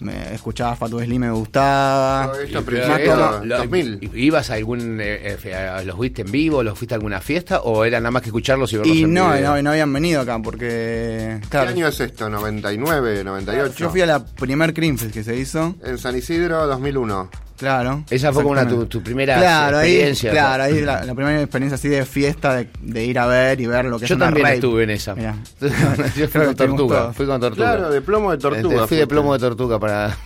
me 0.02 0.34
escuchaba 0.34 0.76
Fatboy 0.76 1.06
Slim, 1.06 1.22
me 1.22 1.32
gustaba. 1.32 2.32
Esto 2.44 2.60
esto, 2.60 3.44
lo- 3.46 3.58
2000. 3.58 4.12
¿Ibas 4.16 4.50
a 4.50 4.56
algún. 4.56 5.00
eh, 5.02 5.38
eh, 5.44 5.56
a- 5.56 5.84
¿Los 5.84 6.00
viste 6.00 6.22
en 6.24 6.32
vivo? 6.32 6.64
¿Los 6.64 6.78
fuiste 6.78 6.94
a 6.96 6.98
alguna 6.98 7.22
fiesta? 7.22 7.62
¿O 7.62 7.86
era 7.86 8.00
nada 8.00 8.12
más 8.12 8.22
que 8.22 8.30
escucharlos 8.30 8.72
y 8.74 8.78
verlos 8.78 8.96
Y 8.96 9.04
en 9.04 9.14
no, 9.14 9.32
video? 9.32 9.56
no, 9.56 9.62
no 9.64 9.70
habían 9.72 9.94
venido 9.94 10.22
acá 10.22 10.40
porque. 10.40 11.38
¿Qué 11.42 11.48
Claro, 11.50 11.70
año 11.70 11.88
es 11.88 12.00
esto? 12.00 12.30
¿99, 12.30 13.24
98? 13.24 13.74
yo 13.78 13.90
fui 13.90 14.02
a 14.02 14.06
la 14.06 14.26
primer 14.26 14.74
Creamfest 14.74 15.14
que 15.14 15.24
se 15.24 15.36
hizo. 15.38 15.76
En 15.84 15.98
San 15.98 16.16
Isidro, 16.18 16.66
2001. 16.68 17.30
Claro. 17.62 18.04
Esa 18.10 18.34
fue 18.34 18.42
como 18.42 18.54
una, 18.54 18.68
tu, 18.68 18.88
tu 18.88 19.04
primera 19.04 19.38
Claro, 19.38 19.78
ahí, 19.78 19.92
experiencia. 19.92 20.32
claro, 20.32 20.64
ahí 20.64 20.82
la, 20.82 21.06
la 21.06 21.14
primera 21.14 21.40
experiencia 21.42 21.76
así 21.76 21.90
de 21.90 22.04
fiesta, 22.08 22.56
de, 22.56 22.68
de 22.82 23.06
ir 23.06 23.20
a 23.20 23.28
ver 23.28 23.62
y 23.62 23.68
ver 23.68 23.86
lo 23.86 24.00
que 24.00 24.08
Yo 24.08 24.16
es 24.16 24.18
una 24.18 24.26
también 24.26 24.48
estuve 24.48 24.82
en 24.84 24.90
esa. 24.90 25.14
Mirá. 25.14 25.36
Yo 26.18 26.28
fui 26.28 26.42
con 26.44 26.56
tortuga. 26.56 26.98
todos. 27.02 27.16
Fui 27.16 27.26
con 27.28 27.40
tortuga. 27.40 27.74
Claro, 27.76 27.92
de 27.92 28.02
plomo 28.02 28.32
de 28.32 28.40
tortuga. 28.40 28.76
Este, 28.78 28.88
fui 28.88 28.98
de 28.98 29.06
plomo 29.06 29.34
de 29.34 29.40
tortuga 29.40 29.80
para 29.80 30.18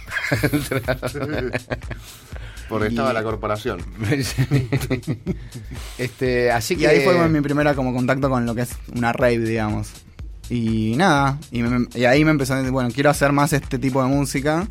entrar. 0.53 0.81
Porque 2.69 2.87
estaba 2.87 3.11
la 3.11 3.21
corporación. 3.21 3.79
este, 5.97 6.51
así 6.51 6.75
que 6.75 6.83
Y 6.83 6.85
ahí 6.85 7.01
fue 7.03 7.27
mi 7.29 7.41
primera 7.41 7.73
como 7.75 7.93
contacto 7.93 8.29
con 8.29 8.45
lo 8.45 8.55
que 8.55 8.61
es 8.61 8.71
una 8.95 9.11
rave, 9.13 9.39
digamos. 9.39 9.89
Y 10.49 10.93
nada, 10.95 11.37
y, 11.51 11.63
me- 11.63 11.87
y 11.95 12.05
ahí 12.05 12.23
me 12.23 12.31
empezó 12.31 12.53
a 12.53 12.57
decir, 12.57 12.71
bueno, 12.71 12.89
quiero 12.93 13.09
hacer 13.09 13.31
más 13.31 13.51
este 13.53 13.79
tipo 13.79 14.01
de 14.03 14.09
música 14.09 14.67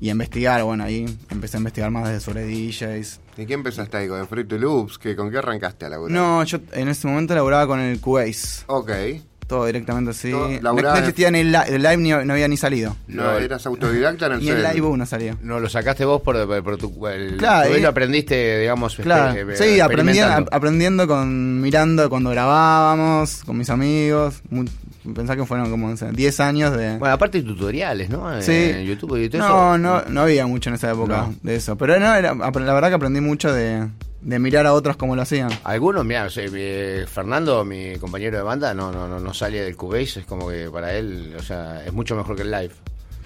y 0.00 0.10
investigar, 0.10 0.62
bueno, 0.62 0.84
ahí 0.84 1.06
empecé 1.30 1.56
a 1.56 1.58
investigar 1.58 1.90
más 1.90 2.08
de 2.08 2.20
sobre 2.20 2.44
DJs. 2.46 3.20
¿Y 3.36 3.46
qué 3.46 3.54
empezaste 3.54 3.96
ahí? 3.96 4.08
¿Con 4.08 4.26
Fruity 4.28 4.58
Loops? 4.58 4.98
¿Qué, 4.98 5.16
¿Con 5.16 5.30
qué 5.30 5.38
arrancaste 5.38 5.86
a 5.86 5.88
laburar? 5.88 6.16
No, 6.16 6.44
yo 6.44 6.58
en 6.72 6.88
ese 6.88 7.06
momento 7.08 7.34
laburaba 7.34 7.66
con 7.66 7.80
el 7.80 8.00
Cubase. 8.00 8.64
Ok. 8.66 8.90
Todo 9.48 9.64
directamente 9.66 10.10
así. 10.12 10.30
Todo 10.30 10.48
No, 10.60 10.72
no 10.74 10.78
en- 10.92 10.96
existía 10.98 11.30
ni 11.30 11.40
el, 11.40 11.50
li- 11.50 11.58
el 11.68 11.82
live, 11.82 11.96
ni, 11.96 12.10
no 12.10 12.32
había 12.34 12.46
ni 12.46 12.56
salido. 12.56 12.94
No, 13.08 13.36
eras 13.38 13.66
autodidacta 13.66 14.26
en 14.26 14.32
el 14.34 14.40
Ni 14.42 14.48
el 14.50 14.62
live 14.62 14.82
1 14.86 15.06
salió. 15.06 15.36
no 15.42 15.58
lo 15.58 15.68
sacaste 15.70 16.04
vos 16.04 16.20
por, 16.22 16.62
por 16.62 16.76
tu 16.76 17.06
el, 17.08 17.38
Claro, 17.38 17.70
tú 17.70 17.76
y- 17.76 17.80
lo 17.80 17.88
aprendiste, 17.88 18.58
digamos, 18.60 18.94
Claro, 18.96 19.36
este, 19.36 19.52
eh, 19.70 19.74
sí, 19.74 19.80
aprendiendo, 19.80 20.46
aprendiendo 20.52 21.08
con, 21.08 21.60
mirando 21.62 22.08
cuando 22.10 22.30
grabábamos, 22.30 23.42
con 23.44 23.56
mis 23.58 23.70
amigos. 23.70 24.42
Mu- 24.50 24.66
Pensá 25.14 25.34
que 25.36 25.46
fueron 25.46 25.70
como 25.70 25.88
no 25.88 25.96
sé, 25.96 26.10
10 26.12 26.40
años 26.40 26.76
de... 26.76 26.98
Bueno, 26.98 27.14
aparte 27.14 27.38
de 27.40 27.44
tutoriales, 27.48 28.10
¿no? 28.10 28.42
Sí. 28.42 28.52
En 28.52 28.84
YouTube 28.84 29.16
y 29.16 29.30
todo 29.30 29.40
no, 29.40 29.46
eso. 29.74 29.78
no, 29.78 30.02
no 30.10 30.20
había 30.20 30.46
mucho 30.46 30.68
en 30.68 30.74
esa 30.74 30.90
época 30.90 31.16
No. 31.28 31.34
de 31.42 31.56
eso. 31.56 31.78
Pero 31.78 31.98
no, 31.98 32.14
era, 32.14 32.34
la 32.34 32.50
verdad 32.74 32.88
que 32.90 32.94
aprendí 32.94 33.22
mucho 33.22 33.50
de, 33.50 33.88
de 34.20 34.38
mirar 34.38 34.66
a 34.66 34.72
otros 34.72 34.96
cómo 34.96 35.14
lo 35.16 35.22
hacían. 35.22 35.50
Algunos, 35.64 36.04
mira, 36.04 36.28
Fernando, 37.06 37.64
mi 37.64 37.96
compañero 37.98 38.36
de 38.36 38.42
banda, 38.42 38.74
no, 38.74 38.90
no, 38.92 39.06
no, 39.08 39.20
no 39.20 39.34
sale 39.34 39.62
del 39.62 39.76
Cubase, 39.76 40.20
es 40.20 40.26
como 40.26 40.48
que 40.48 40.68
para 40.70 40.94
él, 40.94 41.34
o 41.38 41.42
sea, 41.42 41.84
es 41.84 41.92
mucho 41.92 42.16
mejor 42.16 42.36
que 42.36 42.42
el 42.42 42.50
live. 42.50 42.70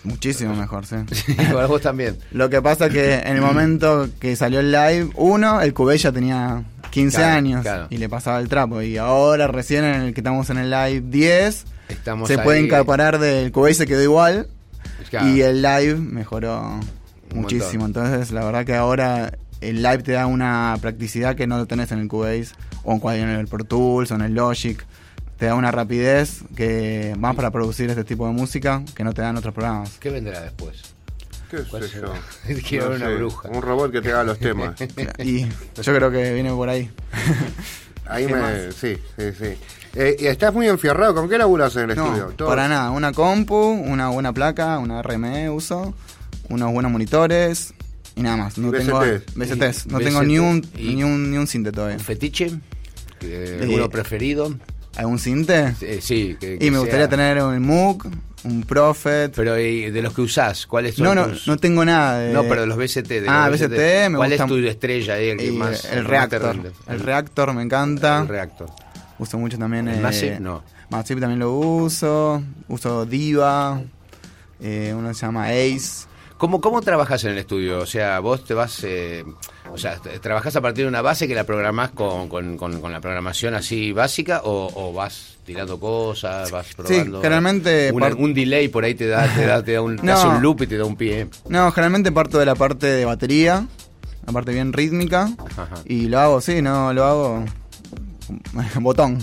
Muchísimo 0.05 0.55
mejor, 0.55 0.85
sí. 0.85 0.97
para 1.53 1.67
vos 1.67 1.81
también. 1.81 2.19
Lo 2.33 2.51
que 2.51 2.61
pasa 2.61 2.89
que 2.89 3.15
en 3.15 3.37
el 3.37 3.41
momento 3.41 4.09
que 4.21 4.35
salió 4.37 4.61
el 4.61 4.73
live, 4.73 5.11
uno, 5.15 5.61
el 5.61 5.73
Cubase 5.73 5.99
ya 5.99 6.13
tenía 6.13 6.65
15 6.91 7.17
Claro, 7.17 7.37
años 7.37 7.63
claro. 7.63 7.87
y 7.89 7.99
le 7.99 8.09
pasaba 8.09 8.41
el 8.41 8.49
trapo. 8.49 8.83
Y 8.83 8.99
ahora, 8.99 9.47
recién 9.47 9.85
en 9.85 10.03
el 10.03 10.15
que 10.15 10.21
estamos 10.21 10.51
en 10.51 10.59
el 10.59 10.71
live 10.71 11.03
10, 11.07 11.65
Estamos 11.89 12.29
se 12.29 12.35
ahí, 12.35 12.41
puede 12.45 12.61
incorporar 12.61 13.19
del 13.19 13.53
Cubase 13.53 13.75
se 13.75 13.87
quedó 13.87 14.03
igual 14.03 14.49
claro, 15.09 15.29
y 15.29 15.41
el 15.43 15.63
live 15.63 15.95
mejoró 15.95 16.81
muchísimo. 17.33 17.87
Entonces, 17.87 18.33
la 18.33 18.45
verdad 18.45 18.65
que 18.67 18.75
ahora 18.75 19.33
el 19.63 19.83
live 19.83 19.99
te 19.99 20.13
da 20.13 20.27
una 20.27 20.77
practicidad 20.81 21.35
que 21.37 21.47
no 21.47 21.57
lo 21.59 21.67
tenés 21.67 21.93
en 21.93 21.99
el 22.01 22.09
Cubase 22.09 22.49
o 22.85 22.93
en, 22.93 23.01
cual- 23.01 23.17
en 23.19 23.29
el 23.29 23.47
Pro 23.49 23.65
Tools 23.65 24.11
o 24.11 24.15
en 24.17 24.23
el 24.23 24.35
Logic. 24.35 24.85
Te 25.39 25.47
da 25.47 25.55
una 25.57 25.71
rapidez 25.73 26.43
que 26.55 27.15
más 27.19 27.35
para 27.35 27.51
producir 27.51 27.91
este 27.91 28.05
tipo 28.05 28.27
de 28.27 28.33
música 28.33 28.83
que 28.95 29.03
no 29.03 29.13
te 29.13 29.23
dan 29.23 29.37
otros 29.37 29.53
programas. 29.55 29.91
¿Qué 29.99 30.11
vendrá 30.11 30.41
después? 30.41 30.83
¿Qué 31.51 31.59
¿Cuál 31.65 31.83
sé 31.89 32.01
yo? 32.01 32.13
Quiero 32.69 32.91
ver 32.91 32.99
una 32.99 33.07
sé, 33.09 33.15
bruja. 33.17 33.49
Un 33.51 33.61
robot 33.63 33.91
que 33.93 34.01
te 34.01 34.13
haga 34.13 34.25
los 34.25 34.39
temas. 34.39 34.75
Y 35.19 35.43
yo 35.47 35.95
creo 35.95 36.11
que 36.11 36.33
viene 36.35 36.51
por 36.51 36.69
ahí. 36.69 36.91
Ahí 38.07 38.27
¿Qué 38.27 38.35
me... 38.35 38.41
más? 38.41 38.53
Sí, 38.75 38.97
sí, 39.17 39.25
sí. 39.39 39.55
Eh, 39.95 40.17
y 40.19 40.27
estás 40.27 40.53
muy 40.53 40.69
enfierrado. 40.69 41.15
¿Con 41.15 41.29
qué 41.29 41.39
laburas 41.39 41.75
en 41.77 41.91
el 41.91 41.97
No, 41.97 42.07
estudio? 42.07 42.27
Todo- 42.37 42.49
para 42.49 42.69
nada. 42.69 42.91
Una 42.91 43.13
compu, 43.13 43.57
una 43.57 44.09
buena 44.09 44.33
placa, 44.33 44.79
una 44.79 45.03
RME 45.03 45.51
uso, 45.51 45.95
unos 46.49 46.73
buenos 46.73 46.91
monitores 46.93 47.75
y 48.17 48.23
nada 48.23 48.37
más. 48.37 48.59
No 48.59 48.69
¿Y 48.69 48.79
tengo? 48.79 49.01
VSTs. 49.01 49.87
No 49.87 50.01
¿Y 50.01 50.05
tengo 50.05 50.23
ni 50.23 50.39
un, 50.39 50.65
ni 50.77 51.03
un 51.05 51.31
ni 51.31 51.37
un 51.39 51.47
cinte 51.47 51.73
todavía. 51.73 51.97
¿Un 51.97 52.03
fetiche? 52.05 52.47
Eh, 52.47 52.51
Eh, 53.23 53.59
¿Alguno 53.63 53.89
preferido? 53.89 54.55
¿Algún 54.97 55.19
cinte? 55.19 55.75
Eh, 55.81 56.01
sí, 56.03 56.37
que, 56.39 56.59
que 56.59 56.67
Y 56.67 56.71
me 56.71 56.79
gustaría 56.79 57.09
tener 57.09 57.43
un 57.43 57.63
MOOC, 57.65 58.07
un 58.45 58.63
Prophet. 58.65 59.33
Pero 59.35 59.59
¿y 59.59 59.91
de 59.91 60.03
los 60.03 60.13
que 60.13 60.21
usás, 60.23 60.67
¿cuáles 60.67 60.97
son 60.97 61.05
No, 61.07 61.15
no, 61.15 61.29
tus- 61.29 61.47
no 61.47 61.57
tengo 61.57 61.85
nada 61.85 62.19
de... 62.19 62.33
No, 62.35 62.43
pero 62.43 62.63
de 62.63 62.67
los 62.67 62.77
VST. 62.77 63.09
De 63.09 63.25
Ah, 63.29 63.49
los 63.49 63.59
VST 63.61 63.71
me 64.11 64.17
¿Cuál 64.19 64.31
gusta- 64.31 64.45
es 64.45 64.49
tu 64.51 64.57
estrella 64.59 65.15
ahí? 65.15 65.29
El, 65.31 65.39
que 65.39 65.47
y 65.47 65.53
más, 65.53 65.85
el 65.87 66.05
Reactor. 66.05 66.73
El 66.89 67.01
Reactor 67.01 67.55
me 67.55 67.63
encanta. 67.63 68.21
El 68.21 68.29
Reactor. 68.29 68.71
Uso 69.19 69.39
mucho 69.39 69.57
también... 69.57 69.89
¿El 69.89 69.99
eh, 69.99 70.03
Massive? 70.03 70.41
No. 70.41 70.63
Massive 70.91 71.21
también 71.21 71.39
lo 71.39 71.53
uso. 71.55 72.43
Uso 72.69 73.07
Diva. 73.07 73.81
eh, 74.61 74.93
uno 74.95 75.15
se 75.15 75.25
llama 75.25 75.47
Ace. 75.49 76.07
¿Cómo, 76.43 76.61
¿Cómo 76.61 76.81
trabajas 76.81 77.23
en 77.23 77.31
el 77.31 77.39
estudio? 77.39 77.79
O 77.79 77.87
sea, 77.87 78.19
vos 78.19 78.43
te 78.45 78.53
vas... 78.53 78.83
eh, 78.83 79.25
o 79.73 79.79
sea, 79.79 79.97
¿trabajás 80.21 80.57
a 80.57 80.61
partir 80.61 80.85
de 80.85 80.89
una 80.89 81.01
base 81.01 81.29
que 81.29 81.37
la 81.37 81.45
programás 81.45 81.91
con, 81.93 82.29
con, 82.29 82.57
con- 82.57 82.81
con 82.81 82.91
la 82.91 83.01
programación 83.01 83.55
así 83.55 83.93
básica 83.93 84.41
o, 84.43 84.69
o 84.75 84.93
vas 84.93 85.37
tirando 85.47 85.79
cosas, 85.79 86.51
vas 86.51 86.67
probando? 86.75 87.21
generalmente 87.23 87.93
Un, 87.93 88.35
delay 88.35 88.67
por 88.67 88.83
ahí 88.83 88.97
te 88.97 89.07
da, 89.07 89.33
te 89.33 89.47
da, 89.47 89.63
te 89.63 89.75
da 89.75 89.83
un, 89.83 89.97
te 89.99 90.11
hace 90.11 90.27
un 90.27 90.43
loop 90.43 90.63
y 90.63 90.67
te 90.67 90.77
da 90.79 90.85
un 90.85 90.97
pie. 90.97 91.29
No, 91.49 91.71
generalmente 91.71 92.11
parto 92.11 92.41
de 92.41 92.47
la 92.47 92.57
parte 92.57 92.89
de 92.89 93.05
batería, 93.05 93.65
la 94.27 94.33
parte 94.33 94.53
bien 94.53 94.73
rítmica, 94.73 95.31
Ajá. 95.57 95.77
y 95.85 96.09
lo 96.09 96.19
hago, 96.19 96.41
sí, 96.41 96.61
no, 96.61 96.93
lo 96.93 97.05
hago 97.05 97.45
botón. 98.81 99.19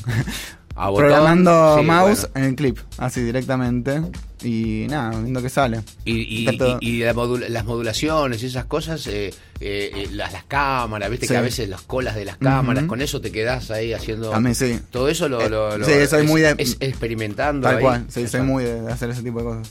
A 0.73 0.87
botón, 0.89 1.05
Programando 1.07 1.79
sí, 1.79 1.85
mouse 1.85 2.21
bueno. 2.21 2.33
en 2.35 2.43
el 2.45 2.55
clip, 2.55 2.77
así 2.97 3.21
directamente, 3.21 4.01
y 4.43 4.87
nada, 4.89 5.09
viendo 5.19 5.41
que 5.41 5.49
sale. 5.49 5.81
Y, 6.05 6.43
y, 6.43 6.45
Trato- 6.45 6.77
y- 6.81 6.89
y 6.97 6.99
la 7.03 7.13
modula- 7.13 7.49
las 7.49 7.65
modulaciones 7.65 8.41
y 8.43 8.45
esas 8.47 8.65
cosas, 8.65 9.05
eh, 9.07 9.33
eh, 9.59 9.91
eh, 9.93 10.09
las, 10.13 10.31
las 10.33 10.43
cámaras, 10.45 11.09
viste 11.09 11.27
Sí. 11.27 11.33
que 11.33 11.37
a 11.37 11.41
veces 11.41 11.67
las 11.69 11.81
colas 11.81 12.15
de 12.15 12.25
las 12.25 12.37
cámaras, 12.37 12.85
con 12.85 13.01
eso 13.01 13.19
te 13.21 13.31
quedás 13.31 13.69
ahí 13.71 13.93
haciendo... 13.93 14.39
Mí 14.39 14.53
sí. 14.55 14.79
Todo 14.91 15.09
eso 15.09 15.27
lo... 15.27 15.41
Eh, 15.41 15.49
lo- 15.49 15.77
lo- 15.77 15.85
sí, 15.85 15.91
soy 16.07 16.21
es- 16.23 16.27
muy 16.27 16.41
de- 16.41 16.55
es 16.57 16.77
experimentando 16.79 17.67
Tal 17.67 17.77
ahí. 17.77 17.81
cual, 17.83 18.05
sí, 18.09 18.27
soy 18.27 18.41
muy 18.41 18.63
de 18.63 18.91
hacer 18.91 19.09
ese 19.09 19.21
tipo 19.23 19.39
de 19.39 19.45
cosas. 19.45 19.69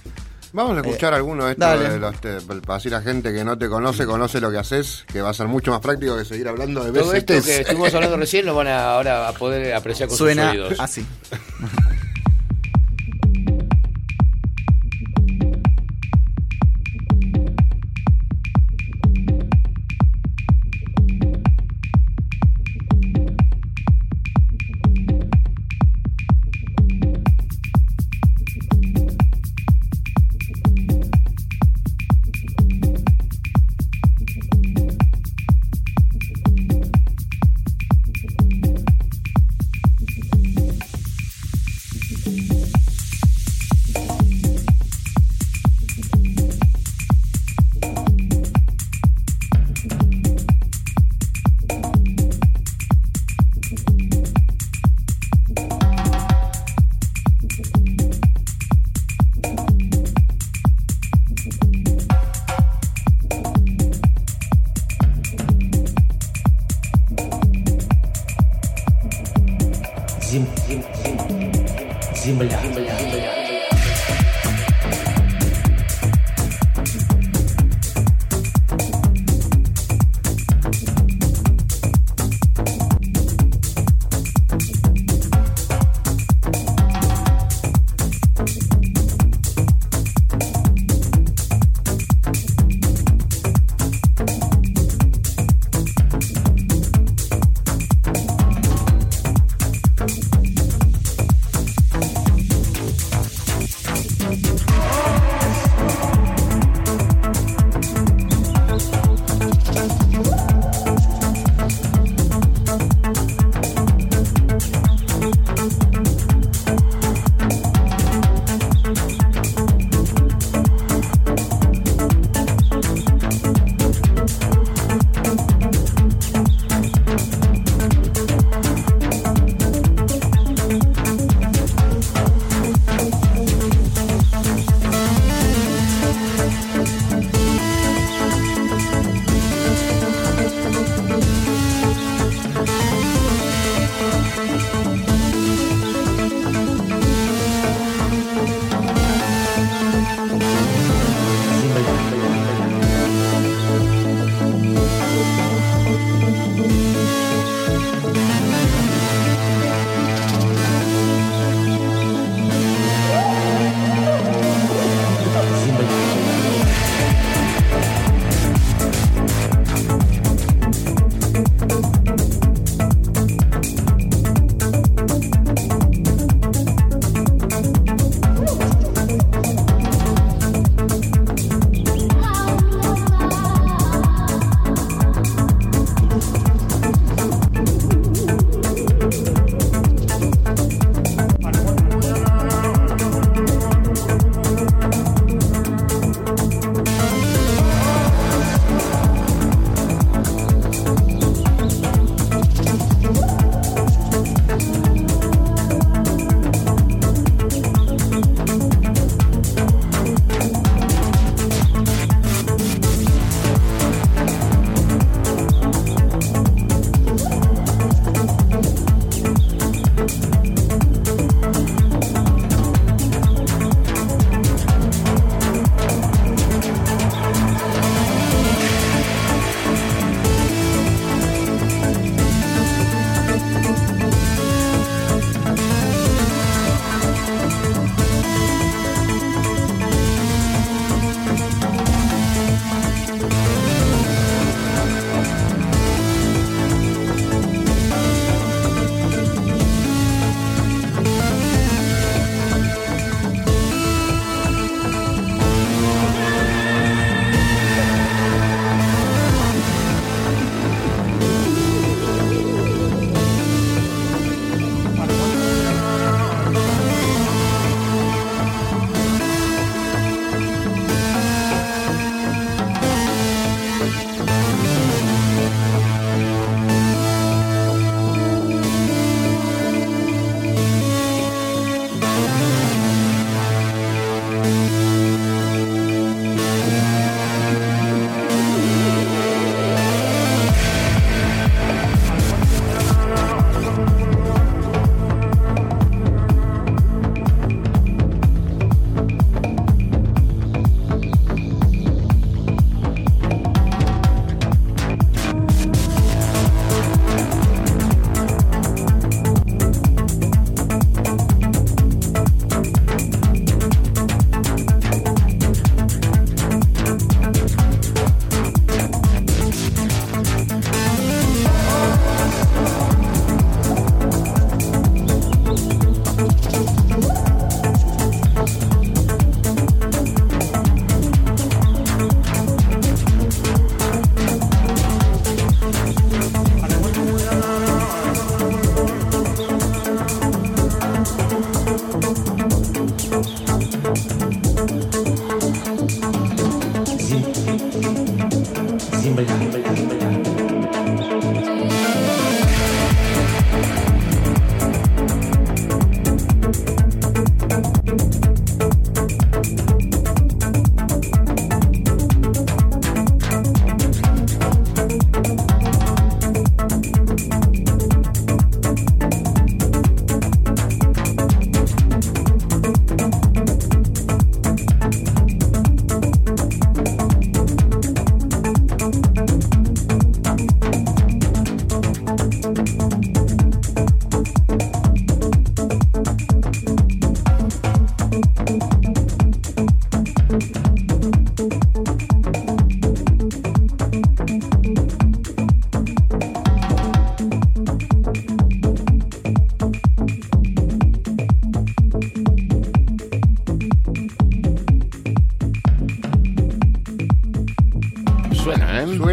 Vamos 0.50 0.78
a 0.78 0.80
escuchar 0.80 1.12
Eh, 1.12 1.16
alguno 1.16 1.44
de 1.44 1.52
estos 1.52 1.78
de 1.92 1.98
los 1.98 2.20
te- 2.22 2.40
para 2.40 2.76
así 2.78 2.88
la 2.88 3.02
gente 3.02 3.34
que 3.34 3.44
no 3.44 3.58
te 3.58 3.68
conoce, 3.68 4.06
conoce 4.06 4.40
lo 4.40 4.50
que 4.50 4.56
haces, 4.56 5.04
que 5.12 5.20
va 5.20 5.28
a 5.28 5.34
ser 5.34 5.46
mucho 5.46 5.70
más 5.70 5.80
práctico 5.80 6.16
que 6.16 6.24
seguir 6.24 6.48
hablando 6.48 6.82
de 6.84 6.98
Todo 6.98 7.12
esto 7.12 7.34
que 7.42 7.60
estuvimos 7.60 7.92
hablando 7.92 8.16
recién 8.16 8.46
lo 8.46 8.54
van 8.54 8.66
a 8.68 8.92
ahora 8.94 9.28
a 9.28 9.32
poder 9.34 9.74
apreciar 9.74 10.08
con 10.08 10.16
Suena 10.16 10.52
sus 10.52 10.60
oídos. 10.60 10.80
así. 10.80 11.04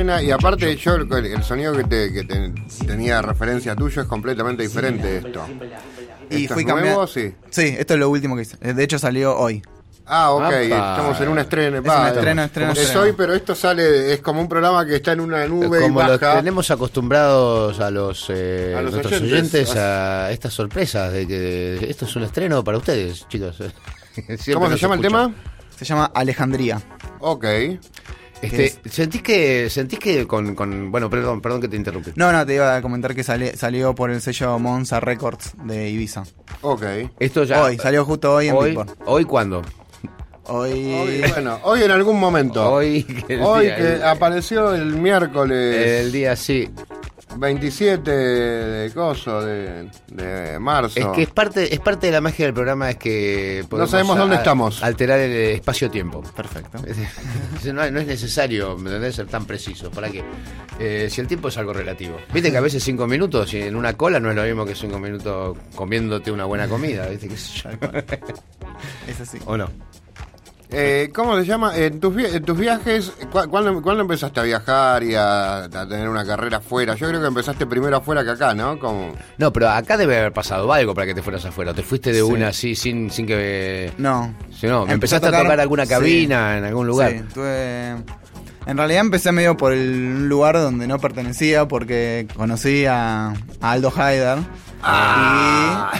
suena 0.06 0.22
y 0.23 0.32
aparte 0.32 0.76
yo 0.76 0.95
el, 0.95 1.11
el 1.26 1.44
sonido 1.44 1.73
que, 1.73 1.84
te, 1.84 2.14
que 2.14 2.23
te- 2.23 2.53
tenía 2.86 3.22
referencia 3.22 3.76
tuyo 3.76 4.02
es 4.02 4.07
completamente 4.07 4.64
diferente 4.64 5.07
de 5.07 5.18
esto. 5.18 5.45
Y 6.30 6.44
¿Esto 6.44 6.53
fui 6.56 6.64
es 6.64 6.68
nuevo? 6.69 6.76
cambiando. 6.76 7.07
Sí. 7.07 7.34
Sí, 7.49 7.76
esto 7.77 7.94
es 7.94 7.99
lo 7.99 8.10
último 8.10 8.36
que 8.36 8.44
hice. 8.44 8.57
De 8.73 8.84
hecho 8.84 8.98
salió 8.99 9.38
hoy. 9.38 9.61
Ah, 10.07 10.32
ok, 10.34 10.44
Apa. 10.44 10.60
estamos 10.61 11.22
en 11.22 11.30
un 11.30 11.40
estreno. 11.40 11.77
un 11.80 11.84
va, 11.90 12.10
estreno, 12.10 12.44
estreno, 12.44 12.72
Es 12.73 12.77
estreno. 12.80 13.02
hoy, 13.02 13.14
pero 13.18 13.34
esto 13.34 13.56
sale, 13.56 14.14
es 14.14 14.19
como 14.22 14.40
un 14.40 14.48
programa 14.48 14.86
que 14.86 14.98
está 14.98 15.14
en 15.14 15.19
una 15.19 15.44
nube 15.48 15.82
Como 15.82 15.99
y 16.02 16.06
los 16.06 16.19
baja. 16.19 16.38
tenemos 16.38 16.69
acostumbrados 16.69 17.80
a 17.80 17.90
los, 17.90 18.27
eh, 18.30 18.76
A 18.77 18.82
los 18.84 18.91
nuestros 18.94 19.19
oyentes. 19.22 19.53
oyentes 19.69 19.76
a 19.76 20.30
estas 20.32 20.53
sorpresas 20.53 21.11
de 21.11 21.26
que 21.27 21.88
esto 21.90 22.06
es 22.06 22.15
un 22.15 22.22
estreno 22.23 22.64
para 22.64 22.77
ustedes, 22.77 23.27
chicos. 23.30 23.56
Siempre 24.14 24.53
¿Cómo 24.53 24.65
se 24.68 24.72
nos 24.73 24.82
llama 24.82 24.95
el 24.95 25.02
escuchan. 25.06 25.34
tema? 25.34 25.34
Se 25.76 25.86
llama 25.86 26.11
Alejandría. 26.14 26.82
Ok. 27.19 27.45
Este, 28.44 28.65
es- 28.65 28.80
sentís 28.96 29.22
que 29.22 29.70
sentís 29.70 30.00
que 30.00 30.26
con, 30.26 30.56
con 30.56 30.92
bueno, 30.92 31.10
perdón, 31.10 31.42
perdón 31.42 31.62
que 31.62 31.68
te 31.68 31.76
interrumpí. 31.76 32.12
No, 32.16 32.32
no, 32.32 32.46
te 32.46 32.56
iba 32.56 32.76
a 32.76 32.82
comentar 32.82 33.14
que 33.14 33.24
sale- 33.24 33.56
salió 33.56 33.94
por 33.94 34.10
el 34.12 34.22
sello 34.22 34.58
Monza 34.58 35.00
Records 35.00 35.54
de 35.66 35.90
Ibiza. 35.90 36.24
Ok. 36.62 36.84
Esto 37.20 37.44
ya 37.44 37.62
Hoy, 37.64 37.78
salió 37.78 38.06
justo 38.06 38.34
hoy 38.34 38.48
en 38.48 38.56
hoy, 38.56 38.76
Beatport. 38.76 39.00
hoy 39.06 39.26
cuándo? 39.26 39.62
Hoy, 40.48 40.94
Hoy, 40.94 41.24
bueno, 41.34 41.60
hoy 41.64 41.82
en 41.82 41.90
algún 41.92 42.20
momento. 42.20 42.72
Hoy 42.72 43.02
que 43.04 43.34
el 43.34 43.42
Hoy 43.42 43.66
día- 43.66 43.76
que 43.78 43.94
el- 43.96 44.04
apareció 44.04 44.76
el 44.76 44.94
miércoles 44.96 46.02
el 46.06 46.12
día 46.12 46.36
sí. 46.36 46.70
27 47.38 48.12
de 48.12 48.91
coso 48.94 49.41
de, 49.41 49.90
de 50.07 50.60
marzo. 50.60 50.99
Es 50.99 51.06
que 51.07 51.24
es 51.24 51.30
parte 51.30 51.74
es 51.74 51.80
parte 51.80 52.07
de 52.07 52.14
la 52.14 52.22
magia 52.22 52.45
del 52.45 52.53
programa 52.53 52.90
es 52.90 52.98
que 52.98 53.66
podemos 53.70 53.91
sabemos 53.91 54.18
dónde 54.18 54.36
estamos. 54.38 54.82
Alterar 54.84 55.20
el 55.20 55.32
espacio-tiempo. 55.32 56.22
Perfecto. 56.36 56.80
No, 57.66 57.90
no 57.90 57.99
es 57.99 58.07
necesario 58.07 58.78
ser 59.12 59.26
tan 59.28 59.45
preciso. 59.45 59.90
¿Para 59.90 60.10
qué? 60.10 60.24
Eh, 60.80 61.07
si 61.10 61.20
el 61.20 61.28
tiempo 61.28 61.48
es 61.48 61.57
algo 61.57 61.74
relativo. 61.74 62.18
Viste 62.34 62.52
que 62.52 62.57
a 62.57 62.62
veces 62.62 62.84
cinco 62.84 63.07
minutos 63.07 63.53
y 63.53 63.62
en 63.62 63.76
una 63.76 63.94
cola 63.94 64.20
no 64.20 64.30
es 64.30 64.36
lo 64.36 64.44
mismo 64.44 64.66
que 64.66 64.76
cinco 64.76 64.99
minutos 64.99 65.57
comiéndote 65.76 66.32
una 66.32 66.45
buena 66.45 66.68
comida. 66.68 67.07
¿Viste? 67.07 67.28
Es 69.07 69.20
así. 69.20 69.40
¿O 69.45 69.57
no? 69.57 69.70
Eh, 70.72 71.12
¿Cómo 71.14 71.38
se 71.38 71.46
llama? 71.46 71.78
En 71.78 72.00
tus, 72.00 72.18
en 72.18 72.44
tus 72.44 72.58
viajes, 72.58 73.12
¿cu- 73.32 73.48
¿cuándo, 73.50 73.82
cuándo 73.82 74.02
empezaste 74.02 74.40
a 74.40 74.44
viajar 74.44 75.04
y 75.04 75.14
a, 75.16 75.64
a 75.66 75.70
tener 75.88 76.10
una 76.10 76.26
carrera 76.26 76.58
afuera? 76.58 76.96
Yo 76.96 77.08
creo 77.08 77.22
que 77.22 77.28
empezaste 77.28 77.66
primero 77.68 77.98
afuera 77.98 78.24
que 78.24 78.32
acá, 78.32 78.54
¿no? 78.54 78.80
Como, 78.80 79.14
No, 79.38 79.54
pero 79.54 79.70
acá 79.70 79.96
debe 79.96 80.18
haber 80.18 80.34
pasado 80.34 80.72
algo 80.74 80.94
para 80.96 81.08
que 81.08 81.14
te 81.14 81.22
fueras 81.22 81.46
afuera. 81.46 81.74
Te 81.74 81.84
fuiste 81.84 82.12
de 82.12 82.16
Sí. 82.18 82.22
una 82.22 82.48
así 82.50 82.76
sin, 82.76 83.12
sin 83.12 83.28
que. 83.28 83.92
No. 83.98 84.34
Si 84.60 84.66
no, 84.68 84.88
empezaste 84.88 85.28
a 85.28 85.32
tocar, 85.32 85.60
alguna 85.60 85.86
cabina 85.86 86.58
en 86.58 86.64
algún 86.66 86.88
lugar. 86.88 87.12
Sí, 87.12 87.22
tuve... 87.34 87.96
En 88.68 88.78
realidad 88.78 89.02
empecé 89.02 89.32
medio 89.32 89.56
por 89.56 89.74
el 89.74 90.28
lugar 90.28 90.56
donde 90.60 90.88
no 90.88 90.98
pertenecía 90.98 91.68
porque 91.68 92.28
conocí 92.36 92.88
a, 92.88 93.28
a 93.62 93.72
Aldo 93.72 93.94
Haider 93.96 94.40
Ah. 94.84 95.92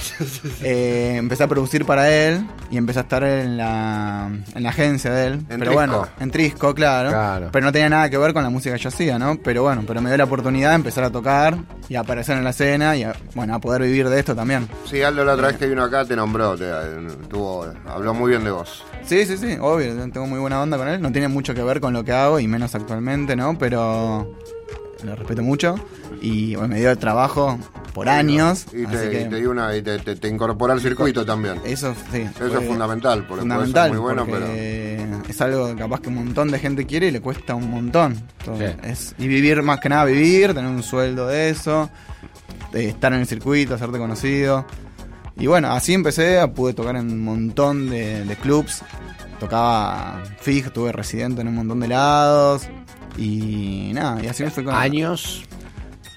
y 0.62 0.66
eh, 0.66 1.16
empecé 1.18 1.44
a 1.44 1.48
producir 1.48 1.86
para 1.86 2.10
él 2.12 2.46
y 2.70 2.78
empecé 2.78 3.00
a 3.00 3.02
estar 3.04 3.24
en 3.24 3.58
la, 3.58 4.30
en 4.54 4.64
la 4.64 4.70
agencia 4.70 5.12
de 5.12 5.28
él. 5.28 5.34
En 5.34 5.46
pero 5.46 5.60
Trisco. 5.60 5.74
bueno, 5.74 6.08
en 6.20 6.32
Trisco, 6.32 6.76
claro, 6.76 7.10
Claro. 7.10 7.50
Pero 7.52 7.66
no 7.66 7.72
tenía 7.72 7.90
nada 7.90 8.10
que 8.10 8.18
ver 8.18 8.34
con 8.34 8.44
la 8.44 8.50
música 8.50 8.76
que 8.76 8.82
yo 8.82 8.90
hacía, 8.90 9.18
¿no? 9.18 9.38
Pero 9.44 9.64
bueno, 9.64 9.84
pero 9.88 10.02
me 10.02 10.10
dio 10.10 10.18
la 10.18 10.26
oportunidad 10.26 10.70
de 10.70 10.76
empezar 10.76 11.04
a 11.04 11.10
tocar 11.10 11.58
y 11.90 11.96
a 11.96 12.02
aparecer 12.02 12.38
en 12.38 12.44
la 12.44 12.50
escena 12.52 12.96
y 12.96 13.04
a, 13.04 13.16
bueno, 13.34 13.56
a 13.56 13.60
poder 13.60 13.82
vivir 13.84 14.10
de 14.10 14.20
esto 14.20 14.36
también. 14.36 14.68
Sí, 14.86 15.02
Aldo 15.02 15.24
la 15.26 15.34
otra 15.34 15.48
vez 15.48 15.58
que 15.58 15.68
vino 15.68 15.84
acá 15.84 16.06
te 16.06 16.16
nombró, 16.16 16.56
te, 16.58 16.66
tuvo, 17.30 17.66
habló 17.88 18.14
muy 18.14 18.30
bien 18.32 18.44
de 18.44 18.52
vos. 18.52 18.84
Sí, 19.06 19.26
sí, 19.26 19.38
sí, 19.38 19.58
obvio, 19.60 19.94
tengo 20.12 20.26
muy 20.28 20.40
buena 20.40 20.62
onda 20.62 20.78
con 20.78 20.88
él. 20.88 21.02
No 21.02 21.12
tiene 21.12 21.28
mucho 21.28 21.54
que 21.54 21.64
ver 21.64 21.80
con 21.80 21.94
lo 21.94 22.04
que 22.04 22.12
hago 22.12 22.40
y 22.40 22.48
menos 22.48 22.74
actualmente, 22.76 23.36
¿no? 23.36 23.58
Pero 23.58 24.36
lo 25.04 25.16
respeto 25.16 25.44
mucho 25.44 25.76
y 26.22 26.56
bueno, 26.56 26.70
me 26.74 26.80
dio 26.80 26.92
el 26.92 26.98
trabajo 26.98 27.58
por 27.94 28.10
años. 28.10 28.66
Y 28.74 28.86
así 28.86 28.96
te, 28.96 29.10
que 29.10 29.22
y 29.22 29.30
te, 29.30 29.36
dio 29.38 29.52
una, 29.52 29.76
y 29.76 29.82
te, 29.82 30.00
te, 30.00 30.16
te 30.16 30.28
incorporó 30.28 30.74
al 30.74 30.82
circuito 30.82 31.26
también. 31.26 31.60
eso, 31.66 31.96
sí. 32.12 32.22
Eso 32.22 32.50
fue 32.50 32.62
es 32.62 32.68
fundamental, 32.68 33.26
porque 33.28 33.42
fundamental, 33.42 33.90
ser 33.90 34.00
muy 34.00 34.00
bueno, 34.02 34.26
pero... 34.26 34.46
es 34.48 35.42
algo 35.42 35.68
que 35.68 35.76
capaz 35.76 36.02
que 36.02 36.10
un 36.10 36.16
montón 36.16 36.52
de 36.52 36.60
gente 36.60 36.86
quiere 36.86 37.08
y 37.08 37.12
le 37.12 37.22
cuesta 37.22 37.56
un 37.56 37.70
montón. 37.70 38.22
Entonces, 38.40 38.76
Sí. 38.84 38.90
es, 38.90 39.16
y 39.18 39.28
vivir 39.28 39.62
más 39.62 39.80
que 39.80 39.90
nada, 39.90 40.06
vivir, 40.06 40.54
tener 40.54 40.70
un 40.70 40.84
sueldo 40.84 41.28
de 41.28 41.50
eso, 41.50 41.90
de 42.72 42.90
estar 42.90 43.14
en 43.14 43.20
el 43.22 43.28
circuito, 43.28 43.76
hacerte 43.76 43.98
conocido. 43.98 44.66
Y 45.38 45.48
bueno, 45.48 45.72
así 45.72 45.94
empecé, 45.94 46.46
pude 46.50 46.74
tocar 46.74 46.96
en 46.96 47.12
un 47.12 47.24
montón 47.24 47.90
de, 47.90 48.24
de 48.26 48.36
clubs. 48.36 48.82
Tocaba 49.40 50.24
fija, 50.40 50.68
estuve 50.68 50.92
residente 50.94 51.42
en 51.42 51.50
un 51.50 51.56
montón 51.56 51.80
de 51.82 51.90
lados. 51.90 52.68
Y 53.18 53.92
nada, 53.94 54.22
y 54.24 54.28
así 54.28 54.44
me 54.44 54.50
fui 54.52 54.64
con 54.64 54.74
Años. 54.76 55.44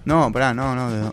No, 0.06 0.32
pará, 0.32 0.54
no, 0.54 0.74
no. 0.76 0.90
de- 0.92 1.12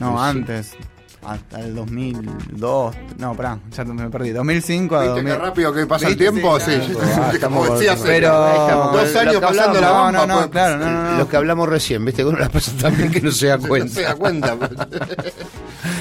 no, 0.00 0.18
Sí. 0.18 0.18
antes. 0.18 0.76
Hasta 1.24 1.60
el 1.60 1.74
2002. 1.76 2.94
No, 3.18 3.34
pará, 3.36 3.58
ya 3.70 3.84
me 3.84 4.10
perdí. 4.10 4.30
2005 4.30 4.96
a 4.96 5.00
¿Viste 5.02 5.14
2000. 5.14 5.32
qué 5.32 5.38
rápido 5.38 5.72
que 5.72 5.86
pasa 5.86 6.08
el 6.08 6.16
tiempo? 6.16 6.58
Sí, 6.58 6.64
claro. 6.66 6.84
sí, 6.84 6.94
Ah, 7.22 7.30
estamos 7.32 7.66
como 7.68 7.78
Pero- 8.04 8.92
dos 8.92 9.16
años 9.16 9.36
pasando 9.40 9.80
la 9.80 9.88
hablamos- 9.88 10.12
No, 10.12 10.18
no, 10.18 10.26
no, 10.26 10.38
pues, 10.40 10.50
claro, 10.50 10.78
no, 10.78 10.90
no, 10.90 11.10
no. 11.12 11.18
Los 11.18 11.28
que 11.28 11.36
hablamos 11.36 11.68
recién, 11.68 12.04
¿viste? 12.04 12.22
Que 12.22 12.28
uno 12.28 12.38
la 12.38 12.48
pasa 12.48 12.72
tan 12.80 12.96
bien 12.96 13.10
que 13.12 13.20
no 13.20 13.30
se 13.30 13.46
da 13.46 13.56
No 13.58 13.68
cuenta. 13.68 13.94
se 13.94 14.02
da 14.02 14.14
cuenta. 14.16 14.56
pues. 14.56 14.70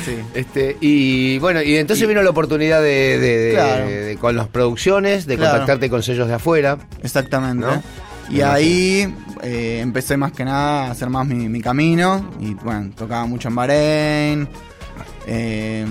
Sí. 0.06 0.16
Este, 0.34 0.78
y 0.82 1.38
bueno, 1.40 1.62
y 1.62 1.76
entonces 1.78 2.08
vino 2.08 2.24
la 2.24 2.32
oportunidad 2.32 2.82
de, 2.82 3.20
de- 3.20 3.38
de- 3.38 3.52
Claro. 3.54 3.86
de- 3.88 4.18
con 4.20 4.36
las 4.36 4.48
producciones, 4.48 5.28
de 5.28 5.38
Claro. 5.38 5.52
contactarte 5.52 5.90
con 5.92 6.02
sellos 6.02 6.28
de 6.28 6.34
afuera. 6.34 6.78
Exactamente. 7.04 7.66
¿No? 7.68 7.84
Y 8.30 8.42
ahí 8.42 9.14
eh, 9.44 9.80
empecé 9.82 10.18
más 10.18 10.32
que 10.32 10.44
nada 10.46 10.86
a 10.88 10.92
hacer 10.92 11.10
más 11.10 11.28
mi, 11.28 11.48
mi 11.50 11.62
camino. 11.62 12.32
Y 12.40 12.54
bueno, 12.56 12.92
tocaba 12.98 13.26
mucho 13.28 13.50
en 13.50 13.56
Bahrein. 13.56 14.50
Eh, 15.28 15.86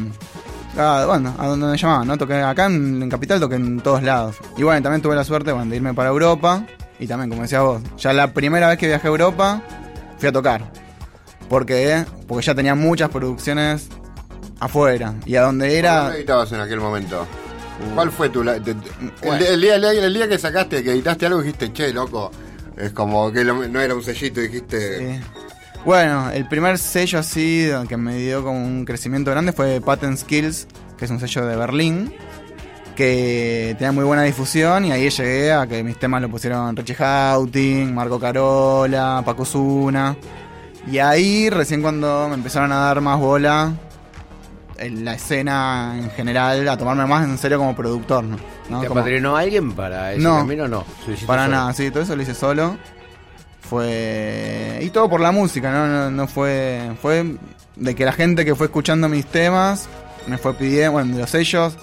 ah, 0.76 1.04
bueno, 1.06 1.34
a 1.38 1.46
donde 1.46 1.66
me 1.66 1.76
llamaban, 1.76 2.06
¿no? 2.08 2.18
Toqué 2.18 2.34
acá 2.34 2.66
en, 2.66 3.02
en 3.02 3.08
Capital, 3.10 3.40
toqué 3.40 3.56
en 3.56 3.80
todos 3.80 4.02
lados. 4.02 4.36
Y 4.56 4.62
bueno, 4.62 4.82
también 4.82 5.02
tuve 5.02 5.14
la 5.14 5.24
suerte 5.24 5.52
bueno, 5.52 5.70
de 5.70 5.76
irme 5.76 5.94
para 5.94 6.08
Europa. 6.10 6.64
Y 6.98 7.06
también, 7.06 7.30
como 7.30 7.42
decías 7.42 7.62
vos, 7.62 7.80
ya 7.98 8.12
la 8.12 8.32
primera 8.34 8.68
vez 8.68 8.78
que 8.78 8.86
viajé 8.86 9.06
a 9.06 9.10
Europa, 9.10 9.62
fui 10.18 10.28
a 10.28 10.32
tocar. 10.32 10.70
¿Por 11.48 11.64
qué? 11.66 12.04
Porque 12.28 12.44
ya 12.46 12.54
tenía 12.54 12.74
muchas 12.74 13.08
producciones 13.08 13.88
afuera. 14.60 15.14
Y 15.24 15.36
a 15.36 15.42
donde 15.42 15.78
era. 15.78 16.02
¿Dónde 16.04 16.18
editabas 16.18 16.52
en 16.52 16.60
aquel 16.60 16.80
momento? 16.80 17.26
¿Cuál 17.94 18.10
fue 18.12 18.28
tu... 18.28 18.44
la- 18.44 18.62
te- 18.62 18.74
te- 18.74 19.28
el, 19.28 19.42
el 19.42 19.60
día, 19.60 19.74
el, 19.76 19.80
día, 19.80 20.04
el 20.06 20.12
día 20.14 20.28
que 20.28 20.38
sacaste, 20.38 20.84
que 20.84 20.90
editaste 20.92 21.24
algo, 21.26 21.40
dijiste, 21.40 21.72
che, 21.72 21.92
loco, 21.94 22.30
es 22.76 22.92
como 22.92 23.32
que 23.32 23.42
lo- 23.42 23.66
no 23.66 23.80
era 23.80 23.94
un 23.94 24.02
sellito, 24.02 24.40
dijiste... 24.42 24.98
Sí. 25.16 25.20
Bueno, 25.84 26.30
el 26.30 26.46
primer 26.46 26.78
sello 26.78 27.18
así 27.18 27.68
que 27.88 27.96
me 27.96 28.16
dio 28.16 28.44
como 28.44 28.62
un 28.62 28.84
crecimiento 28.84 29.30
grande 29.30 29.52
fue 29.52 29.80
Patent 29.80 30.18
Skills, 30.18 30.66
que 30.98 31.06
es 31.06 31.10
un 31.10 31.18
sello 31.20 31.46
de 31.46 31.56
Berlín, 31.56 32.12
que 32.94 33.74
tenía 33.78 33.90
muy 33.92 34.04
buena 34.04 34.22
difusión 34.22 34.84
y 34.84 34.92
ahí 34.92 35.08
llegué 35.08 35.52
a 35.52 35.66
que 35.66 35.82
mis 35.82 35.98
temas 35.98 36.20
lo 36.20 36.28
pusieron 36.28 36.76
Richie 36.76 36.94
Houghton, 36.96 37.94
Marco 37.94 38.20
Carola, 38.20 39.22
Paco 39.24 39.44
Zuna. 39.46 40.16
Y 40.90 40.98
ahí 40.98 41.48
recién 41.50 41.80
cuando 41.82 42.26
me 42.28 42.34
empezaron 42.34 42.72
a 42.72 42.76
dar 42.76 43.00
más 43.00 43.18
bola 43.18 43.72
en 44.76 45.04
la 45.04 45.14
escena 45.14 45.94
en 45.96 46.10
general, 46.10 46.66
a 46.68 46.76
tomarme 46.76 47.06
más 47.06 47.24
en 47.24 47.36
serio 47.38 47.58
como 47.58 47.74
productor, 47.74 48.24
¿no? 48.24 48.36
¿Te 48.80 48.86
Como- 48.86 49.00
apadrinó 49.00 49.36
alguien 49.36 49.72
para 49.72 50.12
ese 50.12 50.22
No. 50.22 50.38
camino? 50.38 50.68
No. 50.68 50.84
¿Lo 51.06 51.12
hiciste 51.12 51.26
para 51.26 51.44
solo? 51.44 51.56
nada, 51.56 51.72
sí, 51.72 51.90
todo 51.90 52.02
eso 52.02 52.16
lo 52.16 52.22
hice 52.22 52.34
solo. 52.34 52.76
Fue. 53.70 54.78
Y 54.82 54.90
todo 54.90 55.08
por 55.08 55.20
la 55.20 55.30
música, 55.32 55.70
¿no? 55.72 55.86
No, 55.86 56.10
no 56.10 56.26
fue. 56.26 56.90
Fue 57.00 57.36
de 57.76 57.94
que 57.94 58.04
la 58.04 58.12
gente 58.12 58.44
que 58.44 58.54
fue 58.54 58.66
escuchando 58.66 59.08
mis 59.08 59.24
temas 59.26 59.88
me 60.26 60.36
fue 60.38 60.52
pidiendo, 60.54 60.92
bueno, 60.92 61.14
de 61.14 61.20
los 61.22 61.30
sellos, 61.30 61.74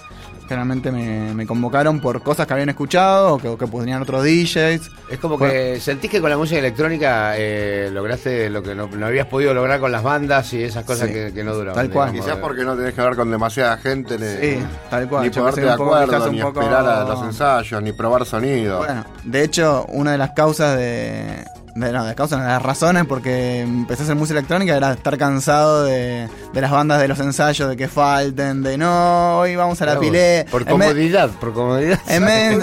generalmente 0.48 0.92
me, 0.92 1.34
me 1.34 1.46
convocaron 1.48 2.00
por 2.00 2.22
cosas 2.22 2.46
que 2.46 2.54
habían 2.54 2.70
escuchado 2.70 3.34
o 3.34 3.38
que, 3.40 3.48
o 3.48 3.58
que 3.58 3.66
ponían 3.68 4.02
otros 4.02 4.24
DJs. 4.24 4.92
Es 5.10 5.20
como 5.20 5.38
Fue- 5.38 5.50
que 5.52 5.80
sentís 5.80 6.12
que 6.12 6.22
con 6.22 6.30
la 6.30 6.38
música 6.38 6.60
electrónica 6.60 7.34
eh, 7.36 7.90
lograste 7.92 8.50
lo 8.50 8.62
que 8.62 8.76
no, 8.76 8.88
no 8.88 9.06
habías 9.08 9.26
podido 9.28 9.54
lograr 9.54 9.80
con 9.80 9.92
las 9.92 10.04
bandas 10.04 10.54
y 10.54 10.64
esas 10.64 10.86
cosas 10.86 11.08
Sí. 11.08 11.14
que, 11.14 11.34
que 11.34 11.44
no 11.44 11.54
duraban. 11.56 11.76
Tal 11.76 11.90
cual. 11.90 12.12
digamos. 12.12 12.30
Quizás 12.32 12.42
porque 12.46 12.64
no 12.64 12.76
tenés 12.76 12.94
que 12.94 13.02
hablar 13.02 13.16
con 13.16 13.32
demasiada 13.32 13.78
gente, 13.78 14.18
ni, 14.20 14.26
Sí, 14.60 14.64
tal 14.90 15.10
cual. 15.10 15.24
ni 15.24 15.30
ponerte 15.32 15.62
de 15.62 15.72
acuerdo, 15.72 16.32
ni 16.32 16.42
poco- 16.42 16.62
esperar 16.62 16.86
a 16.88 17.04
los 17.06 17.24
ensayos, 17.24 17.82
ni 17.82 17.92
probar 17.94 18.26
sonido. 18.26 18.80
Bueno, 18.80 19.04
de 19.24 19.44
hecho, 19.44 19.86
una 19.90 20.12
de 20.12 20.18
las 20.20 20.32
causas 20.32 20.78
de. 20.78 21.44
De 21.80 21.92
no, 21.92 22.06
de 22.06 22.16
causas, 22.16 22.40
las 22.40 22.62
razones 22.62 23.06
porque 23.06 23.62
empecé 23.62 24.02
a 24.02 24.06
hacer 24.06 24.16
música 24.16 24.40
electrónica 24.40 24.76
era 24.76 24.94
estar 24.94 25.18
cansado 25.18 25.84
de, 25.86 26.28
de 26.54 26.62
las 26.62 26.72
bandas 26.72 27.00
de 27.00 27.08
los 27.08 27.20
ensayos, 27.20 27.70
de 27.70 27.78
que 27.78 27.88
falten, 27.88 28.64
de 28.64 28.78
no, 28.78 29.40
hoy 29.40 29.56
vamos 29.56 29.82
a 29.82 29.86
la 29.86 29.92
Claro, 29.94 30.02
pileta. 30.02 30.52
Por 30.52 30.66
comodidad, 30.66 31.30
por 31.40 31.54
comodidad. 31.54 32.00
En 32.08 32.26
vez, 32.26 32.52
en 32.54 32.60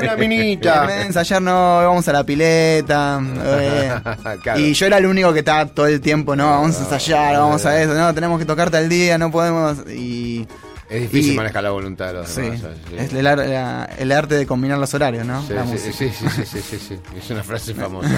de 0.60 1.02
ensayar, 1.06 1.42
no, 1.42 1.78
hoy 1.78 1.84
vamos 1.86 2.06
a 2.08 2.12
la 2.12 2.24
pileta. 2.24 3.20
eh. 3.22 3.94
Claro. 4.42 4.58
Y 4.60 4.74
yo 4.74 4.86
era 4.86 4.98
el 4.98 5.06
único 5.06 5.32
que 5.32 5.38
estaba 5.40 5.66
todo 5.66 5.86
el 5.86 6.00
tiempo, 6.00 6.34
no, 6.36 6.48
vamos 6.50 6.76
a 6.76 6.80
ensayar, 6.80 7.36
vamos 7.38 7.64
a 7.64 7.80
eso, 7.80 7.94
no, 7.94 8.12
tenemos 8.14 8.38
que 8.38 8.44
tocar 8.44 8.70
tal 8.70 8.88
día, 8.88 9.16
no 9.18 9.30
podemos. 9.30 9.78
Y 9.88 10.46
Es 10.90 11.00
difícil 11.02 11.32
Y- 11.32 11.36
manejar 11.36 11.62
la 11.64 11.70
voluntad 11.70 12.08
de 12.08 12.12
los 12.14 12.28
Sí, 12.28 12.42
demás. 12.42 12.60
Sí. 12.60 12.94
es 12.96 13.12
el, 13.14 13.24
la- 13.24 13.88
el 13.98 14.12
arte 14.12 14.34
de 14.36 14.46
combinar 14.46 14.78
los 14.78 14.92
horarios, 14.94 15.26
¿no? 15.26 15.42
Sí, 15.46 15.52
La 15.54 15.66
sí, 15.66 15.78
sí, 15.78 15.92
sí, 16.10 16.10
sí, 16.60 16.78
sí. 16.78 16.98
Es 17.18 17.30
una 17.30 17.42
frase 17.42 17.72
famosa. 17.74 18.10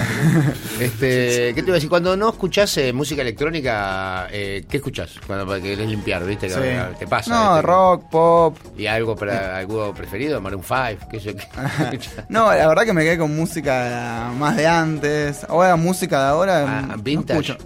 este, 0.79 1.53
¿Qué 1.53 1.61
te 1.61 1.61
iba 1.61 1.71
a 1.71 1.73
decir? 1.75 1.89
Cuando 1.89 2.15
no 2.17 2.29
escuchás 2.29 2.77
eh, 2.77 2.91
música 2.93 3.21
electrónica, 3.21 4.27
eh, 4.31 4.65
¿qué 4.69 4.77
escuchás? 4.77 5.11
Cuando 5.25 5.53
querés 5.61 5.87
limpiar, 5.87 6.25
¿viste? 6.25 6.47
Eh, 6.49 6.83
te 6.99 7.07
pasa. 7.07 7.31
No, 7.33 7.53
¿viste? 7.53 7.61
rock, 7.67 8.09
pop. 8.09 8.57
¿Y 8.77 8.85
algo 8.87 9.15
para 9.15 9.57
algo 9.57 9.93
preferido? 9.93 10.41
Maroon 10.41 10.63
5, 10.63 11.07
qué 11.09 11.19
sé 11.19 11.35
qué? 11.35 11.47
No, 12.29 12.53
la 12.53 12.67
verdad 12.67 12.83
que 12.83 12.93
me 12.93 13.03
quedé 13.03 13.17
con 13.17 13.35
música 13.35 14.31
más 14.37 14.55
de 14.57 14.67
antes. 14.67 15.43
Ahora 15.47 15.75
música 15.75 16.19
de 16.19 16.25
ahora. 16.29 16.65
Ah, 16.67 16.81
no 16.81 16.97
vintage. 16.97 17.57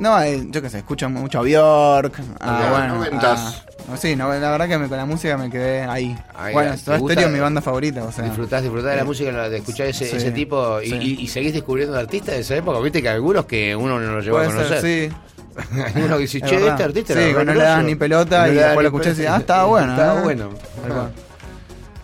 No, 0.00 0.20
eh, 0.20 0.44
yo 0.50 0.60
qué 0.60 0.68
sé, 0.70 0.78
escucho 0.78 1.08
mucho 1.08 1.38
a 1.38 1.42
Bjork. 1.42 2.18
A, 2.40 2.60
Ya, 2.62 2.70
bueno, 2.70 2.94
noventas. 2.96 3.62
a- 3.92 3.96
sí, 3.96 4.16
no, 4.16 4.28
la 4.32 4.50
verdad 4.50 4.68
que 4.68 4.76
me- 4.78 4.88
con 4.88 4.96
la 4.98 5.06
música 5.06 5.36
me 5.36 5.48
quedé 5.50 5.82
ahí. 5.82 6.16
Ahí, 6.34 6.52
bueno, 6.52 6.72
¿te 6.72 6.78
Soda? 6.78 6.98
Stereo 6.98 7.26
es 7.28 7.32
mi 7.32 7.38
banda 7.38 7.60
favorita, 7.60 8.02
o 8.04 8.10
sea. 8.12 8.24
Disfrutás, 8.24 8.62
disfrutás 8.62 8.90
de 8.92 8.96
la 8.96 9.04
música, 9.04 9.48
de 9.48 9.56
escuchar 9.58 9.86
ese, 9.86 10.06
Sí, 10.06 10.16
ese 10.16 10.32
tipo 10.32 10.80
y, 10.80 10.90
sí. 10.90 10.96
y- 10.96 11.20
y 11.22 11.28
seguís 11.28 11.52
descubriendo 11.52 11.96
artistas 11.96 12.34
de 12.34 12.40
esa 12.40 12.56
época. 12.56 12.80
Viste 12.80 13.00
que 13.02 13.08
algunos 13.08 13.46
que 13.46 13.74
uno 13.76 14.00
no 14.00 14.12
lo 14.14 14.20
llegó 14.20 14.38
a 14.38 14.44
Puede 14.44 14.54
conocer. 14.56 14.80
ser, 14.80 15.10
sí. 15.10 15.16
Uno 16.04 16.16
que 16.16 16.22
dice, 16.22 16.40
che, 16.40 16.66
este 16.66 16.82
artista 16.82 17.14
Sí, 17.14 17.20
que 17.32 17.44
no 17.44 17.54
le 17.54 17.60
das 17.60 17.84
ni 17.84 17.94
pelota 17.94 18.46
No 18.48 18.52
y 18.52 18.56
después 18.56 18.82
lo 18.82 18.88
escuchás 18.88 19.16
y 19.20 19.26
ah, 19.26 19.36
estaba 19.36 19.64
bueno, 19.66 19.92
Estaba 19.92 20.18
¿eh? 20.18 20.22
bueno. 20.24 20.48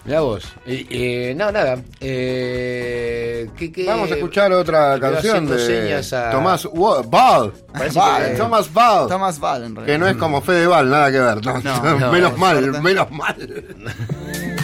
Mirá 0.04 0.20
vos. 0.20 0.44
Y, 0.66 0.86
eh, 0.90 1.34
no, 1.36 1.52
nada. 1.52 1.76
Eh, 2.00 3.48
¿qué- 3.56 3.70
qué- 3.70 3.84
Vamos 3.86 4.10
a 4.10 4.14
escuchar 4.14 4.50
otra 4.52 4.98
canción 4.98 5.46
de 5.46 5.94
a- 5.94 6.30
Tomás 6.30 6.64
Ball. 6.72 7.06
Ball, 7.06 7.52
que- 8.30 8.34
Thomas 8.36 8.72
Ball. 8.72 9.08
Thomas 9.08 9.38
Val, 9.38 9.64
en 9.64 9.74
Que 9.74 9.80
realidad. 9.82 9.98
no 9.98 10.08
es 10.08 10.16
como 10.16 10.40
Fede 10.40 10.66
Val, 10.66 10.88
nada 10.88 11.10
que 11.12 11.18
ver. 11.18 11.44
No, 11.44 11.58
No, 11.60 11.98
no, 11.98 12.12
menos 12.12 12.36
mal, 12.38 12.82
menos 12.82 13.10
mal. 13.10 13.36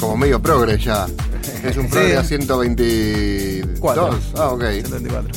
como 0.00 0.16
medio 0.16 0.40
progre 0.40 0.78
ya. 0.78 1.06
Es 1.64 1.76
un 1.76 1.88
progre 1.88 2.16
a 2.16 2.24
122. 2.24 3.78
Cuatro. 3.80 4.18
Ah, 4.36 4.48
ok. 4.50 4.62
124. 4.82 5.30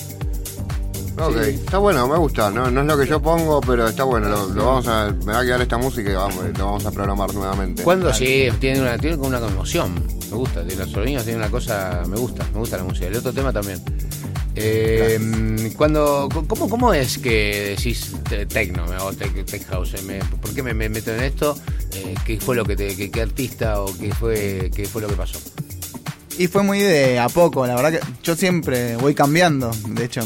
Ok, 1.16 1.36
está 1.38 1.78
bueno, 1.78 2.08
me 2.08 2.18
gusta. 2.18 2.50
No, 2.50 2.72
no 2.72 2.82
es 2.82 2.88
lo 2.88 2.98
que 2.98 3.06
yo 3.06 3.22
pongo, 3.22 3.62
pero 3.62 3.88
está 3.88 4.04
bueno. 4.04 4.30
Lo, 4.30 4.48
lo 4.50 4.66
vamos 4.66 4.88
a, 4.88 5.14
me 5.26 5.32
va 5.34 5.40
a 5.40 5.44
quedar 5.44 5.62
esta 5.62 5.78
música 5.78 6.10
y 6.10 6.14
vamos, 6.16 6.44
lo 6.58 6.66
vamos 6.66 6.86
a 6.86 6.92
programar 6.92 7.34
nuevamente. 7.34 7.84
Cuando 7.84 8.12
sí, 8.14 8.48
tiene 8.60 8.82
una, 8.82 8.98
tiene 8.98 9.18
como 9.18 9.30
una 9.30 9.40
conmoción. 9.40 9.94
Me 10.32 10.36
gusta. 10.38 10.66
tiene- 10.66 10.84
Los 10.84 10.92
sonidos 10.92 11.24
tienen 11.24 11.42
una 11.42 11.52
cosa. 11.52 12.02
Me 12.08 12.18
gusta, 12.18 12.44
me 12.54 12.60
gusta 12.60 12.78
la 12.78 12.84
música. 12.84 13.08
El 13.08 13.16
otro 13.18 13.32
tema 13.32 13.54
también. 13.54 13.80
Eh, 14.56 15.72
cuando, 15.76 16.30
¿cómo, 16.48 16.70
¿Cómo 16.70 16.94
es 16.94 17.18
que 17.18 17.76
decís 17.76 18.12
te- 18.30 18.46
techno 18.46 18.84
o 19.02 19.14
tech, 19.14 19.46
tech 19.46 19.66
house? 19.68 20.02
Me- 20.04 20.20
¿Por 20.20 20.54
qué 20.54 20.62
me, 20.64 20.74
me 20.74 20.90
meto 20.90 21.12
en 21.14 21.24
esto? 21.24 21.56
Eh, 21.96 22.16
¿Qué 22.26 22.40
fue 22.40 22.56
lo 22.56 22.66
que 22.66 22.76
te, 22.76 22.96
qué, 22.96 23.10
qué 23.12 23.22
artista 23.22 23.82
o 23.82 23.86
qué 23.98 24.14
fue, 24.14 24.72
qué 24.76 24.86
fue 24.86 25.02
lo 25.02 25.08
que 25.08 25.16
pasó? 25.16 25.40
Y 26.36 26.48
fue 26.48 26.64
muy 26.64 26.80
de 26.80 27.20
a 27.20 27.30
poco, 27.30 27.68
la 27.68 27.76
verdad 27.76 27.92
que 27.92 28.00
yo 28.24 28.36
siempre 28.36 28.96
voy 28.96 29.14
cambiando. 29.14 29.70
De 29.90 30.06
hecho, 30.06 30.22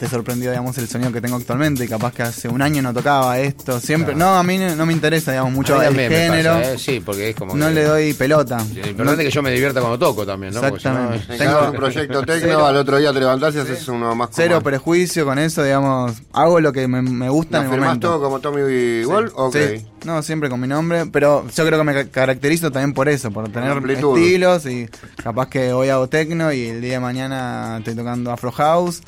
te 0.00 0.08
sorprendió, 0.08 0.48
digamos, 0.50 0.78
el 0.78 0.88
sonido 0.88 1.12
que 1.12 1.20
tengo 1.20 1.36
actualmente. 1.36 1.84
y 1.84 1.88
Capaz 1.88 2.14
que 2.14 2.22
hace 2.22 2.48
un 2.48 2.62
año 2.62 2.80
no 2.80 2.94
tocaba 2.94 3.38
esto. 3.38 3.78
Siempre, 3.78 4.14
no, 4.14 4.38
a 4.38 4.42
mí 4.42 4.56
no, 4.56 4.74
no 4.74 4.86
me 4.86 4.94
interesa, 4.94 5.32
digamos, 5.32 5.52
mucho 5.52 5.82
el 5.82 5.94
género. 5.94 6.54
pasa, 6.54 6.72
¿eh? 6.72 6.78
Sí, 6.78 7.02
porque 7.04 7.28
es 7.28 7.36
como 7.36 7.54
No 7.56 7.68
que- 7.68 7.74
le 7.74 7.84
doy 7.84 8.14
pelota. 8.14 8.56
Lo 8.74 8.86
importante 8.88 9.22
es 9.24 9.28
que 9.28 9.34
yo 9.34 9.42
me 9.42 9.50
divierta 9.50 9.80
cuando 9.80 9.98
toco 9.98 10.24
también, 10.24 10.54
¿no? 10.54 10.62
Porque 10.62 10.80
si 10.80 10.88
no- 10.88 11.12
Exactamente. 11.12 11.44
Tengo 11.44 11.66
un 11.68 11.76
proyecto 11.76 12.22
tecno, 12.22 12.64
al 12.64 12.76
otro 12.78 12.96
día 12.96 13.12
te 13.12 13.20
levantás 13.20 13.54
y 13.54 13.58
haces 13.58 13.86
uno 13.88 14.14
más 14.14 14.30
Cero 14.32 14.54
como- 14.54 14.64
prejuicio 14.64 15.26
con 15.26 15.38
eso, 15.38 15.62
digamos. 15.62 16.22
Hago 16.32 16.58
lo 16.60 16.72
que 16.72 16.88
me, 16.88 17.02
me 17.02 17.28
gusta 17.28 17.58
en 17.58 17.64
¿Lo 17.64 17.68
el 17.68 17.74
firmás 17.74 17.88
momento. 17.88 18.08
todo 18.08 18.22
como 18.22 18.40
Tommy 18.40 19.04
Wall? 19.04 19.30
Ok. 19.34 19.54
Sí. 19.56 19.86
No, 20.04 20.22
siempre 20.22 20.48
con 20.50 20.60
mi 20.60 20.68
nombre, 20.68 21.06
pero 21.06 21.46
yo 21.48 21.66
creo 21.66 21.78
que 21.78 21.84
me 21.84 21.94
ca- 21.94 22.10
caracterizo 22.10 22.70
también 22.70 22.92
por 22.92 23.08
eso, 23.08 23.30
por 23.30 23.48
tener 23.50 23.70
amplitud. 23.70 24.16
estilos 24.18 24.66
y 24.66 24.86
capaz 25.22 25.48
que 25.48 25.72
hoy 25.72 25.88
hago 25.88 26.08
techno 26.08 26.52
y 26.52 26.66
el 26.68 26.80
día 26.80 26.94
de 26.94 27.00
mañana 27.00 27.76
estoy 27.78 27.94
tocando 27.94 28.30
Afro 28.30 28.52
House 28.52 29.02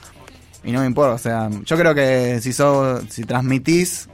y 0.65 0.73
no 0.73 0.81
me 0.81 0.87
importa, 0.87 1.15
o 1.15 1.19
sea, 1.19 1.49
yo 1.65 1.77
creo 1.77 1.95
que 1.95 2.41
si 2.41 2.53
sos, 2.53 3.05
si 3.11 3.25
transmitís 3.25 4.09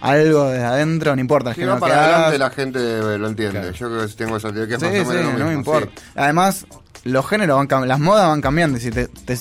algo 0.00 0.48
desde 0.48 0.64
adentro, 0.64 1.14
no 1.14 1.20
importa 1.20 1.54
Si 1.54 1.60
que 1.60 1.66
para 1.66 2.04
adelante 2.04 2.38
la 2.38 2.50
gente 2.50 3.18
lo 3.18 3.28
entiende. 3.28 3.72
Yo 3.72 3.88
creo 3.88 4.06
que 4.08 4.12
tengo 4.14 4.36
esa 4.36 4.48
teoría 4.52 4.66
que 4.66 4.74
es 4.74 4.80
Sí, 4.80 4.86
más 4.98 5.06
o 5.06 5.10
sí, 5.10 5.16
menos 5.16 5.32
lo 5.34 5.38
no 5.38 5.44
me 5.46 5.56
mismo, 5.56 5.60
importa. 5.60 5.90
sí. 6.02 6.10
Además, 6.16 6.66
los 7.04 7.28
géneros 7.28 7.56
van 7.56 7.68
cam- 7.68 7.86
las 7.86 8.00
modas 8.00 8.26
van 8.26 8.40
cambiando 8.40 8.78
si 8.80 8.90
te, 8.90 9.06
te, 9.06 9.36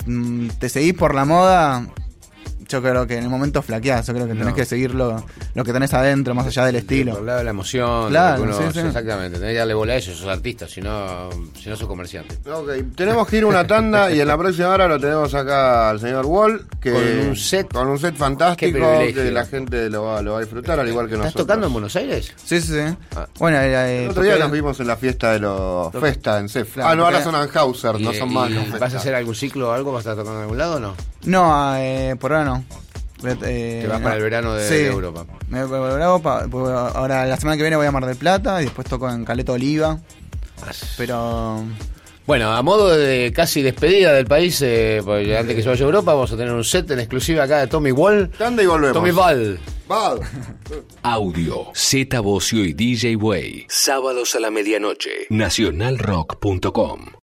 te 0.60 0.70
seguís 0.70 0.94
por 0.94 1.16
la 1.16 1.26
moda, 1.26 1.88
yo 2.72 2.82
creo 2.82 3.06
que 3.06 3.18
en 3.18 3.24
el 3.24 3.30
momento 3.30 3.62
flaqueás, 3.62 4.08
yo 4.08 4.14
creo 4.14 4.26
que 4.26 4.34
tenés 4.34 4.48
No. 4.48 4.56
que 4.56 4.66
seguir 4.66 4.96
lo, 4.96 5.24
lo 5.54 5.64
que 5.64 5.74
tenés 5.74 5.94
adentro, 5.94 6.34
más 6.34 6.48
allá 6.48 6.66
del 6.66 6.76
Por 6.76 6.82
estilo. 6.82 7.22
lado 7.24 7.38
de 7.40 7.44
la 7.44 7.50
emoción, 7.52 8.10
Claro, 8.10 8.44
uno- 8.44 8.54
sí, 8.58 8.64
sí. 8.74 8.80
exactamente. 8.80 9.38
Tenés 9.40 9.54
que 9.54 9.58
darle 9.60 9.74
bola 9.74 9.94
a 9.94 9.96
eso, 9.98 10.14
sos 10.14 10.28
artista, 10.28 10.68
si 10.68 10.82
no, 10.82 11.30
si 11.62 11.70
no 11.70 11.76
sos 11.76 11.88
comerciante. 11.88 12.38
Ok, 12.50 12.70
tenemos 12.96 13.28
que 13.28 13.38
ir 13.38 13.44
a 13.44 13.48
una 13.48 13.68
tanda 13.68 14.12
y 14.12 14.20
en 14.22 14.28
la 14.28 14.38
próxima 14.38 14.70
hora 14.70 14.88
lo 14.88 15.00
tenemos 15.00 15.34
acá 15.34 15.90
al 15.90 16.00
señor 16.00 16.26
Wall 16.26 16.66
que 16.80 16.92
Con 16.92 17.30
un 17.30 17.36
set- 17.36 17.72
con 17.74 17.88
un 17.88 18.00
set 18.00 18.16
fantástico 18.16 18.80
que 19.14 19.32
la 19.32 19.46
gente 19.46 19.90
lo 19.90 20.04
va, 20.04 20.22
lo 20.22 20.34
va 20.34 20.38
a 20.38 20.42
disfrutar 20.42 20.80
al 20.80 20.88
igual 20.88 21.08
que 21.08 21.14
¿Estás 21.16 21.26
nosotros. 21.28 21.48
tocando 21.48 21.68
en 21.68 21.74
Buenos 21.74 21.96
Aires? 21.96 22.34
Sí, 22.44 22.62
sí, 22.62 22.68
sí. 22.74 22.96
Ah. 23.16 23.28
Bueno, 23.40 23.58
eh, 23.60 23.74
eh, 23.74 24.04
El 24.06 24.10
otro 24.12 24.24
día 24.24 24.38
nos 24.38 24.52
vimos 24.52 24.80
en 24.80 24.88
la 24.88 24.98
fiesta 24.98 25.32
de 25.34 25.40
los 25.40 25.92
Festa 25.94 26.40
en 26.40 26.50
CEF. 26.50 26.74
Claro, 26.76 26.90
ah, 26.90 26.96
no, 26.96 27.06
ahora 27.06 27.24
son 27.24 27.36
Anhauser, 27.36 28.00
no 28.00 28.14
son 28.14 28.34
más. 28.34 28.50
¿Vas 28.80 28.94
a 28.94 28.98
hacer 28.98 29.14
algún 29.16 29.36
ciclo 29.36 29.70
o 29.70 29.72
algo? 29.72 29.92
¿Vas 29.92 30.06
a 30.08 30.12
estar 30.12 30.16
tocando 30.16 30.38
en 30.40 30.44
algún 30.44 30.58
lado 30.58 30.76
o 30.76 30.80
no? 30.80 30.96
No, 31.26 31.76
eh, 31.78 32.16
por 32.20 32.34
ahora 32.34 32.46
no. 32.46 32.66
Eh, 33.24 33.80
Te 33.84 33.88
vas 33.88 34.00
no. 34.00 34.04
para 34.04 34.16
el 34.18 34.24
verano 34.24 34.54
de- 34.56 34.68
Sí. 34.68 34.74
de 34.76 34.88
Europa. 34.88 35.26
Me 35.48 35.64
voy 35.64 35.80
para 35.80 35.92
Europa, 35.94 36.46
pues 36.50 36.70
ahora 36.74 37.26
la 37.28 37.38
semana 37.38 37.56
que 37.58 37.62
viene 37.64 37.76
voy 37.76 37.86
a 37.86 37.92
Mar 37.92 38.06
del 38.06 38.16
Plata 38.18 38.60
y 38.62 38.66
después 38.66 38.88
toco 38.88 39.10
en 39.10 39.24
Caleta 39.26 39.52
Oliva. 39.52 40.00
Pero 40.98 41.64
Bueno, 42.28 42.52
a 42.52 42.62
modo 42.62 42.96
de 42.96 43.34
casi 43.36 43.62
despedida 43.62 44.14
del 44.14 44.26
país, 44.26 44.62
eh, 44.62 45.02
porque 45.04 45.36
antes 45.38 45.56
que 45.56 45.64
se 45.64 45.70
vaya 45.70 45.82
a 45.84 45.86
Europa, 45.86 46.14
vamos 46.14 46.32
a 46.32 46.38
tener 46.38 46.54
un 46.54 46.64
set 46.64 46.90
en 46.92 47.00
exclusiva 47.00 47.44
acá 47.44 47.60
de 47.60 47.68
Tommy 47.68 47.92
Wall. 47.92 48.30
Tanda 48.38 48.62
y 48.64 48.68
volvemos. 48.68 48.94
Tommy 48.94 49.12
Wall. 49.12 49.60
Val. 49.88 50.20
Audio, 51.04 51.68
Z 51.74 52.20
Bocio 52.22 52.64
y 52.64 52.74
DJ 52.74 53.16
Way. 53.18 53.66
Sábados 53.70 54.36
a 54.36 54.40
la 54.40 54.50
medianoche. 54.52 55.10
Nacionalrock.com. 55.30 57.21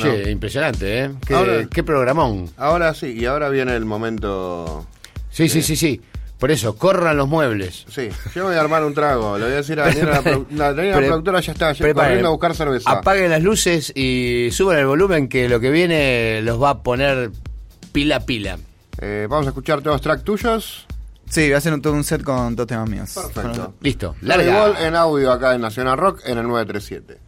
Bueno, 0.00 0.24
Che, 0.24 0.30
impresionante, 0.30 1.04
¿eh? 1.04 1.10
Qué, 1.26 1.34
Ahora- 1.34 1.66
qué 1.70 1.82
programón. 1.82 2.50
ahora 2.56 2.94
sí, 2.94 3.12
y 3.18 3.24
ahora 3.26 3.48
viene 3.48 3.74
el 3.76 3.84
momento. 3.84 4.86
Sí, 5.30 5.48
sí, 5.48 5.62
sí, 5.62 5.76
sí. 5.76 6.00
Por 6.38 6.52
eso, 6.52 6.76
corran 6.76 7.16
los 7.16 7.26
muebles. 7.28 7.84
Sí, 7.88 8.10
yo 8.32 8.44
voy 8.44 8.54
a 8.54 8.60
armar 8.60 8.84
un 8.84 8.94
trago. 8.94 9.36
Le 9.38 9.44
voy 9.44 9.52
a 9.54 9.56
decir 9.56 9.80
a 9.80 9.86
Daniela, 9.86 10.22
la, 10.52 10.72
la, 10.72 10.96
productora, 10.96 11.40
ya 11.40 11.50
está, 11.52 11.72
ya 11.72 11.92
corriendo 11.92 12.28
a 12.28 12.30
buscar 12.30 12.54
cerveza. 12.54 12.90
Apaguen 12.90 13.30
las 13.30 13.42
luces 13.42 13.92
y 13.96 14.48
suban 14.52 14.78
el 14.78 14.86
volumen 14.86 15.28
que 15.28 15.48
lo 15.48 15.58
que 15.58 15.70
viene 15.70 16.40
los 16.42 16.62
va 16.62 16.70
a 16.70 16.82
poner 16.84 17.32
pila 17.90 18.16
a 18.16 18.20
pila. 18.20 18.56
Eh, 19.00 19.26
vamos 19.28 19.46
a 19.46 19.48
escuchar 19.50 19.80
todos 19.82 20.00
tracks 20.00 20.22
tuyos. 20.22 20.86
sí, 21.28 21.42
voy 21.42 21.52
a 21.54 21.56
hacer 21.58 21.72
un, 21.72 21.82
todo 21.82 21.92
un 21.94 22.04
set 22.04 22.22
con 22.22 22.54
dos 22.54 22.68
temas 22.68 22.88
míos. 22.88 23.10
Perfecto. 23.14 23.74
Listo, 23.80 24.14
Larga. 24.22 24.52
larga. 24.68 24.86
en 24.86 24.94
audio 24.94 25.32
acá 25.32 25.54
en 25.56 25.60
Nacional 25.60 25.98
Rock 25.98 26.20
en 26.24 26.38
el 26.38 26.46
937. 26.46 27.27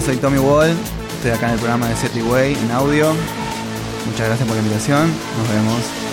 Soy 0.00 0.16
Tommy 0.16 0.38
Wall. 0.38 0.74
Estoy 1.16 1.30
acá 1.30 1.46
en 1.46 1.52
el 1.52 1.58
programa 1.58 1.88
de 1.88 1.94
City 1.94 2.20
Way 2.20 2.54
en 2.54 2.70
audio. 2.72 3.12
Muchas 4.06 4.26
gracias 4.26 4.46
por 4.46 4.56
la 4.56 4.62
invitación. 4.62 5.08
Nos 5.38 5.48
vemos. 5.48 6.03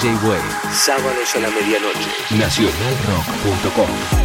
DJ 0.00 0.14
Way. 0.26 0.40
Sábados 0.72 1.34
a 1.34 1.40
la 1.40 1.50
medianoche. 1.50 2.08
Nacionalrock.com. 2.30 4.19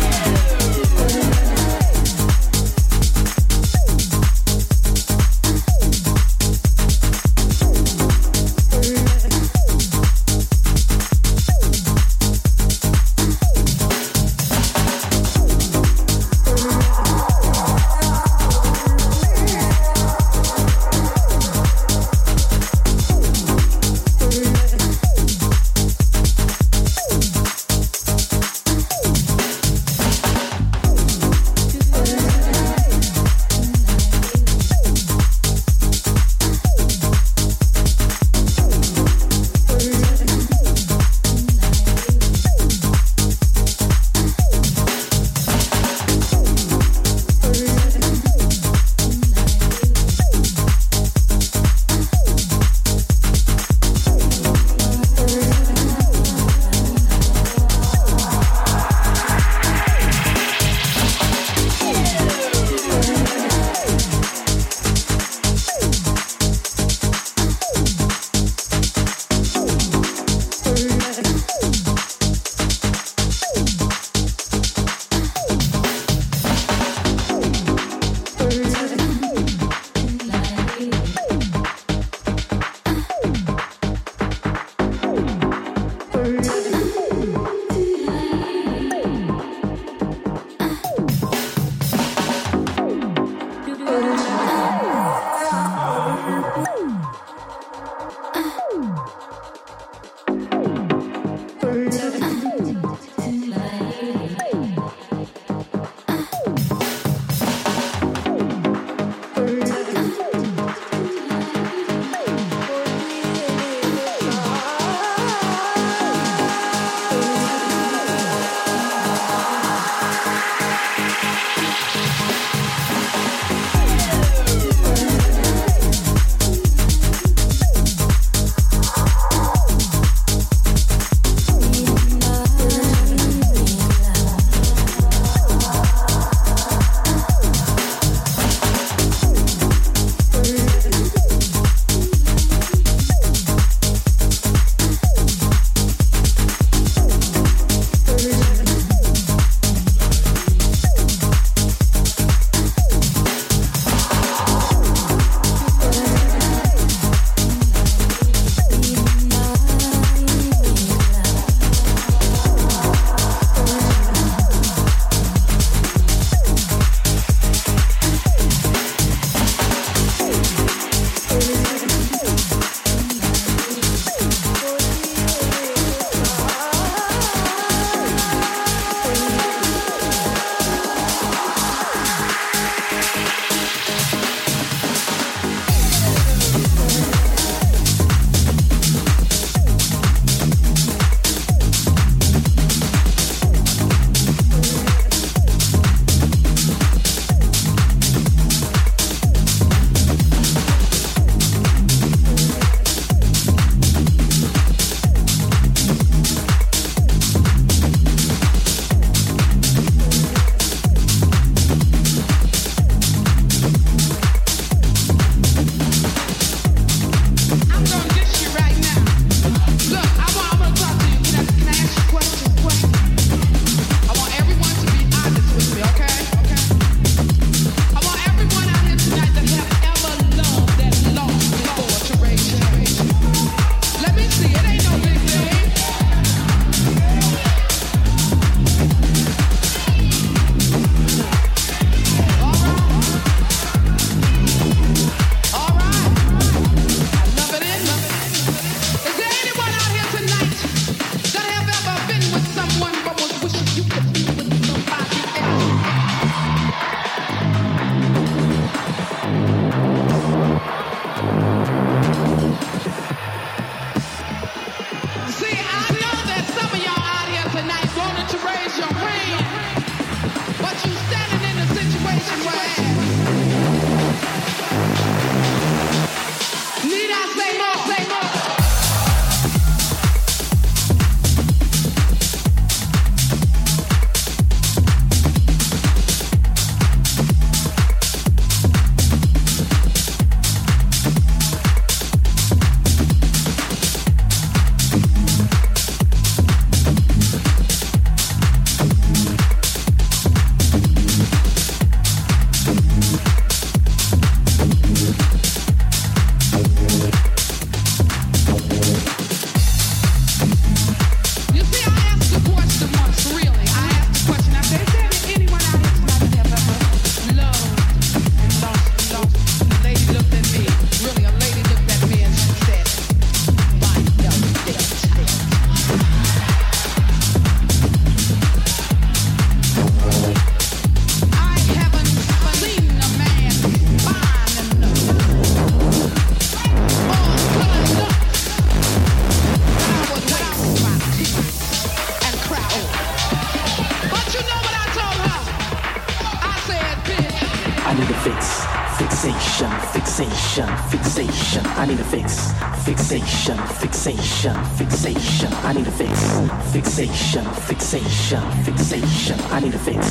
fixation, 358.26 358.64
fixation. 358.64 359.40
I 359.52 359.60
need 359.60 359.76
a 359.76 359.80
fix. 359.80 360.08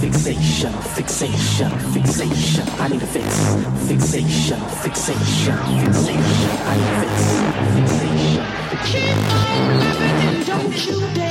Fixation, 0.00 0.72
fixation, 0.94 1.70
fixation. 1.92 2.64
I 2.78 2.88
need 2.88 3.02
a 3.02 3.06
fix. 3.06 3.26
Fixation, 3.88 4.60
fixation, 4.82 5.56
fixation. 5.82 6.48
I 6.62 6.76
need 6.76 6.92
a 6.92 7.00
fix. 7.02 7.14
Fixation, 7.66 8.46
Keep 8.84 9.32
on 9.32 9.78
living 9.80 10.16
and 10.28 10.46
don't 10.46 10.86
you 10.86 11.00
dare 11.14 11.25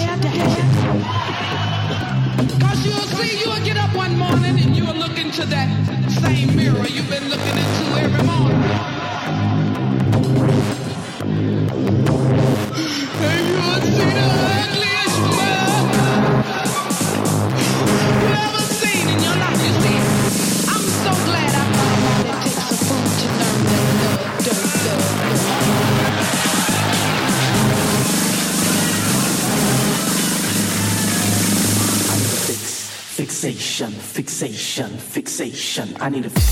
I 36.06 36.10
need 36.10 36.23
a 36.23 36.45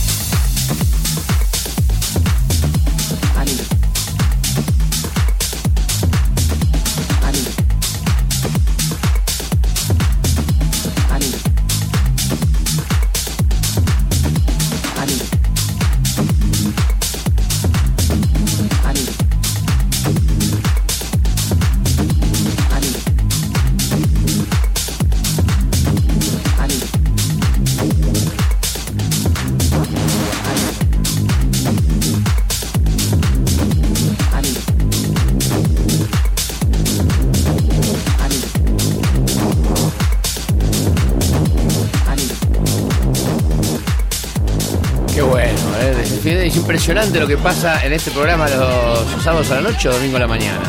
impresionante 46.78 47.20
lo 47.20 47.28
que 47.28 47.38
pasa 47.38 47.86
en 47.86 47.94
este 47.94 48.10
programa 48.10 48.50
los 48.50 49.24
sábados 49.24 49.52
a 49.52 49.56
la 49.56 49.62
noche 49.62 49.90
o 49.90 49.94
domingo 49.94 50.18
a 50.18 50.22
la 50.22 50.28
mañana. 50.28 50.60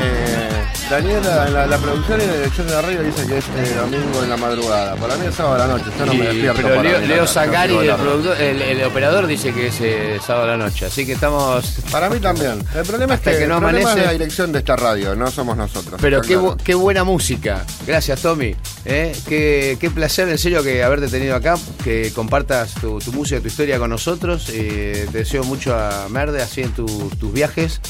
Eh, 0.00 0.48
Daniela, 0.90 1.48
la, 1.48 1.66
la 1.68 1.78
producción 1.78 2.20
y 2.20 2.26
la 2.26 2.32
dirección 2.34 2.66
de 2.66 2.72
la 2.74 2.82
radio 2.82 3.02
dice 3.04 3.26
que 3.28 3.38
es 3.38 3.44
eh, 3.56 3.74
domingo 3.76 4.24
en 4.24 4.28
la 4.28 4.36
madrugada. 4.36 4.96
Para 4.96 5.14
mí 5.16 5.26
es 5.28 5.34
sábado 5.36 5.54
a 5.54 5.58
la 5.58 5.66
noche, 5.68 5.84
yo 5.96 6.04
no 6.06 6.14
me 6.14 6.24
Y- 6.24 6.26
despierto. 6.26 6.62
pero 6.64 6.82
Leo, 6.82 6.98
Leo 7.00 7.26
Zangari, 7.28 7.76
el, 7.76 8.82
operador, 8.84 9.28
dice 9.28 9.54
que 9.54 9.68
es 9.68 9.76
eh, 9.80 10.18
sábado 10.26 10.46
a 10.52 10.56
la 10.56 10.64
noche. 10.64 10.86
Así 10.86 11.06
que 11.06 11.12
estamos. 11.12 11.64
Para 11.92 12.10
mí 12.10 12.18
también. 12.18 12.58
El 12.74 12.84
problema 12.84 13.14
Hasta 13.14 13.30
es 13.30 13.36
que, 13.36 13.42
que 13.44 13.48
no 13.48 13.58
el 13.58 13.64
amanece- 13.64 14.00
es 14.00 14.04
la 14.06 14.12
dirección 14.12 14.50
de 14.50 14.58
esta 14.58 14.74
radio, 14.74 15.14
no 15.14 15.30
somos 15.30 15.56
nosotros. 15.56 15.98
Pero 16.02 16.20
bu- 16.22 16.56
qué 16.62 16.74
buena 16.74 17.04
música. 17.04 17.64
Gracias, 17.86 18.20
Tommy. 18.20 18.56
¿eh? 18.84 19.16
Qué, 19.28 19.78
qué 19.80 19.90
placer, 19.90 20.28
en 20.28 20.38
serio, 20.38 20.62
que 20.64 20.82
haberte 20.82 21.06
tenido 21.06 21.36
acá, 21.36 21.54
que 21.82 22.12
compartas 22.14 22.74
tu, 22.74 22.98
tu 22.98 23.12
música, 23.12 23.40
tu 23.40 23.48
historia 23.48 23.78
con 23.78 23.90
nosotros. 23.90 24.48
Eh, 24.52 25.06
te 25.10 25.18
deseo 25.18 25.44
mucho 25.44 25.74
a 25.76 26.08
Merde 26.08 26.42
así 26.42 26.62
en 26.62 26.72
tu- 26.72 27.10
tus 27.18 27.32
viajes 27.32 27.80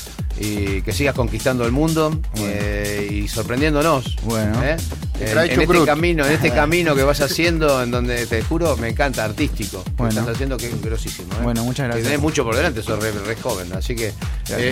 y 0.41 0.81
que 0.83 0.93
sigas 0.93 1.15
conquistando 1.15 1.65
el 1.67 1.73
mundo 1.73 2.19
eh, 2.37 3.09
y 3.11 3.29
sorprendiéndonos. 3.29 4.17
Bueno. 4.25 4.63
¿eh? 4.65 4.77
En, 5.21 5.39
en 5.39 5.61
este 5.61 5.85
camino, 5.85 6.27
en 6.27 6.33
este 6.33 6.51
camino 6.55 6.97
que 6.97 7.03
vas 7.05 7.21
haciendo, 7.21 7.83
en 7.83 7.91
donde 7.93 8.27
te 8.27 8.43
juro, 8.43 8.77
me 8.79 8.89
encanta, 8.89 9.25
artístico. 9.25 9.85
Bueno. 9.97 10.21
estás 10.21 10.35
haciendo 10.35 10.57
que 10.57 10.67
es 10.67 10.83
grosísimo. 10.83 11.29
¿eh? 11.35 11.43
Bueno, 11.43 11.63
muchas 11.65 11.85
Y 11.85 11.89
gracias. 11.89 12.05
tenés 12.05 12.21
mucho 12.21 12.45
por 12.45 12.57
delante, 12.57 12.83
sos 12.83 13.01
re, 13.01 13.13
re 13.13 13.37
joven. 13.37 13.73
Así 13.75 13.95
que. 13.95 14.13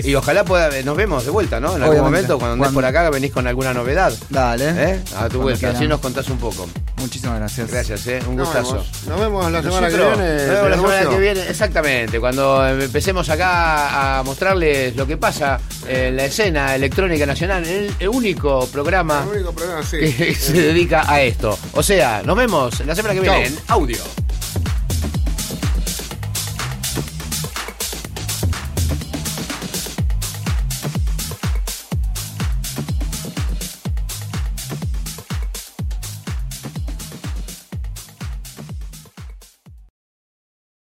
Y 0.05 0.15
ojalá 0.15 0.45
pueda, 0.45 0.71
nos 0.83 0.97
vemos 0.97 1.25
de 1.25 1.31
vuelta, 1.31 1.61
¿no? 1.61 1.77
En 1.77 1.83
algún 1.83 2.01
Obviamente. 2.01 2.03
momento, 2.29 2.39
cuando 2.39 2.53
andes 2.55 2.65
Cuando- 2.65 2.77
por 2.79 2.85
acá, 2.87 3.11
venís 3.11 3.31
con 3.31 3.47
alguna 3.47 3.73
novedad. 3.75 4.13
Dale. 4.31 4.69
A 4.71 4.95
tu 4.97 5.11
Cuando 5.15 5.39
vuelta, 5.41 5.71
así 5.71 5.87
nos 5.87 6.01
contás 6.01 6.29
un 6.31 6.39
poco. 6.39 6.69
Gracias. 7.57 7.71
Gracias, 7.71 8.07
¿eh? 8.07 8.21
Un 8.29 8.37
Nos 8.37 8.47
gustazo. 8.49 8.73
vemos. 8.75 8.89
Nos 9.07 9.21
vemos 9.21 9.53
la 9.53 9.63
semana 9.63 9.89
Nosotros, 9.89 10.17
que 10.17 10.23
viene. 10.23 10.47
nos 10.47 10.55
vemos 10.55 10.71
la 10.71 10.77
semana 10.77 11.11
que 11.11 11.19
viene, 11.21 11.49
exactamente. 11.49 12.21
Cuando 12.21 12.69
empecemos 12.69 13.29
acá 13.29 14.19
a 14.19 14.23
mostrarles 14.23 14.95
lo 14.97 15.07
que 15.07 15.17
pasa 15.17 15.61
en 15.89 16.17
la 16.17 16.25
escena 16.27 16.75
electrónica 16.75 17.27
nacional, 17.27 17.67
el, 17.67 17.93
el 17.99 18.09
único 18.09 18.67
programa 18.69 19.25
El 19.31 19.37
único 19.39 19.53
problema, 19.53 19.83
sí. 19.83 19.99
que 19.99 20.35
se 20.39 20.53
dedica 20.53 21.05
a 21.11 21.21
esto. 21.23 21.59
O 21.73 21.83
sea, 21.83 22.23
nos 22.25 22.37
vemos 22.37 22.81
la 22.87 22.95
semana 22.95 23.15
que 23.15 23.21
viene 23.21 23.47
en 23.47 23.59
audio. 23.69 23.99